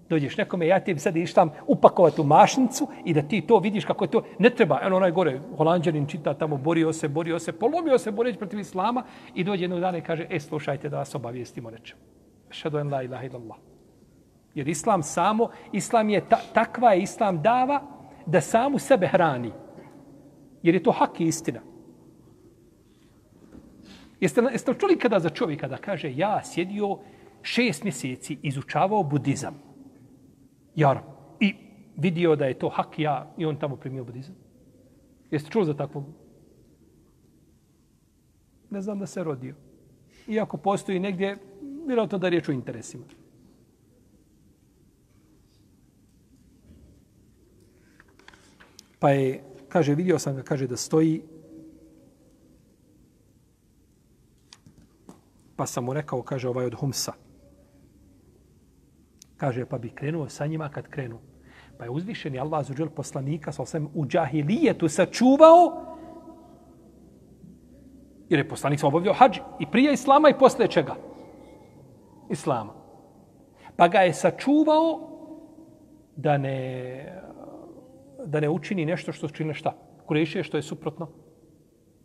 Dođeš 0.09 0.37
nekome, 0.37 0.67
ja 0.67 0.79
ti 0.79 0.99
sad 0.99 1.17
ištam 1.17 1.49
upakovati 1.67 2.21
u 2.21 2.23
mašnicu 2.23 2.87
i 3.05 3.13
da 3.13 3.21
ti 3.21 3.41
to 3.41 3.59
vidiš 3.59 3.85
kako 3.85 4.03
je 4.03 4.11
to. 4.11 4.23
Ne 4.39 4.49
treba, 4.49 4.79
eno 4.83 4.95
onaj 4.95 5.11
gore, 5.11 5.39
holandjanin 5.57 6.07
čita 6.07 6.33
tamo, 6.33 6.57
borio 6.57 6.93
se, 6.93 7.07
borio 7.07 7.39
se, 7.39 7.51
polomio 7.51 7.97
se, 7.97 8.11
boreći 8.11 8.37
protiv 8.37 8.59
islama 8.59 9.03
i 9.35 9.43
dođe 9.43 9.63
jednog 9.63 9.79
dana 9.79 9.97
i 9.97 10.01
kaže, 10.01 10.27
e, 10.29 10.39
slušajte 10.39 10.89
da 10.89 10.97
vas 10.97 11.15
obavijestimo 11.15 11.71
nečemu. 11.71 12.01
Šadu 12.49 12.77
en 12.77 12.93
la 12.93 13.03
ilaha 13.03 13.25
illallah. 13.25 13.57
Jer 14.55 14.67
islam 14.67 15.03
samo, 15.03 15.49
islam 15.71 16.09
je, 16.09 16.21
ta, 16.29 16.39
takva 16.53 16.93
je 16.93 17.01
islam 17.01 17.41
dava 17.41 17.81
da 18.25 18.41
samu 18.41 18.79
sebe 18.79 19.07
hrani. 19.07 19.51
Jer 20.63 20.75
je 20.75 20.83
to 20.83 20.91
hak 20.91 21.19
i 21.19 21.23
istina. 21.23 21.59
Jeste, 24.19 24.41
jeste 24.51 24.73
čuli 24.73 24.97
kada 24.97 25.19
za 25.19 25.29
čovjeka 25.29 25.67
da 25.67 25.77
kaže 25.77 26.13
ja 26.15 26.41
sjedio 26.43 26.97
šest 27.41 27.83
mjeseci, 27.83 28.37
izučavao 28.41 29.03
budizam. 29.03 29.66
Jar. 30.77 30.99
I 31.39 31.55
vidio 31.97 32.35
da 32.35 32.45
je 32.45 32.59
to 32.59 32.69
hak 32.69 32.99
ja 32.99 33.33
i 33.37 33.45
on 33.45 33.59
tamo 33.59 33.75
primio 33.75 34.03
budizam. 34.03 34.35
Jeste 35.31 35.49
čuli 35.49 35.65
za 35.65 35.73
takvog? 35.73 36.05
Ne 38.69 38.81
znam 38.81 38.99
da 38.99 39.07
se 39.07 39.23
rodio. 39.23 39.55
Iako 40.27 40.57
postoji 40.57 40.99
negdje, 40.99 41.37
vjerojatno 41.87 42.17
da 42.17 42.27
je 42.27 42.31
riječ 42.31 42.49
o 42.49 42.51
interesima. 42.51 43.05
Pa 48.99 49.09
je, 49.09 49.43
kaže, 49.69 49.95
vidio 49.95 50.19
sam 50.19 50.35
ga, 50.35 50.43
kaže, 50.43 50.67
da 50.67 50.77
stoji. 50.77 51.21
Pa 55.55 55.65
sam 55.65 55.83
mu 55.83 55.93
rekao, 55.93 56.21
kaže, 56.21 56.49
ovaj 56.49 56.65
od 56.65 56.73
Humsa. 56.73 57.26
Kaže, 59.37 59.65
pa 59.65 59.77
bi 59.77 59.89
krenuo 59.89 60.29
sa 60.29 60.45
njima 60.45 60.69
kad 60.69 60.87
krenu. 60.87 61.19
Pa 61.77 61.83
je 61.83 61.89
uzvišeni 61.89 62.39
Allah 62.39 62.65
zuđel 62.65 62.89
poslanika, 62.89 63.51
sa 63.51 63.61
osam 63.61 63.89
u 63.93 64.05
džahilijetu 64.05 64.87
sačuvao, 64.87 65.83
jer 68.29 68.39
je 68.39 68.49
poslanik 68.49 68.79
sam 68.79 68.87
obavljao 68.87 69.13
hađ 69.13 69.37
I 69.59 69.65
prije 69.71 69.93
Islama 69.93 70.29
i 70.29 70.37
posle 70.39 70.67
čega? 70.67 70.95
Islama. 72.29 72.73
Pa 73.75 73.87
ga 73.87 73.99
je 73.99 74.13
sačuvao 74.13 75.09
da 76.15 76.37
ne 76.37 77.13
da 78.25 78.39
ne 78.39 78.49
učini 78.49 78.85
nešto 78.85 79.11
što 79.11 79.29
čine 79.29 79.53
šta? 79.53 79.73
Kurešije 80.05 80.43
što 80.43 80.57
je 80.57 80.63
suprotno. 80.63 81.07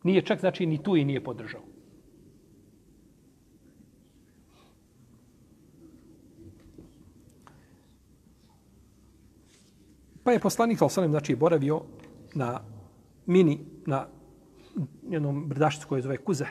Nije 0.03 0.23
čak 0.23 0.41
znači 0.41 0.67
ni 0.67 0.83
tu 0.83 0.97
i 0.97 1.05
nije 1.05 1.25
podržao. 1.25 1.61
Pa 10.25 10.33
je 10.33 10.39
poslanik 10.39 10.79
Salonim 10.79 11.11
znači 11.11 11.37
boravio 11.37 11.81
na 12.35 12.61
mini, 13.27 13.61
na 13.87 14.07
jednom 15.09 15.49
brdašcu 15.49 15.89
koje 15.89 16.03
zove 16.03 16.17
Kuzeh, 16.17 16.49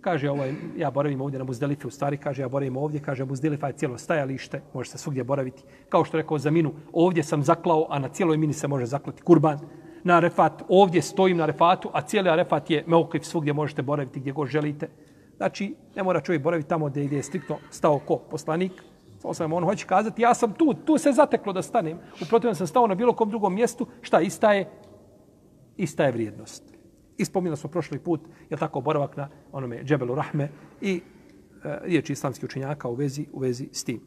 kaže 0.00 0.30
ovaj, 0.30 0.54
ja 0.76 0.90
boravim 0.90 1.20
ovdje 1.20 1.38
na 1.38 1.44
Muzdelife, 1.44 1.86
u 1.86 1.90
stvari 1.90 2.16
kaže 2.16 2.42
ja 2.42 2.48
boravim 2.48 2.76
ovdje, 2.76 3.00
kaže 3.00 3.24
Muzdelifa 3.24 3.66
je 3.66 3.76
cijelo 3.76 3.98
stajalište, 3.98 4.60
može 4.74 4.90
se 4.90 4.98
svugdje 4.98 5.24
boraviti. 5.24 5.62
Kao 5.88 6.04
što 6.04 6.16
rekao 6.16 6.38
za 6.38 6.50
minu, 6.50 6.72
ovdje 6.92 7.22
sam 7.22 7.42
zaklao, 7.42 7.86
a 7.90 7.98
na 7.98 8.08
cijeloj 8.08 8.36
mini 8.36 8.52
se 8.52 8.68
može 8.68 8.86
zaklati 8.86 9.22
kurban. 9.22 9.58
Na 10.04 10.20
refat, 10.20 10.62
ovdje 10.68 11.02
stojim 11.02 11.36
na 11.36 11.46
refatu, 11.46 11.90
a 11.92 12.02
cijeli 12.02 12.36
refat 12.36 12.70
je 12.70 12.84
meokliv, 12.86 13.20
svugdje 13.22 13.52
možete 13.52 13.82
boraviti 13.82 14.20
gdje 14.20 14.32
god 14.32 14.48
želite. 14.48 14.88
Znači, 15.36 15.74
ne 15.96 16.02
mora 16.02 16.20
čovjek 16.20 16.42
boraviti 16.42 16.68
tamo 16.68 16.86
gdje 16.86 17.16
je 17.16 17.22
striktno 17.22 17.58
stao 17.70 17.98
ko 17.98 18.16
poslanik. 18.30 18.72
Osam, 19.26 19.52
on 19.52 19.64
hoće 19.64 19.86
kazati, 19.86 20.22
ja 20.22 20.34
sam 20.34 20.52
tu, 20.52 20.74
tu 20.74 20.98
se 20.98 21.12
zateklo 21.12 21.52
da 21.52 21.62
stanem. 21.62 21.98
U 22.22 22.24
protivnom 22.28 22.54
sam 22.54 22.66
stao 22.66 22.86
na 22.86 22.94
bilo 22.94 23.12
kom 23.12 23.30
drugom 23.30 23.54
mjestu, 23.54 23.86
šta 24.02 24.20
ista 24.20 24.52
je? 24.52 24.70
Ista 25.76 26.04
je 26.04 26.12
vrijednost. 26.12 26.62
Ispomnili 27.18 27.56
smo 27.56 27.70
prošli 27.70 27.98
put, 27.98 28.20
je 28.50 28.56
tako, 28.56 28.80
boravak 28.80 29.16
na 29.16 29.28
onome 29.52 29.84
Džebelu 29.84 30.14
Rahme 30.14 30.48
i 30.80 31.00
e, 31.64 31.78
riječi 31.82 32.12
islamskih 32.12 32.44
učenjaka 32.44 32.88
u 32.88 32.94
vezi, 32.94 33.26
u 33.32 33.38
vezi 33.38 33.68
s 33.72 33.84
tim. 33.84 34.00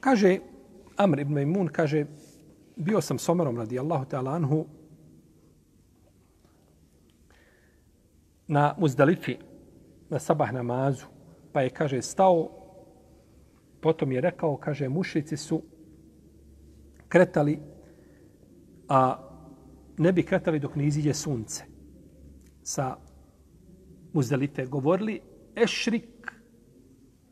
Kaže 0.00 0.38
Amr 0.96 1.20
ibn 1.20 1.34
Maimun, 1.34 1.68
kaže, 1.68 2.06
bio 2.76 3.00
sam 3.00 3.18
s 3.18 3.28
Omerom 3.28 3.56
radi 3.56 3.78
Allahu 3.78 4.04
ta'ala 4.04 4.34
anhu 4.34 4.66
na 8.48 8.74
Muzdalifi, 8.78 9.38
na 10.10 10.18
sabah 10.18 10.52
namazu 10.52 11.06
pa 11.54 11.62
je, 11.62 11.70
kaže, 11.70 12.02
stao, 12.02 12.50
potom 13.80 14.12
je 14.12 14.20
rekao, 14.20 14.56
kaže, 14.56 14.88
mušici 14.88 15.36
su 15.36 15.62
kretali, 17.08 17.60
a 18.88 19.18
ne 19.98 20.12
bi 20.12 20.22
kretali 20.26 20.58
dok 20.58 20.74
ne 20.76 20.86
iziđe 20.86 21.14
sunce. 21.14 21.64
Sa 22.62 22.96
Muzdalife 24.12 24.66
govorili, 24.66 25.20
ešrik, 25.56 26.32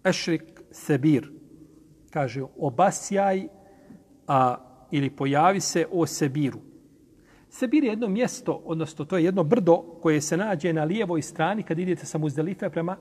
ešrik 0.04 0.62
sebir, 0.70 1.26
kaže, 2.10 2.44
obasjaj, 2.56 3.48
a, 4.26 4.56
ili 4.92 5.10
pojavi 5.10 5.60
se 5.60 5.86
o 5.92 6.06
sebiru. 6.06 6.58
Sebir 7.48 7.84
je 7.84 7.90
jedno 7.90 8.08
mjesto, 8.08 8.62
odnosno 8.64 9.04
to 9.04 9.16
je 9.16 9.24
jedno 9.24 9.44
brdo 9.44 9.76
koje 10.02 10.20
se 10.20 10.36
nađe 10.36 10.72
na 10.72 10.84
lijevoj 10.84 11.22
strani 11.22 11.62
kad 11.62 11.78
idete 11.78 12.06
sa 12.06 12.18
muzdelife 12.18 12.70
prema 12.70 12.96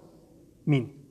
Mini. 0.65 1.01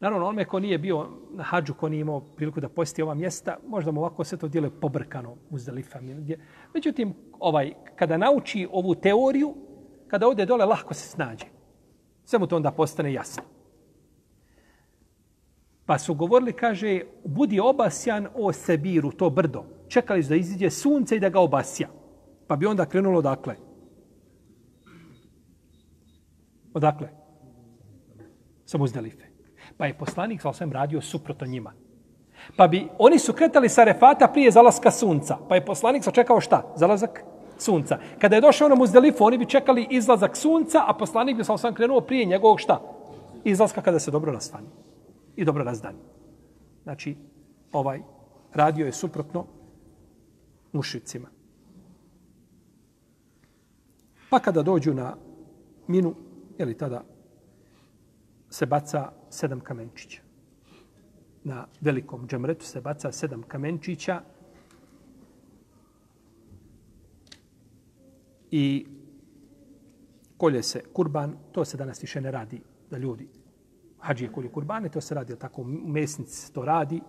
Naravno, 0.00 0.26
onome 0.26 0.44
ko 0.44 0.60
nije 0.60 0.78
bio 0.78 1.08
na 1.30 1.42
hađu, 1.42 1.74
ko 1.74 1.88
nije 1.88 2.00
imao 2.00 2.20
priliku 2.20 2.60
da 2.60 2.68
posjeti 2.68 3.02
ova 3.02 3.14
mjesta, 3.14 3.56
možda 3.68 3.90
mu 3.90 4.00
ovako 4.00 4.24
sve 4.24 4.38
to 4.38 4.48
djeluje 4.48 4.70
pobrkano 4.80 5.36
u 5.50 5.58
Međutim, 6.74 7.14
ovaj, 7.38 7.72
kada 7.96 8.16
nauči 8.16 8.68
ovu 8.72 8.94
teoriju, 8.94 9.54
kada 10.08 10.28
ode 10.28 10.46
dole, 10.46 10.64
lahko 10.64 10.94
se 10.94 11.08
snađe. 11.08 11.46
Sve 12.24 12.38
mu 12.38 12.46
to 12.46 12.56
onda 12.56 12.70
postane 12.70 13.12
jasno. 13.12 13.42
Pa 15.90 15.98
su 15.98 16.14
govorili, 16.14 16.52
kaže, 16.52 17.00
budi 17.24 17.60
obasjan 17.60 18.28
o 18.34 18.52
Sebiru, 18.52 19.10
to 19.12 19.30
brdo. 19.30 19.64
Čekali 19.88 20.22
su 20.22 20.28
da 20.28 20.36
iziđe 20.36 20.70
sunce 20.70 21.16
i 21.16 21.20
da 21.20 21.28
ga 21.28 21.40
obasja. 21.40 21.88
Pa 22.46 22.56
bi 22.56 22.66
onda 22.66 22.86
krenulo 22.86 23.18
odakle? 23.18 23.54
Odakle? 26.74 27.08
Samo 28.64 28.86
Zdalife. 28.86 29.24
Pa 29.76 29.86
je 29.86 29.98
poslanik 29.98 30.40
sa 30.40 30.48
osvijem 30.48 30.72
radio 30.72 31.00
suprotno 31.00 31.46
njima. 31.46 31.72
Pa 32.56 32.68
bi, 32.68 32.88
oni 32.98 33.18
su 33.18 33.32
kretali 33.32 33.68
sa 33.68 33.84
refata 33.84 34.28
prije 34.28 34.50
zalaska 34.50 34.90
sunca. 34.90 35.38
Pa 35.48 35.54
je 35.54 35.64
poslanik 35.64 36.04
sačekao 36.04 36.40
šta? 36.40 36.72
Zalazak 36.76 37.24
sunca. 37.58 37.98
Kada 38.18 38.36
je 38.36 38.40
došao 38.40 38.68
na 38.68 38.74
muzdelifu, 38.74 39.24
oni 39.24 39.38
bi 39.38 39.46
čekali 39.46 39.86
izlazak 39.90 40.36
sunca, 40.36 40.84
a 40.86 40.94
poslanik 40.94 41.36
bi 41.36 41.44
sa 41.44 41.52
osvijem 41.52 41.74
krenuo 41.74 42.00
prije 42.00 42.24
njegovog 42.24 42.60
šta? 42.60 42.80
Izlaska 43.44 43.82
kada 43.82 43.98
se 43.98 44.10
dobro 44.10 44.32
nastani. 44.32 44.68
I 45.40 45.44
dobro 45.44 45.64
razdan. 45.64 45.94
Znači, 46.82 47.16
ovaj 47.72 48.02
radio 48.54 48.86
je 48.86 48.92
suprotno 48.92 49.46
mušicima. 50.72 51.28
Pa 54.30 54.38
kada 54.38 54.62
dođu 54.62 54.94
na 54.94 55.16
minu, 55.86 56.14
je 56.58 56.66
li 56.66 56.76
tada 56.76 57.04
se 58.50 58.66
baca 58.66 59.12
sedam 59.30 59.60
kamenčića. 59.60 60.20
Na 61.44 61.66
velikom 61.80 62.28
džemretu 62.28 62.64
se 62.64 62.80
baca 62.80 63.12
sedam 63.12 63.42
kamenčića 63.42 64.22
i 68.50 68.86
kolje 70.36 70.62
se 70.62 70.84
kurban. 70.92 71.36
To 71.52 71.64
se 71.64 71.76
danas 71.76 72.02
više 72.02 72.20
ne 72.20 72.30
radi 72.30 72.60
da 72.90 72.98
ljudi 72.98 73.39
hađije 74.00 74.32
kolju 74.32 74.50
kurbane, 74.52 74.88
to 74.88 75.00
se 75.00 75.14
radi, 75.14 75.36
tako, 75.36 75.64
mesnic 75.64 76.50
to 76.50 76.64
radi, 76.64 77.00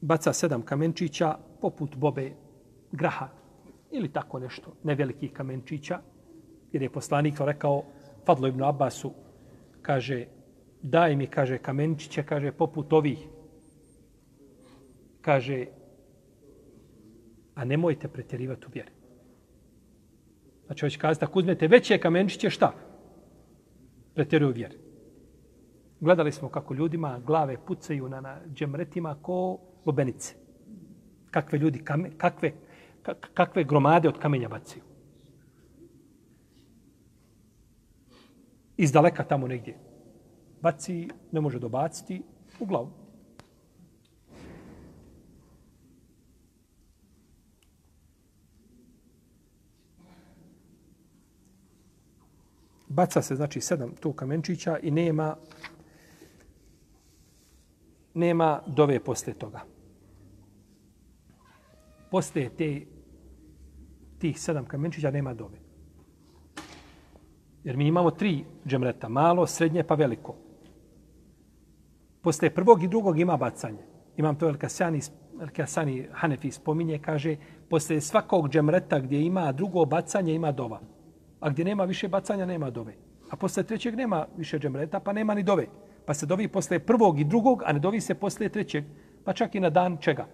baca 0.00 0.32
sedam 0.32 0.62
kamenčića 0.62 1.36
poput 1.60 1.96
bobe 1.96 2.32
graha 2.92 3.28
ili 3.90 4.12
tako 4.12 4.38
nešto, 4.38 4.72
nevelikih 4.82 5.32
kamenčića, 5.32 6.00
jer 6.72 6.82
je 6.82 6.90
poslanik 6.90 7.40
rekao 7.40 7.82
Fadlo 8.26 8.48
ibn 8.48 8.62
Abbasu, 8.62 9.12
kaže, 9.82 10.26
daj 10.82 11.16
mi, 11.16 11.26
kaže, 11.26 11.58
kamenčiće, 11.58 12.22
kaže, 12.22 12.52
poput 12.52 12.92
ovih. 12.92 13.18
Kaže, 15.20 15.66
a 17.54 17.64
nemojte 17.64 18.08
pretjerivati 18.08 18.66
u 18.66 18.70
vjeri. 18.74 18.90
Znači, 20.66 20.80
hoće 20.80 20.98
kazati, 20.98 21.24
ako 21.24 21.38
uzmete 21.38 21.68
veće 21.68 21.98
kamenčiće, 21.98 22.50
šta? 22.50 22.72
Pretjeruju 24.14 24.52
vjeri. 24.52 24.89
Gledali 26.00 26.32
smo 26.32 26.48
kako 26.48 26.74
ljudima 26.74 27.20
glave 27.26 27.56
pucaju 27.66 28.08
na, 28.08 28.20
na 28.20 28.40
džemretima 28.54 29.16
ko 29.22 29.58
lubenice. 29.86 30.34
Kakve 31.30 31.58
ljudi, 31.58 31.84
kame, 31.84 32.10
kakve, 32.18 32.52
kakve 33.34 33.64
gromade 33.64 34.08
od 34.08 34.18
kamenja 34.18 34.48
bacaju. 34.48 34.82
Iz 38.76 38.92
daleka 38.92 39.24
tamo 39.24 39.48
negdje. 39.48 39.78
Baci, 40.60 41.08
ne 41.32 41.40
može 41.40 41.58
dobaciti, 41.58 42.22
u 42.60 42.66
glavu. 42.66 42.90
Baca 52.88 53.22
se, 53.22 53.36
znači, 53.36 53.60
sedam 53.60 53.94
tu 54.00 54.12
kamenčića 54.12 54.78
i 54.78 54.90
nema 54.90 55.36
nema 58.14 58.60
dove 58.66 59.00
posle 59.00 59.32
toga. 59.32 59.60
Posle 62.10 62.48
te, 62.48 62.80
tih 64.18 64.40
sedam 64.40 64.64
kamenčića 64.64 65.10
nema 65.10 65.34
dove. 65.34 65.58
Jer 67.64 67.76
mi 67.76 67.86
imamo 67.86 68.10
tri 68.10 68.44
džemreta, 68.66 69.08
malo, 69.08 69.46
srednje 69.46 69.82
pa 69.82 69.94
veliko. 69.94 70.34
Posle 72.22 72.50
prvog 72.50 72.82
i 72.82 72.88
drugog 72.88 73.18
ima 73.18 73.36
bacanje. 73.36 73.82
Imam 74.16 74.36
to 74.36 74.48
Elkasani, 74.48 75.00
Elkasani 75.40 76.08
Hanefi 76.12 76.50
spominje, 76.50 76.98
kaže, 76.98 77.36
posle 77.68 78.00
svakog 78.00 78.48
džemreta 78.48 78.98
gdje 78.98 79.22
ima 79.22 79.52
drugo 79.52 79.84
bacanje, 79.84 80.34
ima 80.34 80.52
dova. 80.52 80.80
A 81.40 81.50
gdje 81.50 81.64
nema 81.64 81.84
više 81.84 82.08
bacanja, 82.08 82.46
nema 82.46 82.70
dove. 82.70 82.94
A 83.30 83.36
posle 83.36 83.62
trećeg 83.62 83.94
nema 83.94 84.26
više 84.36 84.58
džemreta, 84.58 85.00
pa 85.00 85.12
nema 85.12 85.34
ni 85.34 85.42
dove 85.42 85.66
pa 86.06 86.14
se 86.14 86.26
dovi 86.26 86.48
posle 86.48 86.78
prvog 86.78 87.20
i 87.20 87.24
drugog, 87.24 87.62
a 87.66 87.72
ne 87.72 87.78
dovi 87.78 88.00
se 88.00 88.14
posle 88.14 88.48
trećeg, 88.48 88.84
pa 89.24 89.32
čak 89.32 89.54
i 89.54 89.60
na 89.60 89.70
dan 89.70 89.96
čega? 90.00 90.26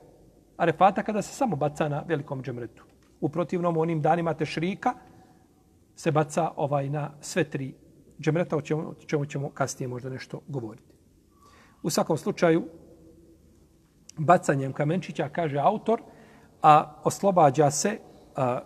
Arefata 0.56 1.02
kada 1.02 1.22
se 1.22 1.34
samo 1.34 1.56
baca 1.56 1.88
na 1.88 2.02
velikom 2.08 2.42
džemretu. 2.42 2.84
U 3.20 3.28
protivnom 3.28 3.76
onim 3.76 4.02
danima 4.02 4.34
tešrika 4.34 4.94
se 5.96 6.10
baca 6.10 6.50
ovaj 6.56 6.90
na 6.90 7.10
sve 7.20 7.44
tri 7.44 7.74
džemreta, 8.20 8.56
o 8.56 8.60
čemu, 8.60 8.82
o 8.82 8.94
čemu 9.06 9.24
ćemo 9.24 9.50
kasnije 9.50 9.88
možda 9.88 10.10
nešto 10.10 10.40
govoriti. 10.48 10.92
U 11.82 11.90
svakom 11.90 12.16
slučaju, 12.16 12.68
bacanjem 14.18 14.72
kamenčića, 14.72 15.28
kaže 15.28 15.58
autor, 15.58 16.02
a 16.62 17.00
oslobađa 17.04 17.70
se, 17.70 17.98
a, 18.36 18.60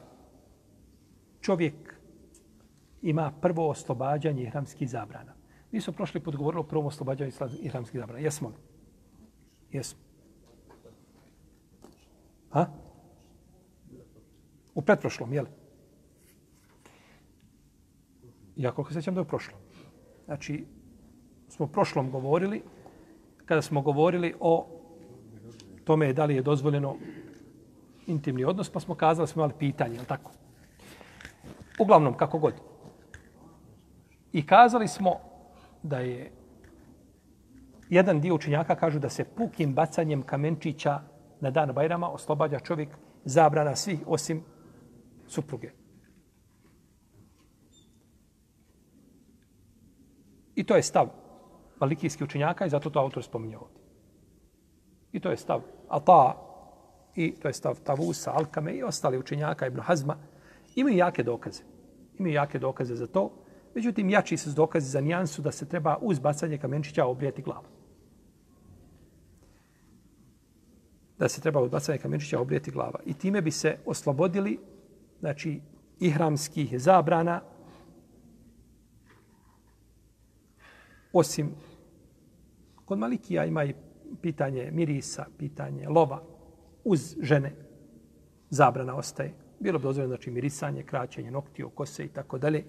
čovjek 1.41 1.75
ima 3.03 3.33
prvo 3.41 3.69
oslobađanje 3.69 4.51
hramskih 4.51 4.91
zabrana. 4.91 5.40
Mi 5.73 5.81
smo 5.81 5.93
prošli 5.93 6.21
put 6.21 6.37
govorili 6.37 6.61
o 6.61 6.69
prvom 6.69 6.87
oslobađanju 6.87 7.33
islamskih 7.61 8.01
zabrana. 8.01 8.21
Jesmo 8.21 8.49
li? 8.49 8.55
Jesmo. 9.73 10.01
Ha? 12.51 12.67
U 14.75 14.83
pretprošlom, 14.83 15.33
jel? 15.33 15.47
Ja 18.57 18.73
koliko 18.73 18.93
sećam 18.93 19.15
da 19.15 19.21
je 19.21 19.29
prošlo. 19.29 19.59
Znači, 20.25 20.65
smo 21.49 21.67
u 21.67 21.69
prošlom 21.69 22.11
govorili, 22.11 22.63
kada 23.47 23.63
smo 23.63 23.83
govorili 23.83 24.35
o 24.41 24.67
tome 25.85 26.13
da 26.13 26.25
li 26.25 26.35
je 26.35 26.43
dozvoljeno 26.43 26.97
intimni 28.07 28.45
odnos, 28.45 28.71
pa 28.71 28.81
smo 28.81 28.95
kazali, 28.95 29.29
smo 29.29 29.41
imali 29.41 29.59
pitanje, 29.59 29.95
jel 29.95 30.05
tako? 30.05 30.31
Uglavnom, 31.79 32.17
kako 32.17 32.39
god. 32.39 32.55
I 34.33 34.47
kazali 34.47 34.89
smo 34.89 35.30
da 35.83 35.99
je 35.99 36.33
jedan 37.89 38.21
dio 38.21 38.35
učenjaka 38.35 38.75
kažu 38.75 38.99
da 38.99 39.09
se 39.09 39.25
pukim 39.25 39.75
bacanjem 39.75 40.23
kamenčića 40.23 41.01
na 41.41 41.51
dan 41.51 41.73
Bajrama 41.73 42.09
oslobađa 42.09 42.59
čovjek 42.59 42.89
zabrana 43.25 43.77
svih 43.77 44.01
osim 44.07 44.43
supruge. 45.27 45.71
I 50.55 50.65
to 50.65 50.77
je 50.77 50.83
stav 50.83 51.09
malikijskih 51.81 52.25
učenjaka 52.25 52.67
i 52.67 52.71
zato 52.71 52.91
to 52.91 53.01
autor 53.01 53.23
spominje 53.23 53.59
ovdje. 53.59 53.81
I 55.13 55.21
to 55.21 55.31
je 55.31 55.37
stav 55.37 55.63
Ata 55.89 56.35
i 57.15 57.35
to 57.35 57.49
je 57.49 57.55
stav 57.55 57.81
Tavusa, 57.85 58.33
Alkame 58.33 58.75
i 58.75 58.83
ostali 58.83 59.19
učenjaka 59.19 59.67
Ibn 59.67 59.81
Hazma. 59.81 60.17
Imaju 60.75 60.97
jake 60.97 61.23
dokaze. 61.23 61.63
Imaju 62.19 62.35
jake 62.35 62.59
dokaze 62.59 62.95
za 62.95 63.07
to. 63.07 63.31
Međutim, 63.75 64.11
jači 64.11 64.37
se 64.37 64.51
dokazi 64.51 64.91
za 64.91 65.01
nijansu 65.01 65.43
da 65.43 65.53
se 65.53 65.69
treba 65.69 65.99
uz 66.01 66.19
bacanje 66.19 66.59
kamenčića 66.59 67.07
obrijeti 67.07 67.43
glavu. 67.43 67.67
Da 71.19 71.29
se 71.29 71.41
treba 71.41 71.61
uz 71.61 71.71
bacanje 71.71 71.99
kamenčića 71.99 72.41
obrijeti 72.41 72.71
glava. 72.71 73.01
I 73.05 73.15
time 73.15 73.43
bi 73.43 73.51
se 73.51 73.77
oslobodili 73.87 74.59
znači, 75.21 75.61
ihramskih 76.01 76.81
zabrana 76.81 77.41
osim 81.13 81.55
kod 82.85 82.99
Malikija 82.99 83.45
ima 83.45 83.65
i 83.65 83.75
pitanje 84.23 84.71
mirisa, 84.73 85.27
pitanje 85.39 85.89
lova 85.89 86.23
uz 86.85 87.17
žene 87.23 87.53
zabrana 88.51 88.97
ostaje. 88.97 89.35
Bilo 89.61 89.79
bi 89.79 89.83
dozvoljeno 89.83 90.09
znači 90.09 90.31
mirisanje, 90.31 90.83
kraćenje 90.83 91.31
noktiju, 91.31 91.71
kose 91.71 92.05
i 92.05 92.09
tako 92.09 92.39
dalje. 92.39 92.65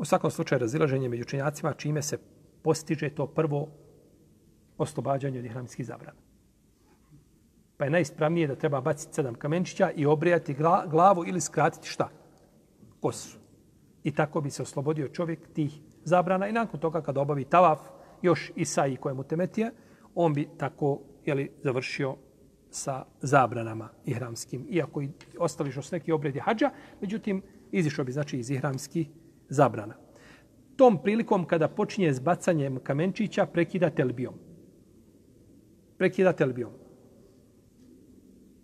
U 0.00 0.04
svakom 0.04 0.30
slučaju 0.30 0.58
razilaženje 0.58 1.08
među 1.08 1.22
učenjacima 1.22 1.72
čime 1.72 2.02
se 2.02 2.18
postiže 2.62 3.10
to 3.10 3.26
prvo 3.26 3.68
oslobađanje 4.78 5.38
od 5.38 5.44
ihramskih 5.44 5.86
zabrana. 5.86 6.18
Pa 7.76 7.84
je 7.84 7.90
najispravnije 7.90 8.46
da 8.46 8.56
treba 8.56 8.80
baciti 8.80 9.14
sedam 9.14 9.34
kamenčića 9.34 9.90
i 9.90 10.06
obrijati 10.06 10.56
glavu 10.86 11.24
ili 11.26 11.40
skratiti 11.40 11.88
šta? 11.88 12.08
Kosu. 13.00 13.38
I 14.04 14.14
tako 14.14 14.40
bi 14.40 14.50
se 14.50 14.62
oslobodio 14.62 15.08
čovjek 15.08 15.52
tih 15.52 15.80
zabrana 16.04 16.48
i 16.48 16.52
nakon 16.52 16.80
toga 16.80 17.02
kada 17.02 17.20
obavi 17.20 17.44
tavaf 17.44 17.80
još 18.22 18.52
Isa 18.56 18.86
i 18.86 18.96
kojemu 18.96 19.24
temetije, 19.24 19.72
on 20.14 20.34
bi 20.34 20.48
tako 20.58 21.00
jeli, 21.24 21.50
završio 21.62 22.16
sa 22.70 23.04
zabranama 23.20 23.88
ihramskim. 24.04 24.66
Iako 24.70 25.02
i 25.02 25.10
ostali 25.38 25.72
još 25.76 25.90
neki 25.90 26.12
obredi 26.12 26.38
hađa, 26.38 26.70
međutim, 27.00 27.42
izišao 27.72 28.04
bi 28.04 28.12
znači 28.12 28.38
iz 28.38 28.50
ihramskih 28.50 29.08
zabrana. 29.50 29.94
Tom 30.76 31.02
prilikom 31.02 31.44
kada 31.44 31.68
počinje 31.68 32.12
s 32.12 32.20
bacanjem 32.20 32.78
kamenčića, 32.82 33.46
prekida 33.46 33.90
telbijom. 33.90 34.34
Prekida 35.98 36.32
telbijom. 36.32 36.72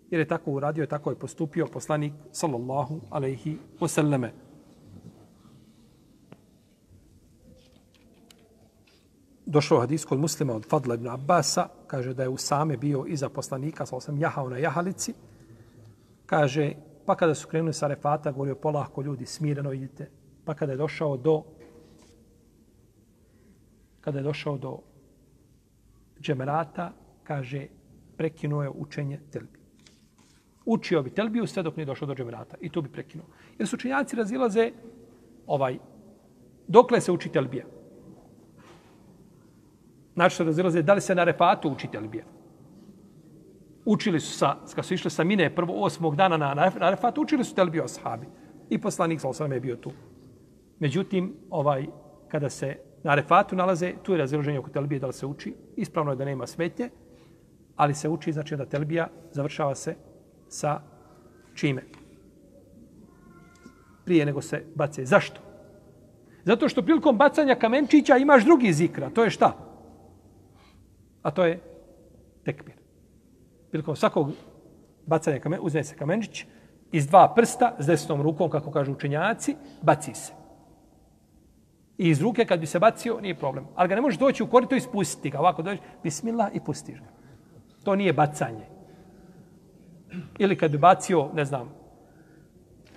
Jer 0.09 0.19
je 0.19 0.27
tako 0.27 0.51
uradio, 0.51 0.81
je 0.81 0.87
tako 0.87 1.09
je 1.09 1.19
postupio 1.19 1.65
poslanik 1.65 2.13
sallallahu 2.31 3.01
alaihi 3.09 3.57
wasallame. 3.79 4.29
Došao 9.45 9.79
hadis 9.79 10.05
kod 10.05 10.19
muslima 10.19 10.55
od 10.55 10.65
Fadla 10.69 10.95
ibn 10.95 11.07
Abbasa, 11.07 11.67
kaže 11.87 12.13
da 12.13 12.23
je 12.23 12.29
u 12.29 12.37
same 12.37 12.77
bio 12.77 13.05
iza 13.07 13.29
poslanika, 13.29 13.85
sa 13.85 13.99
sam 13.99 14.17
jahao 14.17 14.49
na 14.49 14.57
jahalici, 14.57 15.13
kaže, 16.25 16.73
pa 17.05 17.15
kada 17.15 17.35
su 17.35 17.47
krenuli 17.47 17.73
sa 17.73 17.87
refata, 17.87 18.31
govorio 18.31 18.55
polako 18.55 19.01
ljudi, 19.01 19.25
smireno 19.25 19.73
idite, 19.73 20.09
Pa 20.47 20.53
kada 20.53 20.71
je 20.71 20.77
došao 20.77 21.17
do 21.17 21.43
kada 24.01 24.19
je 24.19 24.23
došao 24.23 24.57
do 24.57 24.77
džemerata, 26.21 26.91
kaže, 27.23 27.65
prekinuo 28.17 28.63
je 28.63 28.69
učenje 28.69 29.19
telbi. 29.31 29.59
Učio 30.65 31.03
bi 31.03 31.09
telbiju 31.09 31.47
sve 31.47 31.63
dok 31.63 31.75
nije 31.75 31.85
došao 31.85 32.07
do 32.07 32.15
džemerata. 32.15 32.57
I 32.61 32.69
to 32.69 32.81
bi 32.81 32.89
prekinuo. 32.89 33.27
Jer 33.59 33.67
su 33.67 33.75
učenjaci 33.75 34.15
razilaze 34.15 34.71
ovaj, 35.47 35.77
dokle 36.67 37.01
se 37.01 37.11
uči 37.11 37.29
telbija. 37.29 37.65
Znači 40.13 40.35
se 40.35 40.43
razilaze 40.43 40.81
da 40.81 40.93
li 40.93 41.01
se 41.01 41.15
na 41.15 41.23
refatu 41.23 41.69
uči 41.69 41.91
telbija. 41.91 42.25
Učili 43.85 44.19
su 44.19 44.37
sa, 44.37 44.55
kad 44.75 44.85
su 44.85 44.93
išli 44.93 45.11
sa 45.11 45.23
mine 45.23 45.55
prvo 45.55 45.83
osmog 45.83 46.15
dana 46.15 46.37
na, 46.37 46.53
na 46.53 46.89
refatu, 46.89 47.21
učili 47.21 47.43
su 47.43 47.55
telbiju 47.55 47.83
ashabi. 47.83 48.27
I 48.69 48.81
poslanik 48.81 49.21
sa 49.21 49.29
osam 49.29 49.51
je 49.51 49.59
bio 49.59 49.75
tu. 49.75 49.91
Međutim, 50.79 51.33
ovaj 51.49 51.85
kada 52.27 52.49
se 52.49 52.77
na 53.03 53.15
refatu 53.15 53.55
nalaze, 53.55 53.93
tu 54.03 54.11
je 54.11 54.17
razilaženje 54.17 54.59
oko 54.59 54.69
telbije 54.69 54.99
da 54.99 55.07
li 55.07 55.13
se 55.13 55.25
uči. 55.25 55.55
Ispravno 55.75 56.11
je 56.11 56.15
da 56.15 56.25
nema 56.25 56.47
smetnje, 56.47 56.89
ali 57.75 57.93
se 57.93 58.09
uči, 58.09 58.31
znači 58.31 58.55
da 58.55 58.65
telbija 58.65 59.07
završava 59.31 59.75
se 59.75 59.95
sa 60.47 60.81
čime? 61.55 61.83
Prije 64.05 64.25
nego 64.25 64.41
se 64.41 64.65
bace. 64.75 65.05
Zašto? 65.05 65.41
Zato 66.43 66.69
što 66.69 66.81
prilikom 66.81 67.17
bacanja 67.17 67.55
kamenčića 67.55 68.17
imaš 68.17 68.45
drugi 68.45 68.73
zikra. 68.73 69.09
To 69.09 69.23
je 69.23 69.29
šta? 69.29 69.57
A 71.21 71.31
to 71.31 71.45
je 71.45 71.59
tekbir. 72.43 72.75
Prilikom 73.71 73.95
svakog 73.95 74.31
bacanja 75.05 75.39
kamen, 75.39 75.59
uzme 75.61 75.83
se 75.83 75.95
kamenčić 75.95 76.45
iz 76.91 77.07
dva 77.07 77.33
prsta 77.35 77.75
s 77.79 77.85
desnom 77.85 78.21
rukom, 78.21 78.49
kako 78.49 78.71
kažu 78.71 78.91
učenjaci, 78.91 79.55
baci 79.81 80.13
se. 80.13 80.46
I 81.97 82.09
iz 82.09 82.21
ruke 82.21 82.45
kad 82.45 82.59
bi 82.59 82.65
se 82.65 82.79
bacio, 82.79 83.19
nije 83.21 83.35
problem. 83.35 83.65
Ali 83.75 83.89
ga 83.89 83.95
ne 83.95 84.01
možeš 84.01 84.19
doći 84.19 84.43
u 84.43 84.47
korito 84.47 84.75
i 84.75 84.81
spustiti 84.81 85.29
ga. 85.29 85.39
Ovako 85.39 85.61
dođeš, 85.61 85.79
bismillah 86.03 86.55
i 86.55 86.59
pustiš 86.59 86.99
ga. 86.99 87.09
To 87.83 87.95
nije 87.95 88.13
bacanje. 88.13 88.65
Ili 90.39 90.57
kad 90.57 90.71
bi 90.71 90.77
bacio, 90.77 91.29
ne 91.33 91.45
znam, 91.45 91.73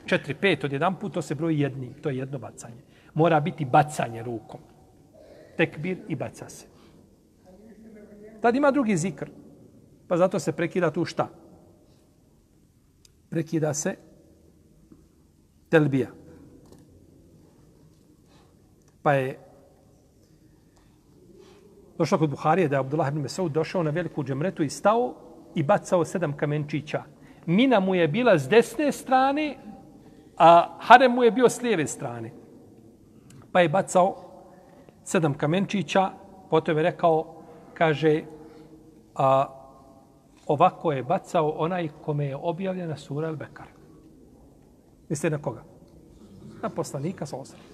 četiri, 0.06 0.34
pet 0.34 0.64
od 0.64 0.72
jedan 0.72 0.98
put, 0.98 1.14
to 1.14 1.22
se 1.22 1.34
broji 1.34 1.60
jednim. 1.60 1.94
To 2.02 2.10
je 2.10 2.16
jedno 2.16 2.38
bacanje. 2.38 2.82
Mora 3.14 3.40
biti 3.40 3.64
bacanje 3.64 4.22
rukom. 4.22 4.60
Tekbir 5.56 5.98
i 6.08 6.16
baca 6.16 6.48
se. 6.48 6.66
Tad 8.40 8.56
ima 8.56 8.70
drugi 8.70 8.96
zikr. 8.96 9.30
Pa 10.08 10.16
zato 10.16 10.38
se 10.38 10.52
prekida 10.52 10.90
tu 10.90 11.04
šta? 11.04 11.28
Prekida 13.28 13.74
se 13.74 13.96
telbija. 15.68 16.08
Pa 19.02 19.12
je 19.12 19.38
došao 21.98 22.18
kod 22.18 22.30
Buharije 22.30 22.68
da 22.68 22.76
je 22.76 22.80
Abdullah 22.80 23.08
ibn 23.08 23.20
Mesaud 23.20 23.52
došao 23.52 23.82
na 23.82 23.90
veliku 23.90 24.24
džemretu 24.24 24.62
i 24.62 24.70
stao 24.70 25.14
i 25.54 25.62
bacao 25.62 26.04
sedam 26.04 26.36
kamenčića. 26.36 27.02
Mina 27.46 27.80
mu 27.80 27.94
je 27.94 28.08
bila 28.08 28.38
s 28.38 28.48
desne 28.48 28.92
strane, 28.92 29.56
a 30.36 30.76
harem 30.78 31.12
mu 31.12 31.24
je 31.24 31.30
bio 31.30 31.48
s 31.48 31.62
lijeve 31.62 31.86
strane. 31.86 32.32
Pa 33.52 33.60
je 33.60 33.68
bacao 33.68 34.16
sedam 35.04 35.34
kamenčića, 35.34 36.10
potom 36.50 36.76
je 36.76 36.82
rekao, 36.82 37.42
kaže, 37.74 38.22
a, 39.14 39.46
ovako 40.46 40.92
je 40.92 41.02
bacao 41.02 41.48
onaj 41.48 41.88
kome 42.04 42.26
je 42.26 42.36
objavljena 42.36 42.96
sura 42.96 43.28
Al-Bekar. 43.28 43.68
Mislite 45.08 45.36
na 45.36 45.42
koga? 45.42 45.62
Na 46.62 46.68
poslanika 46.68 47.26
sa 47.26 47.36
osram. 47.36 47.69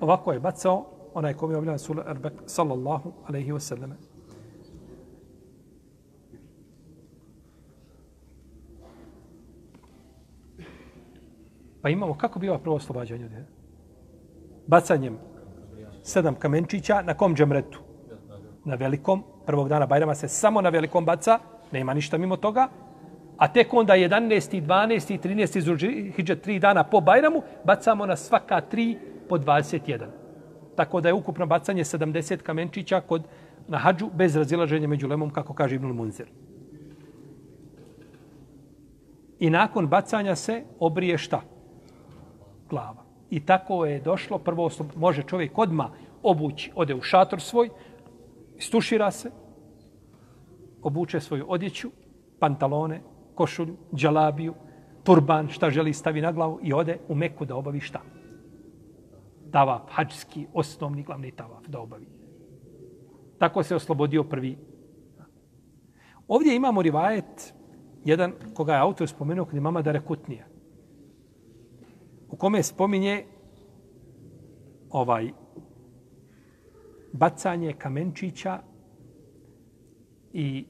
Ovako 0.00 0.32
je 0.32 0.40
bacao 0.40 0.86
onaj 1.14 1.34
kome 1.34 1.54
je 1.54 1.58
objavljen 1.58 1.78
sura 1.78 2.04
Erbek, 2.10 2.32
sallallahu 2.46 3.12
alaihi 3.28 3.52
wasallam. 3.52 3.92
Pa 11.82 11.88
imamo, 11.88 12.14
kako 12.14 12.38
bi 12.38 12.48
ova 12.48 12.58
prvo 12.58 12.76
oslobađanje? 12.76 13.44
Bacanjem 14.66 15.18
sedam 16.02 16.34
kamenčića 16.34 17.02
na 17.02 17.14
kom 17.14 17.36
džemretu? 17.36 17.78
Na 18.64 18.74
velikom. 18.74 19.22
Prvog 19.46 19.68
dana 19.68 19.86
Bajrama 19.86 20.14
se 20.14 20.28
samo 20.28 20.60
na 20.60 20.68
velikom 20.68 21.04
baca, 21.04 21.38
nema 21.72 21.94
ništa 21.94 22.18
mimo 22.18 22.36
toga. 22.36 22.68
A 23.36 23.52
tek 23.52 23.74
onda 23.74 23.94
11. 23.94 24.62
12. 24.62 25.18
13. 25.18 25.60
Zulhidže, 25.60 26.36
tri 26.36 26.58
dana 26.58 26.84
po 26.84 27.00
Bajramu, 27.00 27.42
bacamo 27.64 28.06
na 28.06 28.16
svaka 28.16 28.60
tri 28.60 28.98
po 29.30 29.38
21. 29.38 30.08
Tako 30.76 31.00
da 31.00 31.08
je 31.08 31.14
ukupno 31.14 31.46
bacanje 31.46 31.84
70 31.84 32.42
kamenčića 32.42 33.00
kod 33.00 33.28
na 33.68 33.78
hađu 33.78 34.10
bez 34.14 34.36
razilaženja 34.36 34.88
među 34.88 35.08
lemom, 35.08 35.30
kako 35.30 35.54
kaže 35.54 35.78
Ibn 35.78 35.86
Munzir. 35.86 36.26
I 39.38 39.50
nakon 39.50 39.88
bacanja 39.88 40.36
se 40.36 40.64
obrije 40.78 41.18
šta? 41.18 41.40
glava. 42.70 43.04
I 43.30 43.40
tako 43.40 43.84
je 43.84 44.00
došlo, 44.00 44.38
prvo 44.38 44.70
može 44.96 45.22
čovjek 45.22 45.58
odma 45.58 45.90
obući, 46.22 46.72
ode 46.74 46.94
u 46.94 47.02
šator 47.02 47.40
svoj, 47.40 47.68
stušira 48.58 49.10
se, 49.10 49.30
obuče 50.82 51.20
svoju 51.20 51.44
odjeću, 51.48 51.90
pantalone, 52.38 53.00
košulju, 53.34 53.76
džalabiju, 53.94 54.54
turban, 55.04 55.48
šta 55.48 55.70
želi 55.70 55.92
stavi 55.92 56.20
na 56.20 56.32
glavu 56.32 56.58
i 56.62 56.72
ode 56.72 56.98
u 57.08 57.14
Meku 57.14 57.44
da 57.44 57.56
obavi 57.56 57.80
šta? 57.80 58.00
Tavaf, 59.50 59.82
hađski, 59.88 60.46
osnovni 60.54 61.02
glavni 61.02 61.30
tavaf 61.30 61.66
da 61.68 61.80
obavi. 61.80 62.06
Tako 63.38 63.62
se 63.62 63.74
oslobodio 63.74 64.24
prvi. 64.24 64.58
Ovdje 66.28 66.56
imamo 66.56 66.82
rivajet, 66.82 67.54
jedan 68.04 68.32
koga 68.54 68.72
je 68.72 68.80
autor 68.80 69.08
spomenuo 69.08 69.44
kod 69.44 69.54
imama 69.54 69.82
Darekutnija 69.82 70.50
u 72.30 72.36
kome 72.36 72.62
spominje 72.62 73.24
ovaj 74.90 75.30
bacanje 77.12 77.72
kamenčića 77.72 78.58
i 80.32 80.66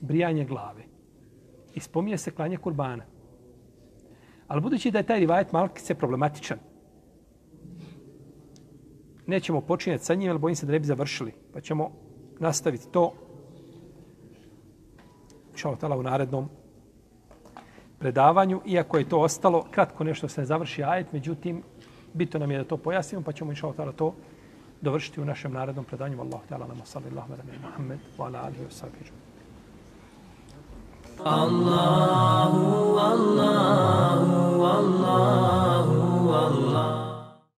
brijanje 0.00 0.44
glave. 0.44 0.82
I 1.74 1.80
spominje 1.80 2.18
se 2.18 2.30
klanje 2.30 2.56
kurbana. 2.56 3.04
Ali 4.48 4.60
budući 4.60 4.90
da 4.90 4.98
je 4.98 5.06
taj 5.06 5.18
rivajet 5.18 5.52
malkice 5.52 5.94
problematičan, 5.94 6.58
nećemo 9.28 9.60
počinjati 9.60 10.04
sa 10.04 10.14
njim, 10.14 10.30
ali 10.30 10.38
bojim 10.38 10.56
se 10.56 10.66
da 10.66 10.72
ne 10.72 10.78
bi 10.78 10.86
završili. 10.86 11.32
Pa 11.52 11.60
ćemo 11.60 11.90
nastaviti 12.38 12.88
to 12.90 13.12
šalotala 15.54 15.96
u 15.96 16.02
narednom 16.02 16.48
predavanju, 17.98 18.60
iako 18.66 18.98
je 18.98 19.08
to 19.08 19.20
ostalo, 19.20 19.64
kratko 19.70 20.04
nešto 20.04 20.28
se 20.28 20.40
ne 20.40 20.46
završi 20.46 20.84
ajet, 20.84 21.12
međutim, 21.12 21.62
bito 22.14 22.38
nam 22.38 22.50
je 22.50 22.58
da 22.58 22.64
to 22.64 22.76
pojasnimo, 22.76 23.24
pa 23.24 23.32
ćemo 23.32 23.52
inšalotala 23.52 23.92
to 23.92 24.14
dovršiti 24.80 25.20
u 25.20 25.24
našem 25.24 25.52
narednom 25.52 25.84
predanju. 25.84 26.20
Allah, 26.20 26.40
ta'ala 26.50 26.68
nam, 26.68 26.80
salli 26.84 27.06
Allah, 27.10 27.30
vada 27.30 27.42
Muhammed, 27.62 27.98
wa 28.18 28.24
Ali, 28.24 28.36
alihi 28.36 28.64
wa 28.64 28.70
sahbihi. 28.70 29.10
Allahu, 31.24 32.98
Allahu, 32.98 34.62
Allahu, 34.62 36.30
Allahu. 36.32 36.97